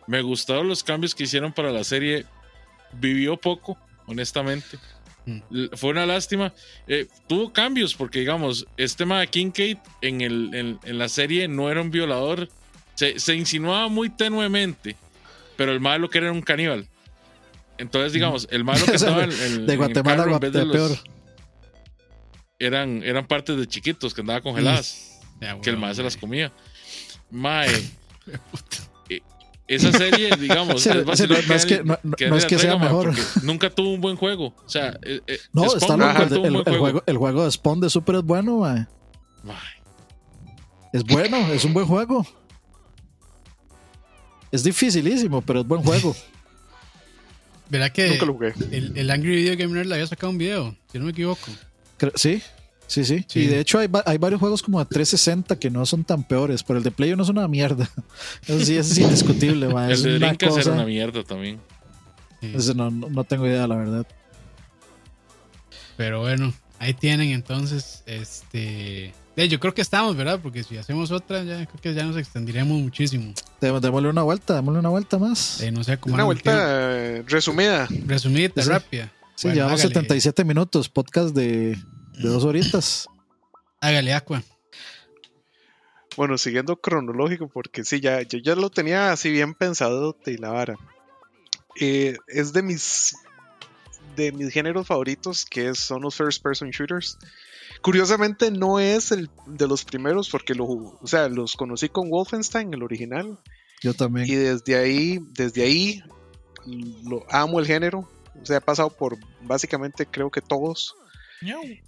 [0.07, 2.27] me gustaron los cambios que hicieron para la serie.
[3.01, 4.79] Vivió poco, honestamente.
[5.25, 5.41] Mm.
[5.75, 6.53] Fue una lástima.
[6.87, 11.71] Eh, tuvo cambios porque, digamos, este tema de Kincaid en, el, en, la serie no
[11.71, 12.49] era un violador.
[12.95, 14.97] Se, insinuaba muy tenuemente,
[15.57, 16.87] pero el malo que era un caníbal.
[17.79, 20.99] Entonces, digamos, el malo que estaba en, de Guatemala en vez de peor.
[22.63, 25.21] Eran, eran partes de chiquitos que andaban congeladas.
[25.63, 26.53] que el malo se las comía.
[27.31, 27.69] Mae.
[29.67, 33.15] esa serie, digamos, es no, es que, no, es que sea mejor.
[33.43, 34.55] Nunca tuvo un buen juego.
[34.65, 36.23] O sea, eh, eh, no, está loco.
[36.23, 37.03] El, el, juego.
[37.05, 37.45] el, juego.
[37.45, 38.89] de Spawn de Super es bueno, man.
[40.93, 42.25] Es bueno, es un buen juego.
[44.53, 46.15] Es dificilísimo, pero es buen juego.
[47.71, 48.19] ¿Verdad que
[48.71, 50.77] El, el, Angry Video Gamer le había sacado un video?
[50.93, 51.51] Si no me equivoco.
[52.15, 52.43] Sí,
[52.93, 56.05] Sí, sí, Y de hecho hay, hay, varios juegos como de 360 que no son
[56.05, 57.89] tan peores, pero el de Play no es una mierda.
[58.47, 59.67] Eso sí, es indiscutible.
[59.67, 61.59] el de Dreamcast era una mierda también.
[62.75, 64.07] no, no, tengo idea, la verdad.
[65.97, 69.15] Pero bueno, ahí tienen entonces, este...
[69.37, 70.41] yo creo que estamos, ¿verdad?
[70.43, 73.33] Porque si hacemos otra, ya creo que ya nos extendiremos muchísimo.
[73.63, 75.65] Démosle una vuelta, démosle una vuelta más.
[75.73, 77.89] no sé cómo una vuelta eh, resumida.
[78.07, 79.11] Resumida, rápida.
[79.43, 81.77] Sí, llevamos 77 minutos, podcast de
[82.19, 83.09] de dos horitas.
[83.81, 84.43] Hágale, Aqua.
[86.17, 90.51] Bueno, siguiendo cronológico, porque sí, ya, yo ya lo tenía así bien pensado y la
[90.51, 90.77] vara.
[91.81, 93.17] Eh, es de mis
[94.15, 97.19] de mis géneros favoritos, que son los first person shooters.
[97.81, 102.73] Curiosamente no es el de los primeros, porque lo, o sea, los conocí con Wolfenstein,
[102.75, 103.41] el original.
[103.81, 104.29] Yo también.
[104.29, 106.03] Y desde ahí, desde ahí,
[107.05, 108.09] lo amo el género.
[108.41, 110.97] O sea, he pasado por básicamente creo que todos.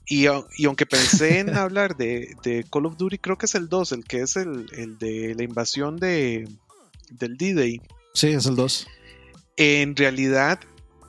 [0.07, 4.05] Y, aunque pensé en hablar de, Call of Duty, creo que es el 2, el
[4.05, 4.67] que es el,
[4.99, 6.49] de la invasión de,
[7.11, 7.81] del D-Day.
[8.15, 8.87] Sí, es el 2.
[9.57, 10.61] En realidad,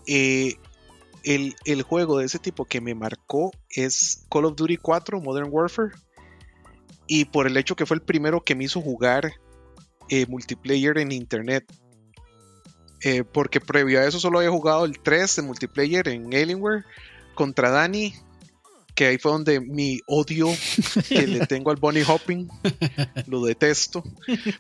[0.07, 0.55] eh,
[1.23, 5.91] el, juego de ese tipo que me marcó es Call of Duty 4 Modern Warfare.
[7.07, 9.33] Y por el hecho que fue el primero que me hizo jugar
[10.09, 11.65] eh, multiplayer en internet.
[13.01, 16.85] Eh, porque previo a eso solo había jugado el 3 de multiplayer en Alienware
[17.35, 18.13] contra Dani
[18.95, 20.47] que ahí fue donde mi odio
[21.09, 22.47] que le tengo al bunny hopping
[23.27, 24.03] lo detesto.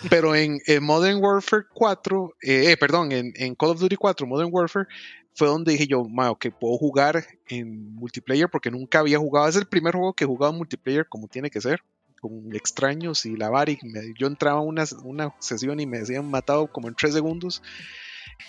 [0.09, 4.87] Pero en, Modern Warfare 4, eh, eh, perdón, en, Call of Duty 4, Modern Warfare,
[5.33, 6.05] fue donde dije yo,
[6.39, 9.47] que puedo jugar en multiplayer porque nunca había jugado.
[9.47, 11.81] Es el primer juego que he jugado en multiplayer como tiene que ser,
[12.19, 13.79] con extraños y la Bari.
[14.19, 17.61] Yo entraba a una, una sesión y me decían matado como en 3 segundos.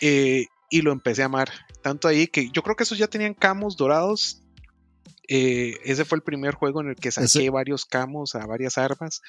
[0.01, 1.51] Eh, y lo empecé a amar.
[1.83, 4.43] Tanto ahí que yo creo que esos ya tenían camos dorados
[5.29, 9.23] eh, ese fue el primer juego en el que saqué varios camos a varias armas.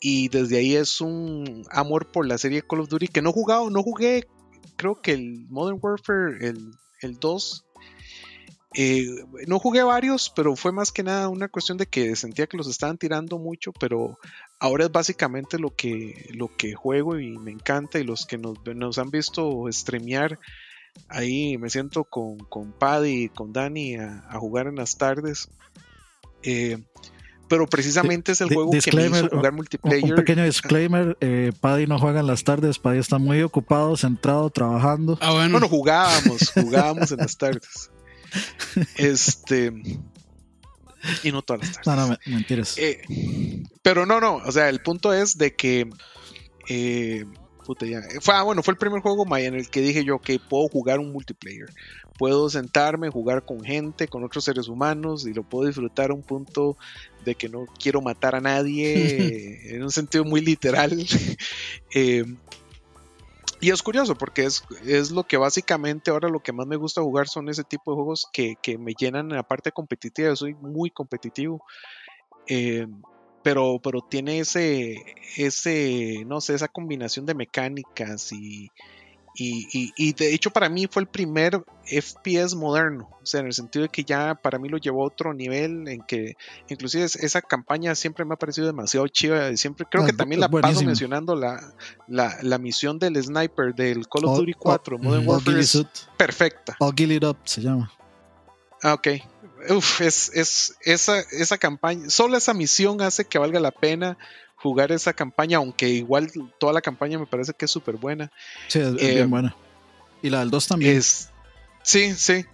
[0.00, 3.32] Y desde ahí es un amor por la serie Call of Duty que no he
[3.32, 4.26] jugado, no jugué,
[4.76, 7.64] creo que el Modern Warfare, el, el 2.
[8.76, 9.06] Eh,
[9.46, 12.68] no jugué varios, pero fue más que nada una cuestión de que sentía que los
[12.68, 14.18] estaban tirando mucho, pero
[14.64, 18.56] ahora es básicamente lo que, lo que juego y me encanta y los que nos,
[18.74, 20.38] nos han visto streamear
[21.08, 25.48] ahí me siento con, con Paddy y con Dani a, jugar en las tardes.
[26.42, 26.78] Eh,
[27.48, 30.04] pero precisamente es el juego que me hizo jugar multiplayer.
[30.04, 34.48] Un pequeño disclaimer, eh, Paddy no juega en las tardes, Paddy está muy ocupado, centrado,
[34.48, 35.18] trabajando.
[35.20, 35.52] Ah, bueno.
[35.52, 37.90] bueno, jugábamos, jugábamos en las tardes.
[38.96, 39.72] Este.
[41.22, 41.86] Y no todas las tardes.
[41.86, 42.76] No, no, mentiras.
[42.78, 43.02] Eh,
[43.82, 45.90] pero no, no, o sea, el punto es de que.
[46.68, 47.24] Eh,
[47.64, 48.02] puta, ya.
[48.20, 50.68] Fue, ah, bueno, fue el primer juego Maya en el que dije yo que puedo
[50.68, 51.68] jugar un multiplayer.
[52.18, 56.22] Puedo sentarme, jugar con gente, con otros seres humanos y lo puedo disfrutar a un
[56.22, 56.76] punto
[57.24, 60.96] de que no quiero matar a nadie en un sentido muy literal.
[61.94, 62.24] eh,
[63.64, 67.00] y es curioso porque es, es, lo que básicamente ahora lo que más me gusta
[67.00, 70.28] jugar son ese tipo de juegos que, que me llenan en la parte competitiva.
[70.28, 71.64] Yo soy muy competitivo.
[72.46, 72.86] Eh,
[73.42, 75.02] pero, pero tiene ese,
[75.38, 78.70] ese, no sé, esa combinación de mecánicas y,
[79.36, 83.52] y, y, de hecho para mí fue el primer FPS moderno, o sea, en el
[83.52, 86.36] sentido de que ya para mí lo llevó a otro nivel, en que
[86.68, 90.48] inclusive esa campaña siempre me ha parecido demasiado chiva, siempre creo ah, que también la
[90.48, 91.60] paso mencionando la,
[92.06, 95.84] la, la, misión del sniper del Call of Duty 4, Modern Warfare, es
[96.16, 96.76] perfecta.
[96.78, 97.90] All It Up se llama.
[98.82, 99.08] Ah, ok.
[99.70, 104.16] Uf, es, es esa, esa campaña, solo esa misión hace que valga la pena
[104.64, 108.32] jugar esa campaña, aunque igual toda la campaña me parece que es súper buena.
[108.66, 109.54] Sí, es, bien eh, buena.
[110.22, 110.96] Y la del 2 también.
[110.96, 111.28] Es,
[111.82, 112.46] sí, sí.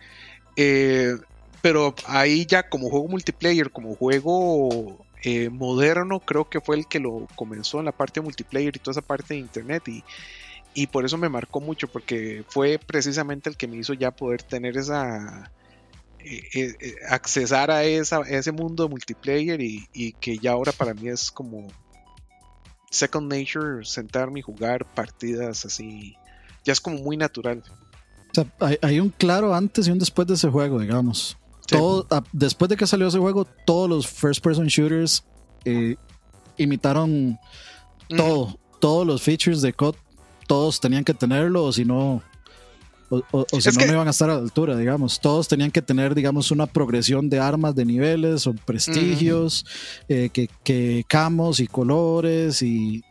[0.56, 1.16] Eh,
[1.62, 6.98] pero ahí ya como juego multiplayer, como juego eh, moderno, creo que fue el que
[6.98, 9.86] lo comenzó en la parte multiplayer y toda esa parte de internet.
[9.86, 10.02] Y,
[10.74, 14.42] y por eso me marcó mucho, porque fue precisamente el que me hizo ya poder
[14.42, 15.52] tener esa
[17.08, 21.30] accesar a, esa, a ese mundo multiplayer y, y, que ya ahora para mí es
[21.30, 21.68] como
[22.90, 26.16] Second Nature, sentarme y jugar partidas así,
[26.64, 27.62] ya es como muy natural.
[28.30, 31.36] O sea, hay, un claro antes y un después de ese juego, digamos.
[31.66, 35.24] Todo, después de que salió ese juego, todos los first person shooters
[35.64, 35.96] eh,
[36.56, 37.38] imitaron
[38.08, 39.94] todo, todos los features de COD,
[40.48, 42.22] todos tenían que tenerlo, o si no,
[43.10, 45.20] o, si no, no iban a estar a la altura, digamos.
[45.20, 49.66] Todos tenían que tener, digamos, una progresión de armas, de niveles o prestigios,
[50.08, 53.02] eh, que, que, camos y colores y,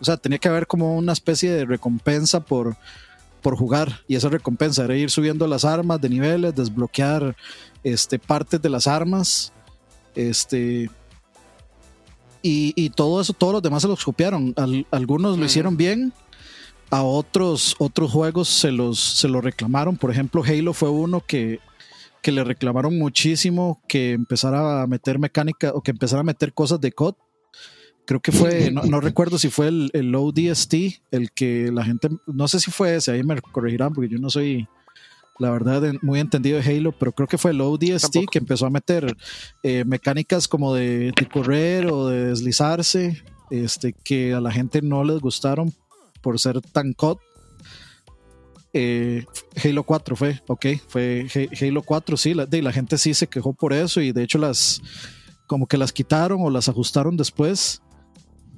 [0.00, 2.76] o sea, tenía que haber como una especie de recompensa por,
[3.40, 4.00] por jugar.
[4.06, 7.34] Y esa recompensa era ir subiendo las armas de niveles, desbloquear
[7.82, 9.50] este, partes de las armas.
[10.14, 10.90] Este,
[12.42, 14.54] y, todo eso, todos los demás se los copiaron.
[14.90, 16.12] algunos lo hicieron bien
[16.92, 19.96] a otros, otros juegos se los, se los reclamaron.
[19.96, 21.58] Por ejemplo, Halo fue uno que,
[22.20, 26.82] que le reclamaron muchísimo que empezara a meter mecánica o que empezara a meter cosas
[26.82, 27.14] de COD.
[28.04, 30.74] Creo que fue, no, recuerdo si fue el, el ODST,
[31.10, 34.28] el que la gente, no sé si fue ese, ahí me corregirán porque yo no
[34.28, 34.68] soy,
[35.38, 38.70] la verdad, muy entendido de Halo, pero creo que fue el ODST que empezó a
[38.70, 39.16] meter
[39.62, 45.04] eh, mecánicas como de, de, correr o de deslizarse, este, que a la gente no
[45.04, 45.72] les gustaron
[46.22, 47.18] por ser tan COD.
[48.74, 49.26] Eh,
[49.62, 51.26] Halo 4 fue, ok, fue
[51.60, 54.80] Halo 4, sí, la, la gente sí se quejó por eso y de hecho las
[55.46, 57.82] como que las quitaron o las ajustaron después.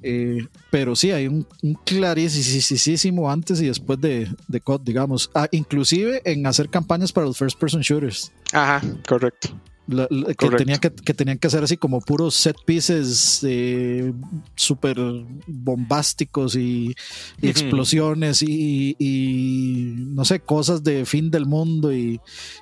[0.01, 5.31] Eh, pero sí, hay un, un, clarísimo antes y después de, de COD, digamos.
[5.33, 8.31] Ah, inclusive en hacer campañas para los first person shooters.
[8.53, 9.49] Ajá, correcto
[9.87, 14.13] que, tenía que, que, tenían que hacer así como puros set pieces eh,
[14.55, 14.97] súper
[15.47, 16.95] bombásticos y,
[17.41, 22.19] explosiones y, no sé, cosas de fin del mundo y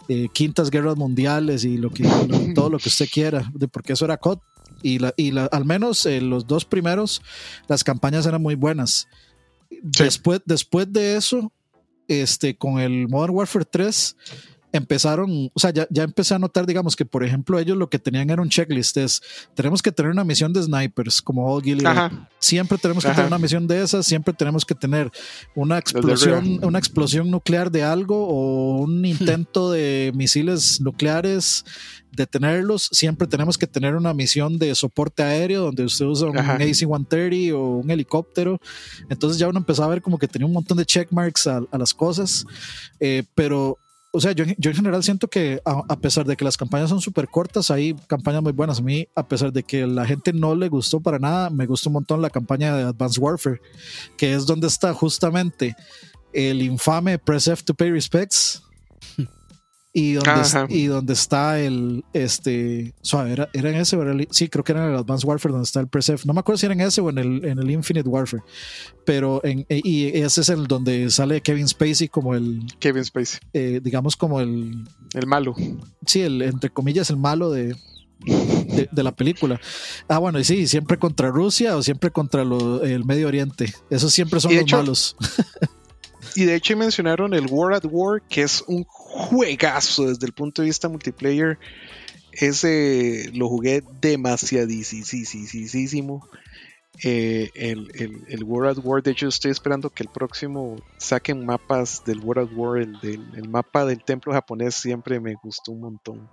[0.09, 2.03] eh, quintas guerras mundiales y lo que
[2.53, 4.39] todo lo que usted quiera, de, porque eso era COD.
[4.81, 7.21] Y, la, y la, al menos eh, los dos primeros,
[7.69, 9.07] las campañas eran muy buenas.
[9.81, 11.53] Después, después de eso,
[12.07, 14.15] este, con el Modern Warfare 3,
[14.73, 17.99] empezaron, o sea, ya, ya, empecé a notar, digamos, que por ejemplo ellos lo que
[17.99, 19.21] tenían era un checklist, es,
[19.53, 21.63] tenemos que tener una misión de snipers como All
[22.39, 25.11] Siempre tenemos que tener una misión de esas, siempre tenemos que tener
[25.55, 31.63] una explosión, una explosión nuclear de algo o un intento de misiles nucleares,
[32.11, 32.89] detenerlos.
[32.91, 37.77] Siempre tenemos que tener una misión de soporte aéreo donde usted usa un AC-130 o
[37.77, 38.59] un helicóptero.
[39.09, 41.77] Entonces ya uno empezó a ver como que tenía un montón de checkmarks a, a
[41.77, 42.45] las cosas,
[42.99, 43.77] eh, pero
[44.15, 47.02] o sea, yo, yo, en general siento que a, pesar de que las campañas son
[47.02, 48.77] súper cortas, hay campañas muy buenas.
[48.77, 51.90] A mí, a pesar de que la gente no le gustó para nada, me gustó
[51.90, 53.60] un montón la campaña de Advanced Warfare,
[54.15, 55.76] que es donde está justamente
[56.31, 58.61] el infame Press F to Pay Respects.
[59.95, 62.95] y donde, y donde está el este
[63.27, 63.95] era, era, en ese
[64.31, 66.57] sí creo que era en el Advanced Warfare donde está el Presef no me acuerdo
[66.57, 68.41] si era en ese o en el, en el Infinite Warfare
[69.05, 73.79] pero en y ese es el donde sale Kevin Spacey como el Kevin Spacey eh,
[73.83, 74.83] digamos como el
[75.13, 75.53] el malo
[76.07, 77.75] sí el entre comillas el malo de
[78.91, 79.59] de, la película.
[80.07, 83.73] Ah, bueno, y sí, siempre contra Rusia o siempre contra el Medio Oriente.
[83.89, 85.17] Esos siempre son los malos.
[86.35, 90.61] y de hecho mencionaron el War at War, que es un juegazo desde el punto
[90.61, 91.57] de vista multiplayer.
[92.31, 96.27] Ese lo jugué demasiadísimo.
[97.03, 97.89] Eh, el,
[98.27, 102.49] el, World at War, de hecho estoy esperando que el próximo saquen mapas del World
[102.49, 106.29] at War, el, el mapa del templo japonés siempre me gustó un montón.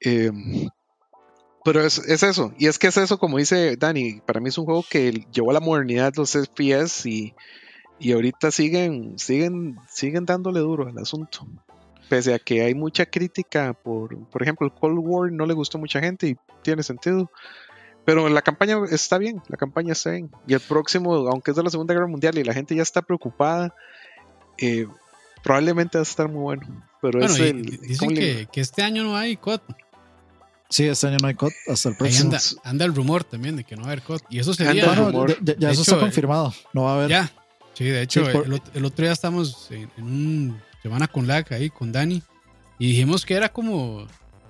[0.00, 0.68] Em,
[1.64, 4.66] pero es, eso, y es que es eso, como dice Dani, para mí es un
[4.66, 7.34] juego que llevó a la modernidad los FPS y,
[7.98, 11.46] y ahorita siguen, siguen, siguen dándole duro al asunto.
[12.08, 15.78] Pese a que hay mucha crítica por, por ejemplo, el Cold War no le gustó
[15.78, 17.30] a mucha gente y tiene sentido.
[18.04, 20.30] Pero la campaña está bien, la campaña está bien.
[20.46, 23.02] Y el próximo, aunque es de la Segunda Guerra Mundial y la gente ya está
[23.02, 23.74] preocupada,
[24.58, 24.86] eh,
[25.42, 26.84] probablemente va a estar muy bueno.
[27.02, 29.60] Pero es dicen que, que, este año no hay COD.
[30.68, 32.36] Sí, este año no hay COD hasta el próximo.
[32.62, 34.20] Anda, el rumor también de que no va a haber COD.
[34.30, 34.86] Y eso sería.
[34.86, 35.26] Bueno,
[35.58, 36.54] ya, eso está confirmado.
[36.72, 37.10] No va a haber.
[37.10, 37.32] Ya.
[37.76, 42.22] Sí, de hecho, el, otro día estamos en, un semana con LAC ahí, con Dani.
[42.78, 44.06] Y dijimos que era como,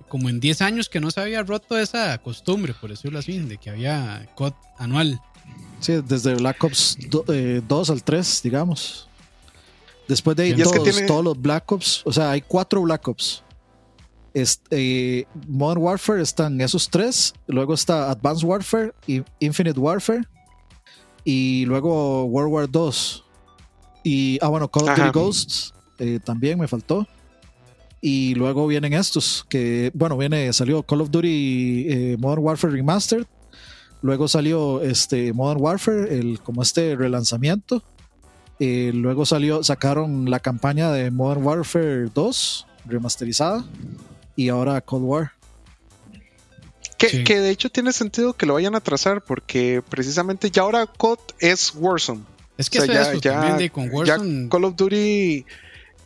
[0.09, 3.59] como en 10 años que no se había roto esa costumbre, por decirlo así, de
[3.59, 5.21] que había COD anual.
[5.81, 9.09] Sí, desde Black Ops 2 eh, al 3, digamos.
[10.07, 13.43] Después de ahí, todos, todos los Black Ops, o sea, hay cuatro Black Ops
[14.37, 17.33] este, Modern Warfare están esos tres.
[17.47, 20.25] Luego está Advanced Warfare y Infinite Warfare.
[21.27, 23.25] Y luego World War 2.
[24.05, 27.05] Y, ah, bueno, Call of Duty Ghosts eh, también me faltó.
[28.01, 33.27] Y luego vienen estos, que, bueno, viene, salió Call of Duty eh, Modern Warfare Remastered.
[34.03, 37.83] Luego salió este Modern Warfare, el, como este relanzamiento.
[38.61, 43.65] Eh, luego salió, sacaron la campaña de Modern Warfare 2 remasterizada
[44.37, 45.36] y ahora Cold War.
[46.99, 51.19] Que, de hecho tiene sentido que lo vayan a trazar porque precisamente ya ahora COD
[51.41, 52.23] es Warzone.
[52.57, 54.49] Es que ya, con Warzone...
[54.49, 55.45] Call of Duty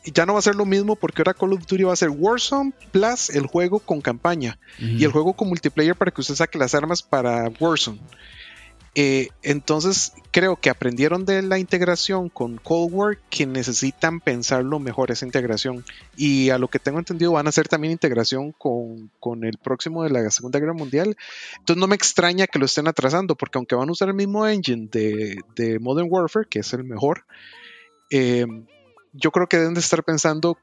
[0.05, 2.11] ya no va a ser lo mismo porque ahora Call of Duty va a ser
[2.11, 6.59] Warzone plus el juego con campaña y el juego con multiplayer para que usted saque
[6.59, 8.01] las armas para Warzone.
[8.97, 15.11] Eh, entonces creo que aprendieron de la integración con Cold War que necesitan pensarlo mejor
[15.11, 15.85] esa integración.
[16.17, 19.11] Y a lo que tengo entendido van a hacer también integración con,
[19.45, 21.17] el próximo de la Segunda Guerra Mundial.
[21.59, 24.47] Entonces no me extraña que lo estén atrasando porque aunque van a usar el mismo
[24.47, 27.25] engine de, Modern Warfare que es el mejor
[28.11, 28.47] eh,
[29.12, 30.59] yo creo que deben de estar pensando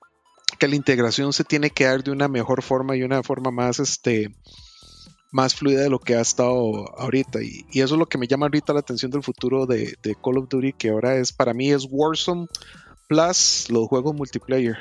[0.59, 3.79] que la integración se tiene que dar de una mejor forma y una forma más
[3.79, 4.33] este
[5.37, 7.43] más fluida de lo que ha estado ahorita.
[7.43, 10.49] Y, eso es lo que me llama ahorita la atención del futuro de, Call of
[10.49, 12.47] Duty, que ahora es para mí es Warzone
[13.07, 14.75] plus los juegos multiplayer.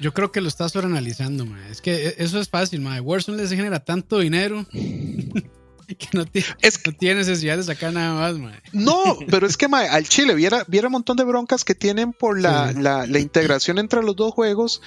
[0.00, 3.78] yo creo que lo estás sobreanalizando, es que e, eso es fácil, Warzone les genera
[3.84, 4.66] tanto dinero.
[4.72, 9.66] que no tiene, es, no tiene necesidad de sacar nada más, No, pero es que
[9.66, 14.02] al Chile viera, viera un montón de broncas que tienen por la, la, integración entre
[14.02, 14.82] los dos juegos.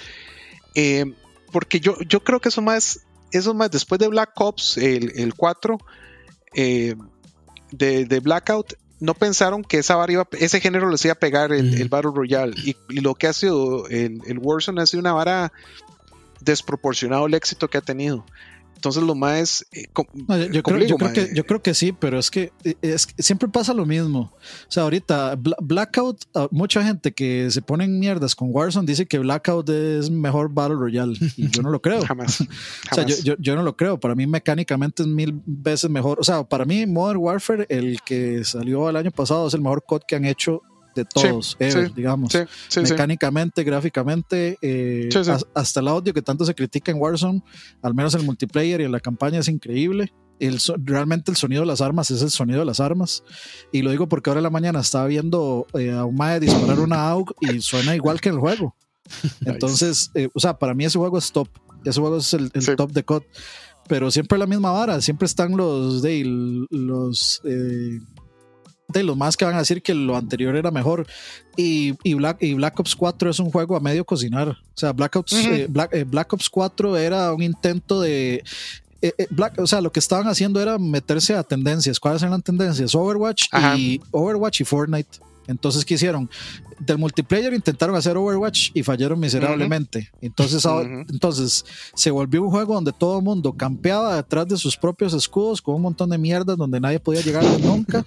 [0.76, 1.06] Eh,
[1.52, 3.02] porque yo, yo creo que eso más
[3.32, 5.78] eso más, después de Black Ops, el, 4,
[6.56, 6.96] eh,
[7.72, 12.12] de, Blackout, no pensaron que esa vara ese género les iba a pegar el, Battle
[12.14, 12.54] Royale.
[12.64, 15.52] Y, lo que ha sido el, el Warzone ha sido una vara
[16.42, 18.26] desproporcionado el éxito que ha tenido.
[18.82, 19.64] Entonces lo más...
[19.74, 19.86] Eh,
[20.52, 23.86] yo, creo, que, yo creo que sí, pero es que eh, es, siempre pasa lo
[23.86, 24.34] mismo.
[24.34, 29.06] O sea, ahorita Blackout, ah, mucha gente que se pone en mierdas con Warzone dice
[29.06, 32.02] que Blackout es mejor Battle Royale y yo no lo creo.
[32.04, 32.42] Jamás.
[32.92, 34.00] o sea, yo, yo, no lo creo.
[34.00, 36.20] Para mí mecánicamente es mil veces mejor.
[36.20, 39.84] O sea, para mí Modern Warfare, el que salió el año pasado, es el mejor
[39.86, 40.64] COD que han hecho
[40.96, 41.58] de todos,
[41.96, 42.32] digamos.
[42.76, 45.10] Mecánicamente, gráficamente, eh,
[45.54, 47.44] hasta el audio que tanto se critica en Warzone,
[47.82, 50.14] al menos el multiplayer y en la campaña es increíble.
[50.40, 53.24] El, realmente el sonido de las armas es el sonido de las armas.
[53.72, 56.80] Y lo digo porque ahora en la mañana estaba viendo eh, a un Mae disparar
[56.80, 58.76] una AUG y suena igual que en el juego.
[59.46, 61.48] Entonces, eh, o sea, para mí ese juego es top.
[61.86, 63.24] Ese juego es el, top de COD.
[63.88, 65.00] Pero siempre la misma vara.
[65.02, 66.24] Siempre están los, de,
[66.72, 67.42] los
[68.92, 71.08] de los más que van a decir que lo anterior era mejor.
[71.56, 74.50] Y, y, Black, y Black Ops 4 es un juego a medio cocinar.
[74.50, 78.44] O sea, Black Ops, eh, eh, Black, Ops 4 era un intento de.
[79.02, 82.00] Eh, Black, o sea, lo que estaban haciendo era meterse a tendencias.
[82.00, 82.94] ¿Cuáles eran las tendencias?
[82.94, 83.46] Overwatch
[83.76, 85.20] y Overwatch y Fortnite.
[85.48, 86.30] Entonces, ¿qué hicieron?
[86.80, 90.12] Del multiplayer intentaron hacer Overwatch y fallaron miserablemente.
[90.22, 90.66] Entonces,
[91.10, 95.62] entonces, se volvió un juego donde todo el mundo campeaba detrás de sus propios escudos
[95.62, 98.04] con un montón de mierdas donde nadie podía llegar nunca.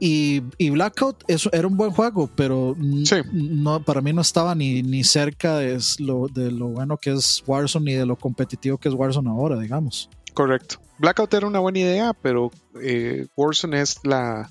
[0.00, 0.40] Y,
[0.70, 5.56] Blackout eso era un buen juego, pero no, para mí no estaba ni, ni cerca
[5.56, 9.28] de lo, de lo bueno que es Warzone ni de lo competitivo que es Warzone
[9.28, 10.08] ahora, digamos.
[10.34, 10.76] Correcto.
[10.98, 14.50] Blackout era una buena idea, pero eh, Warzone es la,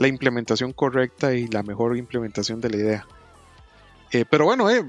[0.00, 3.06] la, implementación correcta y la mejor implementación de la idea.
[4.12, 4.84] Eh, pero bueno, eh,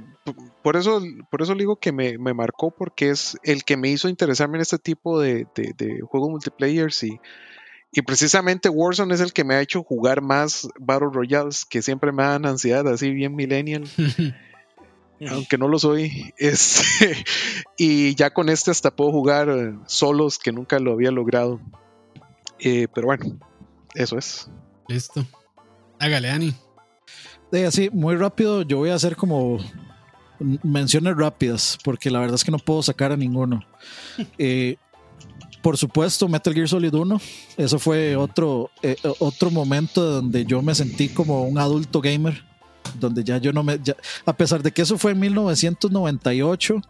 [0.63, 4.57] por, eso, por eso digo que me, marcó, porque es el que me hizo interesarme
[4.57, 7.19] en este tipo de, de, de juegos multiplayer y
[7.93, 12.13] y precisamente Warzone es el que me ha hecho jugar más Battle Royales, que siempre
[12.13, 13.83] me dan ansiedad, así bien millennial.
[15.29, 16.33] aunque no lo soy.
[16.37, 17.23] Este,
[17.77, 21.59] y ya con este hasta puedo jugar eh, solos, que nunca lo había logrado.
[22.59, 23.37] Eh, pero bueno,
[23.93, 24.49] eso es.
[24.91, 25.25] Listo.
[25.99, 26.53] Hágale, Ani.
[27.51, 29.57] Sí, así, muy rápido, yo voy a hacer como
[30.63, 33.63] menciones rápidas, porque la verdad es que no puedo sacar a ninguno.
[34.37, 34.75] Eh,
[35.61, 37.21] por supuesto, Metal Gear Solid 1.
[37.55, 42.43] Eso fue otro, eh, otro momento donde yo me sentí como un adulto gamer.
[42.99, 43.79] Donde ya yo no me.
[44.25, 46.81] a pesar de que eso fue en 1998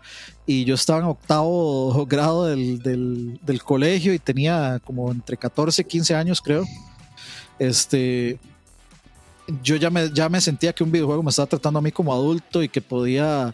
[0.48, 2.82] y yo estaba en octavo grado del,
[3.44, 6.65] del colegio y tenía como entre 14 y 15 años, creo.
[7.62, 8.40] Este,
[9.62, 12.12] yo ya me, ya me sentía que un videojuego me estaba tratando a mí como
[12.12, 13.54] adulto y que podía,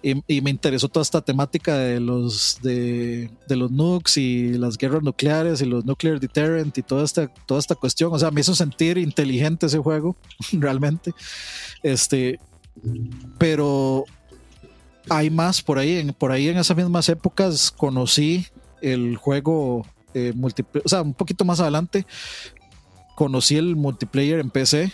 [0.00, 5.60] y, me interesó toda esta temática de los, de, los nukes y las guerras nucleares
[5.60, 8.12] y los nuclear deterrent y toda esta, toda esta cuestión.
[8.12, 10.14] O sea, me hizo sentir inteligente ese juego,
[10.52, 11.12] realmente.
[11.82, 12.38] Este,
[13.38, 14.04] pero
[15.08, 18.46] hay más por ahí, en, por ahí en esas mismas épocas conocí
[18.82, 20.32] el juego eh,
[20.84, 22.06] o sea, un poquito más adelante
[23.18, 24.92] conocí el multiplayer en PC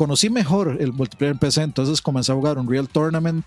[0.00, 3.44] conocí mejor el multiplayer en PC, entonces comencé a jugar un Real Tournament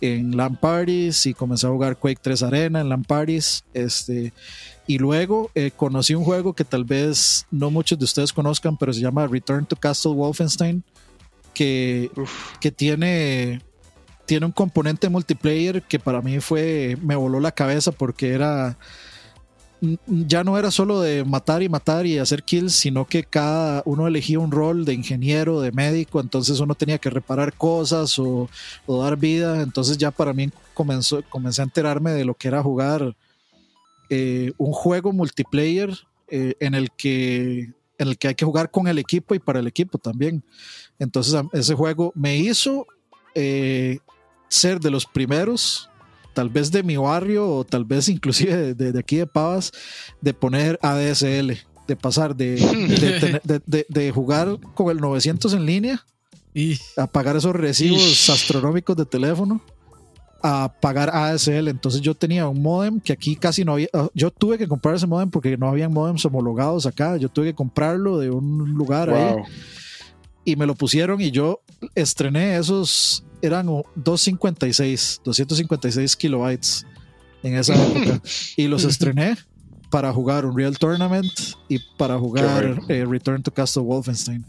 [0.00, 3.64] en LAN Parties y comencé a jugar Quake 3 Arena en LAN Parties.
[3.74, 4.32] Este,
[4.86, 8.92] y luego eh, conocí un juego que tal vez no muchos de ustedes conozcan, pero
[8.92, 10.84] se llama Return to Castle Wolfenstein,
[11.52, 12.12] que,
[12.60, 13.60] que tiene,
[14.24, 18.78] tiene un componente multiplayer que para mí fue, me voló la cabeza porque era
[20.06, 24.06] ya no era solo de matar y matar y hacer kills, sino que cada uno
[24.06, 28.48] elegía un rol de ingeniero, de médico, entonces uno tenía que reparar cosas o,
[28.86, 33.16] dar vida, entonces ya para mí comenzó, comencé a enterarme de lo que era jugar
[34.08, 35.90] eh, un juego multiplayer
[36.28, 39.58] eh, en, el que, en el que hay que jugar con el equipo y para
[39.58, 40.44] el equipo también.
[41.00, 42.86] Entonces ese juego me hizo
[43.34, 43.98] eh,
[44.46, 45.90] ser de los primeros
[46.32, 49.72] tal vez de mi barrio o tal vez inclusive de, aquí de Pavas,
[50.20, 56.06] de poner ADSL, de pasar de, de, jugar con el 900 en línea,
[56.54, 56.78] y...
[56.96, 59.62] a pagar esos recibos astronómicos de teléfono,
[60.42, 61.68] a pagar ADSL.
[61.68, 64.94] Entonces yo tenía un modem que aquí casi no había, ah, yo tuve que comprar
[64.94, 69.10] ese modem porque no habían modems homologados acá, yo tuve que comprarlo de un lugar
[69.10, 69.36] ahí
[70.44, 71.62] y me lo pusieron y yo
[71.94, 76.86] estrené esos eran 256, 256 kilobytes
[77.42, 78.22] en esa época.
[78.56, 79.36] y los estrené
[79.90, 81.30] para jugar un Real Tournament
[81.68, 84.44] y para jugar eh, Return to Castle Wolfenstein.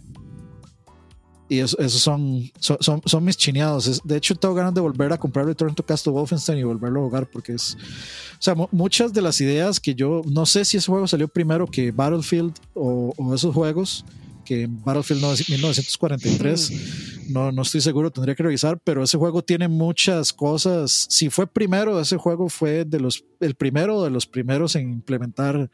[1.50, 4.02] Y esos son, son, son, mis chineados.
[4.04, 7.04] De hecho, tengo ganas de volver a comprar Return to Castle Wolfenstein y volverlo a
[7.04, 7.76] jugar porque es.
[7.76, 10.22] O sea, muchas de las ideas que yo.
[10.26, 14.06] No sé si ese juego salió primero que Battlefield o, o esos juegos
[14.44, 20.34] que Battlefield 1943, no, no estoy seguro, tendría que revisar, pero ese juego tiene muchas
[20.34, 21.08] cosas.
[21.10, 25.70] Si fue primero, ese juego fue de los, el primero de los primeros en implementar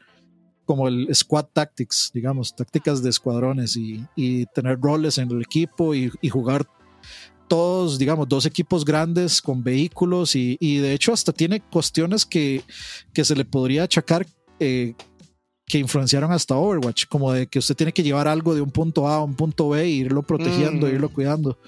[0.64, 5.96] como el squad tactics, digamos, tácticas de escuadrones y, y tener roles en el equipo
[5.96, 6.64] y, jugar
[7.48, 12.62] todos, digamos, dos equipos grandes con vehículos y, y de hecho hasta tiene cuestiones que,
[13.12, 14.24] que se le podría achacar
[14.60, 14.94] eh,
[15.70, 19.06] que influenciaron hasta Overwatch, como de que usted tiene que llevar algo de un punto
[19.06, 21.58] A a un punto B e irlo protegiendo, e irlo cuidando.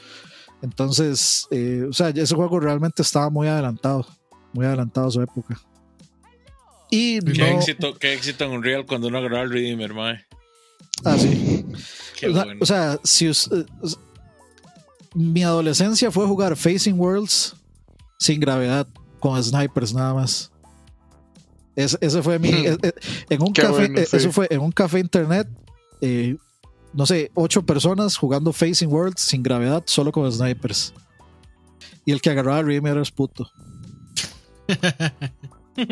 [0.61, 4.07] Entonces, eh, o sea, ese juego realmente estaba muy adelantado,
[4.53, 5.61] muy adelantado a su época.
[6.91, 10.27] Y qué, éxito, qué éxito en Unreal cuando uno agarró el Redeemer, mae.
[11.05, 11.65] Ah, sí.
[12.61, 13.31] o, sea, si
[15.15, 17.55] mi adolescencia fue jugar Facing Worlds
[18.19, 18.87] sin gravedad,
[19.21, 20.52] con snipers nada más
[21.77, 22.51] ese fue mi.
[22.51, 22.93] Eh, eh,
[23.31, 25.49] en un café, eh, eso fue en un café internet.
[26.93, 30.93] no sé, ocho personas jugando Facing World sin gravedad, solo con snipers.
[32.05, 33.51] Y el que agarraba a Redeemer era puto.
[35.77, 35.87] Ahí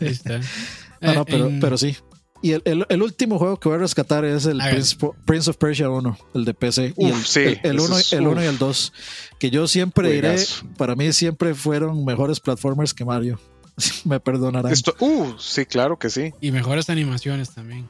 [0.00, 0.40] está.
[1.00, 1.96] no, pero, pero sí.
[2.42, 4.60] Y el, último juego que voy a rescatar es el
[5.26, 6.94] Prince, of Persia 1, el de PC.
[6.96, 7.08] y
[7.62, 8.92] el, 1 y el 2.
[9.38, 10.36] Que yo siempre diré,
[10.78, 13.38] para mí siempre fueron mejores platformers que Mario.
[14.04, 14.72] Me perdonarán.
[15.00, 16.32] uh, sí, claro que sí.
[16.40, 17.88] Y mejores animaciones también.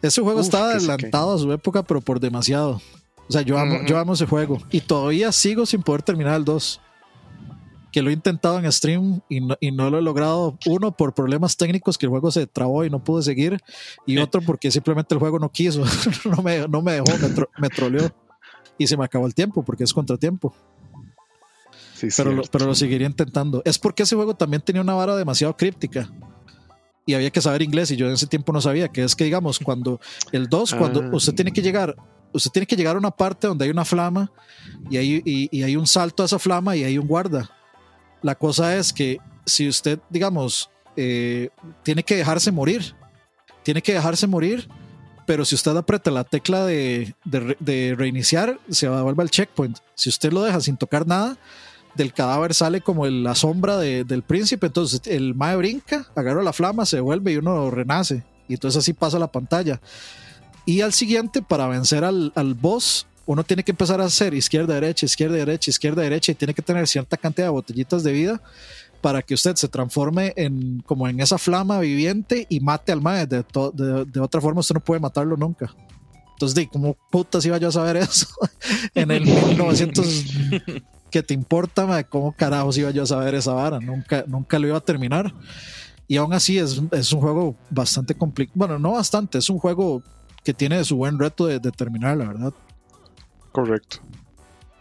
[0.00, 2.80] Ese juego estaba adelantado a su época, pero por demasiado.
[3.28, 4.58] O sea, yo amo, yo amo ese juego.
[4.70, 6.80] Y todavía sigo sin poder terminar el 2
[7.92, 10.58] que lo he intentado en stream y no, lo he logrado.
[10.66, 13.60] Uno, por problemas técnicos, que el juego se trabó y no pude seguir.
[14.06, 15.84] Y otro, porque simplemente el juego no quiso.
[16.24, 17.10] no, me, no me dejó,
[17.58, 18.10] me, troleó.
[18.78, 20.54] Y se me acabó el tiempo, porque es contratiempo.
[22.10, 23.62] Sí, pero, lo, pero lo seguiría intentando.
[23.64, 26.10] Es porque ese juego también tenía una vara demasiado críptica
[27.06, 29.24] y había que saber inglés y yo en ese tiempo no sabía, que es que
[29.24, 30.00] digamos, cuando
[30.30, 31.10] el 2, cuando ah.
[31.12, 31.96] usted tiene que llegar,
[32.32, 34.30] usted tiene que llegar a una parte donde hay una flama
[34.90, 37.50] y hay, y hay un salto a esa flama y hay un guarda.
[38.22, 41.50] La cosa es que si usted, digamos, eh,
[41.82, 42.94] tiene que dejarse morir,
[43.62, 44.68] tiene que dejarse morir,
[45.26, 47.14] pero si usted aprieta la tecla de,
[47.96, 49.78] reiniciar, se va a volver al checkpoint.
[49.94, 51.36] Si usted lo deja sin tocar nada,
[51.94, 56.86] del cadáver sale como la sombra del príncipe, entonces el mae brinca, agarra la flama,
[56.86, 58.24] se vuelve y uno renace.
[58.48, 59.80] Y entonces así pasa la pantalla.
[60.64, 64.74] Y al siguiente, para vencer al, al boss, uno tiene que empezar a hacer izquierda,
[64.74, 68.42] derecha, izquierda, derecha, izquierda, derecha y tiene que tener cierta cantidad de botellitas de vida
[69.00, 73.26] para que usted se transforme en como en esa flama viviente y mate al mae.
[73.26, 73.44] De,
[73.74, 75.74] de, otra forma, usted no puede matarlo nunca.
[76.34, 78.26] Entonces, ¿cómo putas iba yo a saber eso
[78.94, 80.24] en el 1900?
[81.12, 82.04] ¿Qué te importa, mae?
[82.04, 83.78] ¿Cómo carajos iba yo a saber esa vara?
[83.78, 85.32] Nunca, nunca lo iba a terminar.
[86.08, 88.54] Y aún así es, es un juego bastante complicado.
[88.56, 90.02] Bueno, no bastante, es un juego
[90.42, 92.52] que tiene su buen reto de, de terminar, la verdad.
[93.52, 93.98] Correcto.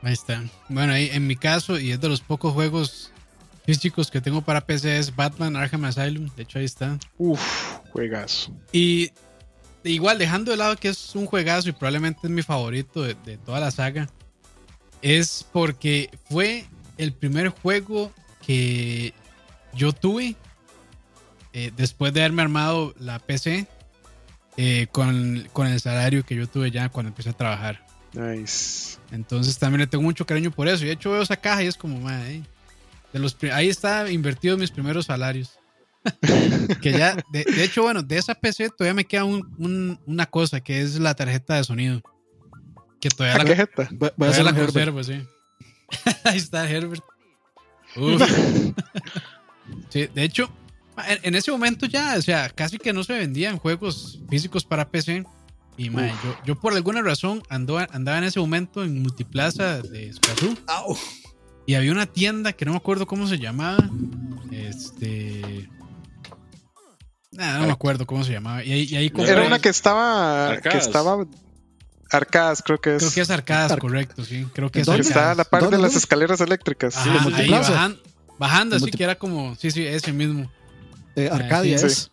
[0.02, 0.44] Ahí está.
[0.70, 3.12] Bueno, ahí en mi caso, y es de los pocos juegos
[3.66, 6.30] físicos que tengo para PC, es Batman Arkham Asylum.
[6.36, 6.98] De hecho, ahí está.
[7.18, 7.42] Uf,
[7.92, 8.52] juegazo.
[8.72, 9.12] Y
[9.84, 13.60] igual, dejando de lado que es un juegazo y probablemente es mi favorito de, toda
[13.60, 14.10] la saga,
[15.02, 16.66] es porque fue
[16.98, 18.12] el primer juego
[18.46, 19.14] que
[19.74, 20.36] yo tuve
[21.54, 23.68] eh, después de haberme armado la PC
[24.58, 27.86] eh, con, con el salario que yo tuve ya cuando empecé a trabajar.
[28.14, 28.98] Nice.
[29.12, 30.84] Entonces también le tengo mucho cariño por eso.
[30.84, 34.72] Y de hecho veo esa caja y es como, de los, ahí está invertido mis
[34.72, 35.58] primeros salarios.
[36.82, 41.00] que ya, de, hecho, bueno, de esa PC todavía me queda una cosa que es
[41.00, 42.02] la tarjeta de sonido.
[43.02, 43.90] Que todavía la, tarjeta?
[43.92, 45.26] Voy, la conservo, sí.
[46.24, 47.04] ahí está Herbert.
[49.90, 50.50] sí, de hecho,
[51.24, 55.26] en, ese momento ya, o sea, casi que no se vendían juegos físicos para PC.
[55.78, 60.56] Y yo, yo, por alguna razón andaba, andaba en ese momento en Multiplaza de Escazú.
[61.66, 63.90] Y había una tienda que no me acuerdo cómo se llamaba.
[64.52, 65.70] Este.
[67.32, 68.64] no me acuerdo cómo se llamaba.
[68.64, 70.58] Y ahí, Era una que estaba.
[70.62, 71.26] Que estaba.
[72.12, 73.00] Arcadas, creo que es.
[73.00, 74.48] Creo que es Arcadas, correcto, sí.
[74.54, 76.98] Creo que es Está a la parte de las escaleras eléctricas.
[76.98, 78.00] ahí bajando,
[78.38, 79.56] bajando así que era como.
[79.56, 80.52] Sí, sí, ese mismo.
[81.16, 82.12] Eh, Arcadia es.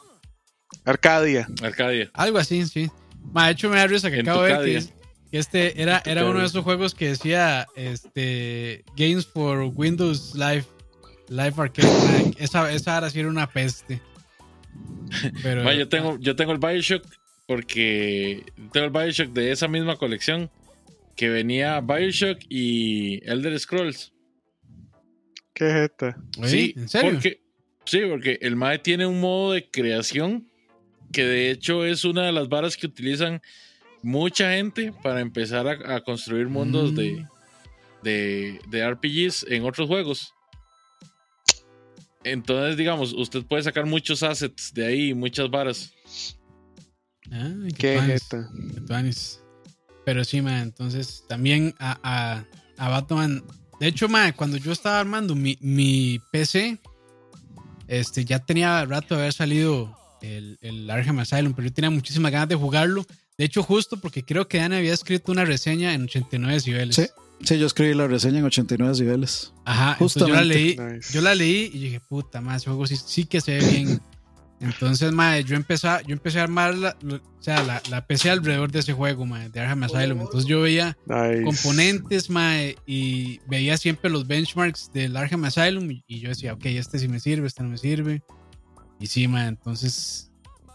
[0.85, 1.49] Arcadia.
[1.63, 2.11] Arcadia.
[2.15, 2.91] Algo así, sí.
[3.35, 4.99] de hecho, me da risa que acabo de ver que,
[5.31, 10.65] este era, era uno de esos juegos que decía este Games for Windows Live,
[11.29, 12.35] Live Arcade.
[12.39, 14.01] esa, esa ahora sí era una peste.
[15.43, 17.05] Pero, yo, tengo, yo tengo el Bioshock
[17.49, 18.45] porque
[18.75, 20.51] tengo el Bioshock de esa misma colección
[21.17, 24.13] que venía Bioshock y Elder Scrolls.
[25.55, 26.19] ¿Qué es esta?
[26.45, 27.13] Sí, ¿En serio?
[27.13, 27.41] Porque,
[27.87, 30.47] sí, porque el MAE tiene un modo de creación
[31.11, 33.41] que de hecho es una de las varas que utilizan
[34.03, 37.29] mucha gente para empezar a, construir mundos de, mm.
[38.03, 40.35] de, de, RPGs en otros juegos.
[42.25, 45.95] Entonces, digamos, usted puede sacar muchos assets de ahí, muchas varas.
[47.33, 48.19] Ah, qué,
[50.05, 52.45] Pero sí, man, entonces también a,
[52.77, 53.43] a, Batman.
[53.81, 56.79] De hecho, man, cuando yo estaba armando mi, mi PC,
[57.87, 62.33] este, ya tenía rato de haber salido el, el Arkham Asylum, pero yo tenía muchísimas
[62.33, 63.05] ganas de jugarlo.
[63.37, 66.97] De hecho, justo porque creo que Ana había escrito una reseña en 89 niveles.
[66.97, 67.07] Sí,
[67.45, 69.53] sí, yo escribí la reseña en 89 niveles.
[69.65, 70.77] Ajá, justo yo la leí,
[71.13, 74.01] yo la leí y dije, puta, más ese juego sí, sí, que se ve bien.
[74.61, 78.73] Entonces, madre, yo empecé, yo empecé a armar la, o sea, la, la, PC alrededor
[78.73, 80.21] de ese juego, madre, de Arkham Asylum.
[80.21, 80.97] Entonces yo veía
[81.45, 86.67] componentes, madre, y veía siempre los benchmarks del Arkham Asylum y, y, yo decía, ok,
[86.67, 88.23] este sí me sirve, este no me sirve.
[88.99, 90.29] Y sí, ma, entonces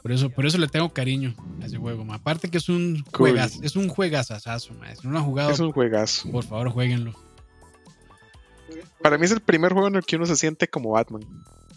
[0.03, 2.15] por eso, por eso le tengo cariño a ese juego, ma.
[2.15, 4.93] Aparte que es un juegas, es un juegazazazo, ma.
[4.93, 6.29] Si no lo han jugado, es un juegazo.
[6.29, 7.13] Por favor, jueguenlo.
[9.01, 11.21] Para mí es el primer juego en el que uno se siente como Batman.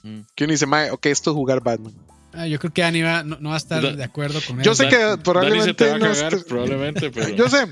[0.06, 0.20] Mm.
[0.34, 1.92] Que uno dice, ma, ok, esto es jugar Batman.
[2.32, 4.70] Ah, yo creo que Dani no, va a estar de acuerdo con eso.
[4.70, 5.98] Yo sé que probablemente.
[5.98, 6.06] no
[6.46, 7.30] probablemente, pero.
[7.30, 7.66] Yo sé,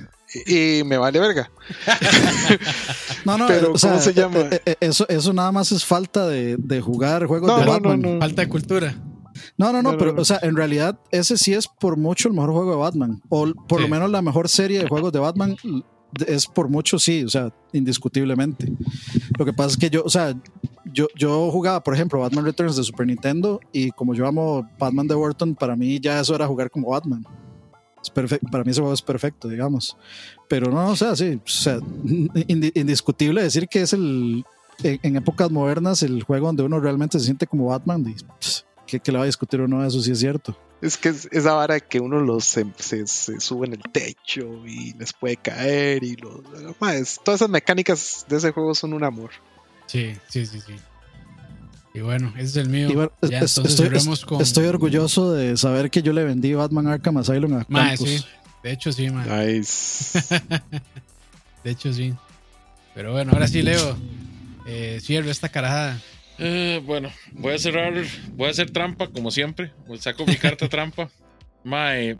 [0.46, 1.50] y, me vale verga.
[3.24, 4.40] no, no, pero ¿cómo se llama?
[4.50, 8.18] Eh, eh, eso, eso nada más es falta de, de jugar juegos de Batman.
[8.18, 8.94] falta de cultura.
[9.58, 12.52] No, no, no, pero, o sea, en realidad ese sí es por mucho el mejor
[12.52, 13.20] juego de Batman.
[13.28, 15.56] O por lo menos la mejor serie de juegos de Batman
[16.26, 18.72] es por mucho, sí, o sea, indiscutiblemente.
[19.38, 20.34] Lo que pasa es que yo, o sea,
[20.94, 25.14] yo, jugaba, por ejemplo, Batman Returns de Super Nintendo y como yo amo Batman de
[25.14, 27.26] Burton, para mí ya eso era jugar como Batman.
[28.02, 29.96] Es perfecto, para mí ese juego es perfecto, digamos.
[30.48, 31.78] Pero no, o sea, sí, o sea,
[32.74, 34.44] indiscutible decir que es el,
[34.82, 38.04] en, épocas modernas, el juego donde uno realmente se siente como Batman.
[38.06, 39.84] Y, ¿qué, le va a discutir uno?
[39.84, 40.56] Eso sí es cierto.
[40.80, 42.66] Es que esa vara que uno los se,
[43.06, 46.42] sube en el techo y les puede caer y los,
[47.24, 49.30] todas esas mecánicas de ese juego son un amor.
[49.86, 50.74] Sí, sí, sí, sí.
[51.94, 53.12] Y bueno, ese es el mío.
[53.22, 53.90] ya, estoy,
[54.26, 54.40] con...
[54.40, 58.24] estoy, orgulloso de saber que yo le vendí Batman Arkham Asylum a Mae, sí.
[58.64, 59.28] De hecho, sí, man.
[59.28, 60.18] Nice.
[61.64, 62.14] de hecho, sí.
[62.94, 63.96] Pero bueno, ahora sí, Leo.
[64.66, 66.00] Eh, cierro esta carajada.
[66.38, 67.92] Eh, bueno, voy a cerrar,
[68.32, 69.72] voy a hacer trampa como siempre.
[70.00, 71.10] Saco mi carta trampa.
[71.64, 72.18] Mae,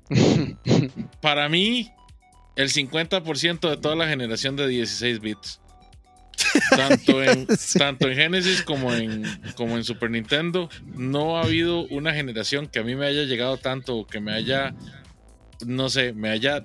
[1.21, 1.91] para mí,
[2.57, 5.61] el 50% de toda la generación de 16 bits.
[6.71, 7.47] Tanto en,
[7.79, 9.25] tanto en Genesis como en,
[9.57, 13.57] como en Super Nintendo, no ha habido una generación que a mí me haya llegado
[13.57, 14.75] tanto, que me haya,
[15.67, 16.65] no sé, me haya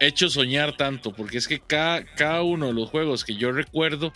[0.00, 4.12] hecho soñar tanto, porque es que cada, cada uno de los juegos que yo recuerdo,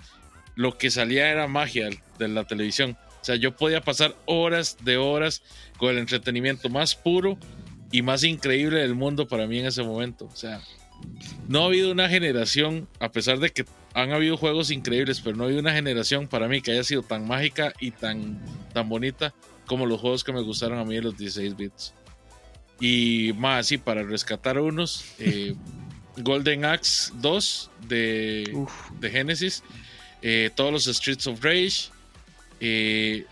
[0.57, 1.89] lo que salía era magia
[2.19, 2.97] de la televisión.
[3.21, 5.43] O sea, yo podía pasar horas de horas
[5.77, 7.39] con el entretenimiento más puro
[7.93, 10.27] y más increíble del mundo para mí en ese momento.
[10.27, 10.61] O sea,
[11.49, 13.65] no ha habido una generación, a pesar de que
[13.97, 17.03] han habido juegos increíbles, pero no ha habido una generación para mí que haya sido
[17.03, 18.39] tan mágica y tan,
[18.75, 21.95] tan bonita como los juegos que me gustaron a mí de los 16 bits.
[22.79, 25.55] Y más, sí, para rescatar unos, eh,
[26.19, 28.67] Golden Axe 2 de,
[29.01, 29.63] de Genesis,
[30.21, 31.89] eh, todos los Streets of Rage,
[32.61, 33.25] eh,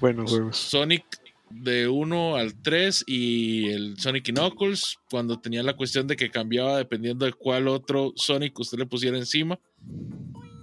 [0.53, 1.05] Sonic
[1.51, 6.79] de 1 al 3 y el Sonic Knuckles, cuando tenía la cuestión de que cambiaba
[6.79, 9.59] dependiendo de cuál otro Sonic usted le pusiera encima.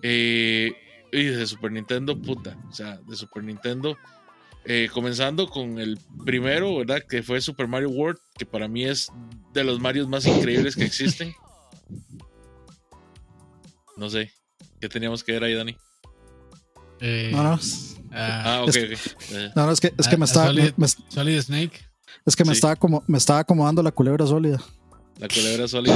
[0.01, 0.73] Eh,
[1.11, 3.97] y de Super Nintendo, puta, o sea, de Super Nintendo.
[4.63, 7.01] Eh, comenzando con el primero, ¿verdad?
[7.07, 9.11] Que fue Super Mario World, que para mí es
[9.53, 11.33] de los Marios más increíbles que existen.
[13.97, 14.31] No sé,
[14.79, 15.75] ¿qué teníamos que ver ahí, Dani?
[16.99, 17.59] Eh, no, no.
[18.11, 18.75] Ah, ah ok,
[19.55, 20.53] No, no, es que, es que me estaba.
[21.09, 21.79] Solid, Snake.
[22.25, 24.61] Es que me, estaba como, me estaba acomodando la culebra sólida.
[25.17, 25.95] La culebra sólida.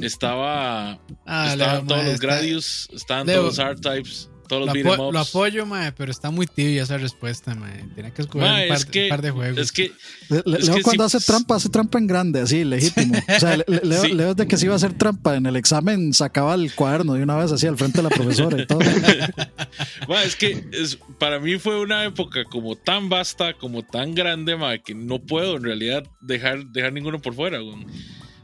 [0.00, 0.98] Estaba.
[1.26, 5.92] Ah, estaban todos los Gradius, estaban todos los art types todos lo, lo apoyo, mae,
[5.92, 7.84] pero está muy tibia esa respuesta, mae.
[7.94, 9.58] Tiene que escoger un, par, de juegos.
[9.58, 9.92] Es que.
[10.28, 13.14] Leo cuando hace trampa, hace trampa en grande, así, legítimo.
[13.36, 16.74] O sea, Leo, de que si iba a hacer trampa en el examen, sacaba el
[16.74, 18.80] cuaderno de una vez así al frente de la profesora y todo.
[20.24, 24.82] es que es, para mí fue una época como tan vasta, como tan grande, mae,
[24.82, 27.76] que no puedo en realidad dejar, dejar ninguno por fuera, ah,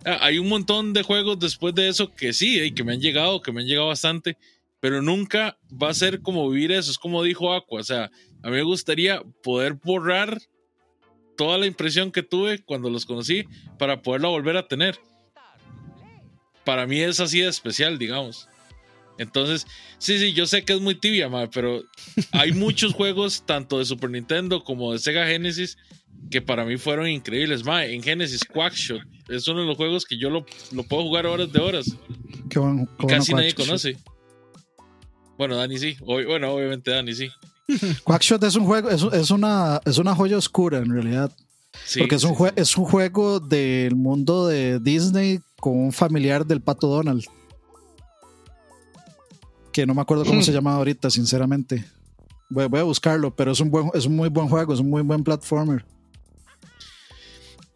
[0.05, 3.41] Hay un montón de juegos después de eso que sí, y que me han llegado,
[3.41, 4.37] que me han llegado bastante
[4.85, 6.91] pero nunca va a ser como vivir eso.
[6.91, 8.11] Es como dijo Aqua, o sea,
[8.43, 10.39] a mí me gustaría poder borrar
[11.39, 13.47] toda la impresión que tuve cuando los conocí
[13.79, 15.01] para poderla volver a tener.
[16.67, 18.47] Para mí es así de especial, digamos.
[19.17, 19.67] Entonces,
[19.97, 21.83] sí, sí, yo sé que es muy tibia, pero
[22.33, 25.79] hay muchos juegos, tanto de Super Nintendo como de Sega Genesis,
[26.31, 27.65] que para mí fueron increíbles.
[27.65, 30.45] Ma, en Genesis, Quackshot es uno de los juegos que yo lo,
[30.89, 31.97] puedo jugar horas de horas.
[33.09, 33.97] casi nadie conoce.
[35.39, 35.97] Bueno, Dani sí.
[36.01, 37.29] bueno, obviamente Dani sí.
[38.05, 41.33] Quackshot es un juego, es, una, es una joya oscura en realidad.
[41.99, 46.89] porque es un, es un juego del mundo de Disney con un familiar del pato
[46.89, 47.25] Donald.
[49.73, 51.85] Que no me acuerdo cómo se llama ahorita, sinceramente.
[52.51, 55.03] Voy, a buscarlo, pero es un, buen, es un muy buen juego, es un muy
[55.03, 55.85] buen platformer.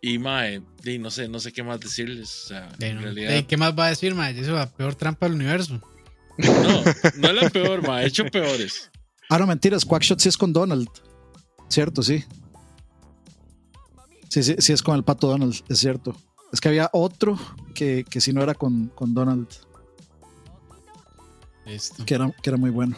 [0.01, 0.63] Y Mae,
[1.01, 2.53] no sé, no sé qué más decirles.
[2.79, 3.45] en realidad...
[3.47, 4.39] ¿Qué más va a decir, Mae?
[4.39, 5.81] Es la peor trampa del universo.
[6.39, 6.85] No,
[7.17, 8.91] no es la peor, ma, he hecho peores.
[9.29, 10.89] Ah, no, mentiras, Quackshot sí es con Donald.
[11.69, 12.25] Cierto, sí.
[14.29, 16.17] Sí, sí, sí es con el pato Donald, es cierto.
[16.53, 17.39] Es que había otro
[17.75, 19.49] que, que si no era con, con Donald.
[22.07, 22.97] Que era, que era muy bueno.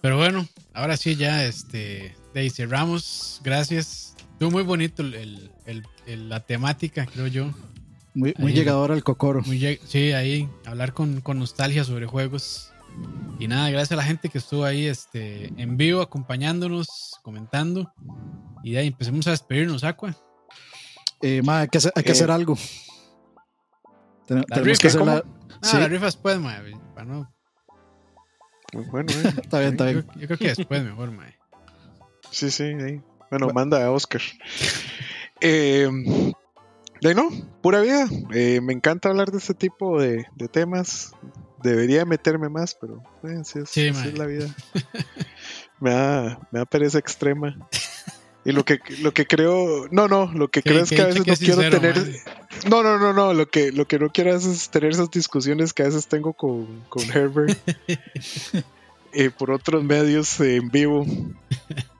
[0.00, 3.40] Pero bueno, ahora sí ya este, de cerramos.
[3.44, 4.16] Gracias.
[4.32, 5.50] Estuvo muy bonito el,
[6.06, 7.50] la temática, creo yo.
[8.14, 9.42] Muy, llegador al cocoro.
[9.44, 12.72] sí, ahí hablar con, nostalgia sobre juegos.
[13.38, 17.92] Y nada, gracias a la gente que estuvo ahí este, en vivo acompañándonos, comentando.
[18.62, 20.16] Y de ahí empecemos a despedirnos, Aqua.
[21.20, 22.56] Eh, hay que hacer, hay que hacer algo.
[24.28, 25.24] la tenemos que hacer la.
[25.62, 26.58] Ah, la rifa después, ma.
[26.94, 27.34] Para no.
[28.72, 29.32] Bueno, eh.
[29.42, 30.06] está bien, está bien.
[30.16, 31.26] Yo, creo que después mejor, ma.
[32.30, 33.02] Sí, sí, ahí.
[33.30, 34.22] Bueno, manda a Oscar.
[35.40, 35.88] Eh,
[37.00, 37.28] de no,
[37.62, 38.08] pura vida.
[38.32, 41.12] Eh, me encanta hablar de este tipo de, de temas.
[41.62, 44.54] Debería meterme más, pero eh, sí, es, sí, es la vida.
[45.80, 47.56] me, da, me da pereza extrema.
[48.44, 51.26] Y lo que, lo que creo, no, no, lo que creo es que a veces
[51.26, 51.96] no quiero tener,
[52.70, 55.82] no, no, no, no, lo que, lo que no quiero es tener esas discusiones que
[55.82, 57.58] a veces tengo con, con Herbert
[59.12, 61.04] eh, por otros medios en vivo.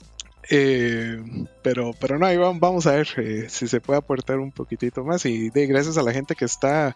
[0.51, 1.23] Eh,
[1.63, 5.25] pero, pero no, ahí vamos a ver eh, si se puede aportar un poquitito más.
[5.27, 6.95] Y de gracias a la gente que está,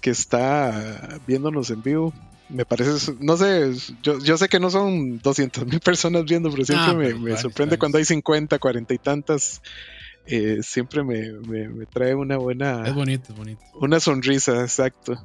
[0.00, 2.12] que está viéndonos en vivo.
[2.48, 3.72] Me parece, no sé,
[4.02, 7.78] yo, yo sé que no son 200 mil personas viendo, pero siempre ah, me, sorprende
[7.78, 9.62] cuando hay 50, 40 y tantas.
[10.26, 12.86] Eh, siempre me, me, trae una buena.
[12.86, 13.62] Es bonito, es bonito.
[13.74, 15.24] Una sonrisa, exacto.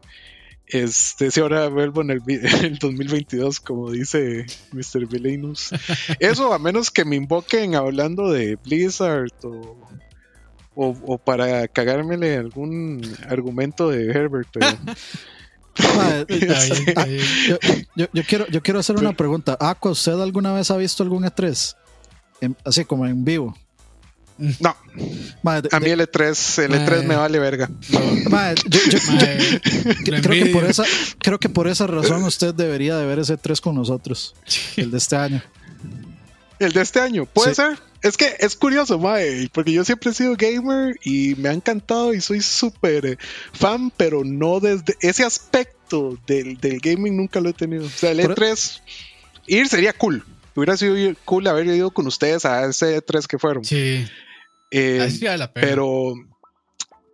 [0.67, 5.05] Este, si ahora vuelvo en el, el 2022, como dice Mr.
[5.07, 5.71] Villainous.
[6.19, 9.77] Eso, a menos que me invoquen hablando de Blizzard o,
[10.75, 14.49] o, para cagármele algún argumento de Herbert.
[17.95, 19.57] yo, quiero, yo quiero hacer una pregunta.
[19.59, 21.75] Aqua, ¿usted alguna vez ha visto algún E3?
[22.63, 23.55] así como en vivo.
[24.37, 24.75] No.
[25.71, 27.69] a mí el E3, el E3 me vale verga.
[30.03, 30.83] creo, que por esa,
[31.19, 34.35] creo que por esa razón usted debería de ver ese 3 con nosotros.
[34.75, 35.41] El de este año.
[36.59, 37.77] El de este año, puede ser.
[38.01, 42.13] Es que es curioso, mae, porque yo siempre he sido gamer y me ha encantado
[42.13, 43.17] y soy súper
[43.51, 47.85] fan, pero no desde ese aspecto del, del, gaming nunca lo he tenido.
[47.85, 48.81] O sea, el E3
[49.47, 50.23] ir sería cool.
[50.55, 50.95] Hubiera sido
[51.25, 53.65] cool haber ido con ustedes a ese E3 que fueron.
[53.65, 54.05] Sí.
[54.71, 55.09] Eh,
[55.53, 56.13] pero,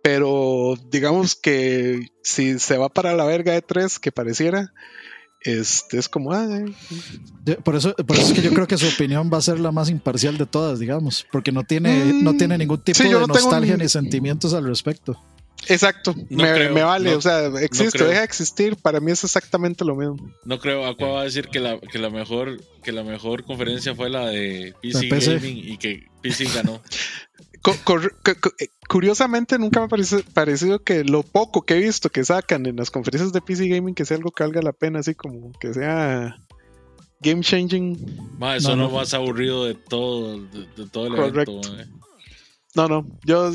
[0.02, 4.72] pero digamos que si se va para la verga de tres, que pareciera,
[5.40, 6.32] este es como.
[6.32, 6.46] Ah,
[7.46, 7.56] eh.
[7.64, 9.72] por, eso, por eso es que yo creo que su opinión va a ser la
[9.72, 13.88] más imparcial de todas, digamos, porque no tiene, no tiene ningún tipo de nostalgia ni
[13.88, 15.18] sentimientos al respecto.
[15.68, 20.16] Exacto, me, vale, o sea, existe, deja de existir, para mí es exactamente lo mismo.
[20.44, 23.94] No creo, Aqua va a decir que la, que la mejor que la mejor conferencia
[23.94, 26.80] fue la de PC, Gaming y que PC ganó.
[27.64, 32.76] Eh, curiosamente nunca me ha parecido, que lo poco que he visto que sacan en
[32.76, 35.72] las conferencias de PC Gaming que sea algo que valga la pena, así como que
[35.72, 36.36] sea
[37.20, 37.96] game changing.
[38.56, 41.60] eso no, más aburrido de todo, de, todo el evento.
[42.74, 43.52] No, no, yo,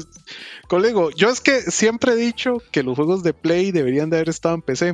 [0.68, 4.30] colego, yo es que siempre he dicho que los juegos de Play deberían de haber
[4.30, 4.94] estado en PC.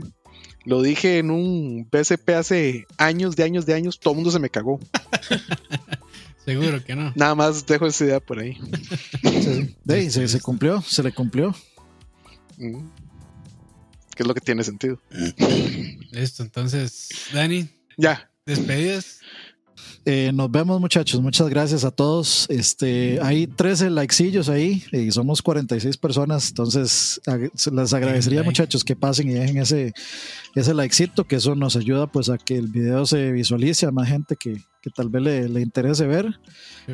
[0.66, 4.40] Lo dije en un PSP hace años, de años, de años, todo el mundo se
[4.40, 4.80] me cagó.
[6.46, 7.12] Seguro que no.
[7.16, 8.58] Nada más dejo esa idea por ahí.
[9.88, 11.54] se, se, cumplió, se le cumplió.
[12.58, 12.86] Mm.
[14.16, 15.02] ¿Qué es lo que tiene sentido?
[16.12, 17.68] Listo, entonces, Dani.
[17.98, 18.30] Ya.
[18.46, 19.20] Despedidas.
[20.06, 22.46] Eh, nos vemos muchachos, muchas gracias a todos.
[22.50, 27.22] Este, hay 13 likecillos ahí y somos 46 personas, entonces
[27.72, 29.94] les agradecería muchachos que pasen y dejen ese,
[30.56, 34.10] ese likecito, que eso nos ayuda pues a que el video se visualice a más
[34.10, 36.40] gente que, que tal vez le, le, interese ver.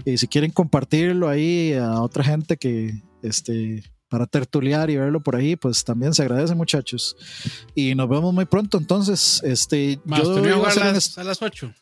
[0.06, 5.36] Y si quieren compartirlo ahí a otra gente que este, para tertuliar y verlo por
[5.36, 7.16] ahí, pues también se agradece, muchachos.
[7.76, 8.78] Y nos vemos muy pronto.
[8.78, 11.74] Entonces, este, yo a, las, a las 8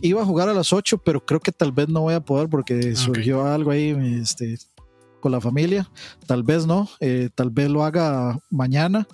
[0.00, 2.48] iba a jugar a las 8, pero creo que tal vez no voy a poder
[2.48, 4.56] porque surgió algo ahí este,
[5.20, 5.90] con la familia.
[6.26, 9.06] Tal vez no, eh, tal vez lo haga mañana.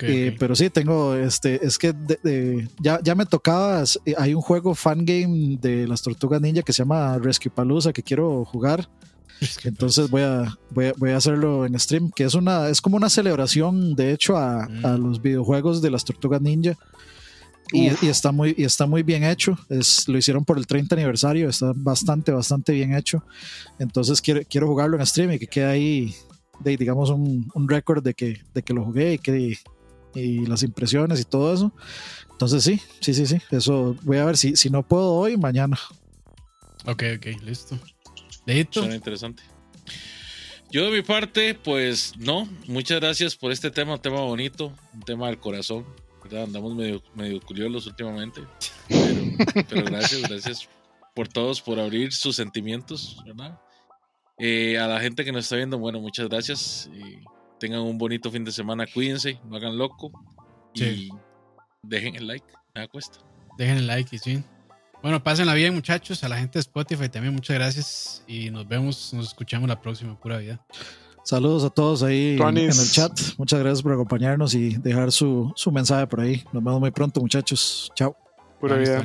[0.00, 1.94] Eh, pero sí, tengo, este, es que
[2.80, 6.72] ya, ya me tocaba, eh, hay un juego fan game de las tortugas ninja que
[6.72, 8.88] se llama Rescue Palooza que quiero jugar.
[9.64, 13.94] Entonces voy a, voy a, hacerlo en stream, que es una, es como una celebración,
[13.94, 15.02] de hecho, a, a mm.
[15.02, 16.76] los videojuegos de las tortugas ninja.
[17.72, 19.58] Y, está muy, y está muy bien hecho.
[19.68, 21.48] Es, lo hicieron por el 30 aniversario.
[21.48, 23.24] Está bastante, bastante bien hecho.
[23.78, 26.14] Entonces quiero, quiero jugarlo en stream y que quede ahí,
[26.60, 29.58] de, digamos, un, un récord de que, de que lo jugué y, que,
[30.14, 31.72] y las impresiones y todo eso.
[32.30, 33.38] Entonces sí, sí, sí, sí.
[33.50, 35.78] Eso voy a ver si, si no puedo hoy, mañana.
[36.86, 37.78] Ok, ok, listo.
[38.70, 39.42] Suena interesante.
[40.72, 45.00] Yo de mi parte, pues no, muchas gracias por este tema, un tema bonito, un
[45.00, 45.84] tema del corazón.
[46.36, 48.42] Andamos medio, medio curiosos últimamente.
[48.88, 50.68] Pero, gracias, gracias
[51.14, 53.58] por todos, por abrir sus sentimientos, ¿verdad?
[54.38, 56.90] Eh, a la gente que nos está viendo, bueno, muchas gracias.
[57.58, 60.10] tengan un bonito fin de semana, cuídense, no hagan loco.
[60.74, 61.10] Y
[61.82, 63.18] dejen el like, nada cuesta.
[63.58, 64.42] Dejen el like y sí.
[65.02, 66.22] Bueno, pásenla bien, muchachos.
[66.24, 68.24] A la gente de Spotify también, muchas gracias.
[68.26, 70.64] Y nos vemos, nos escuchamos la próxima, pura vida.
[71.22, 73.12] Saludos a todos ahí en, el chat.
[73.38, 76.42] Muchas gracias por acompañarnos y dejar su, su mensaje por ahí.
[76.52, 77.90] Nos vemos muy pronto, muchachos.
[77.94, 78.16] Chao.
[78.60, 79.04] Pura vida.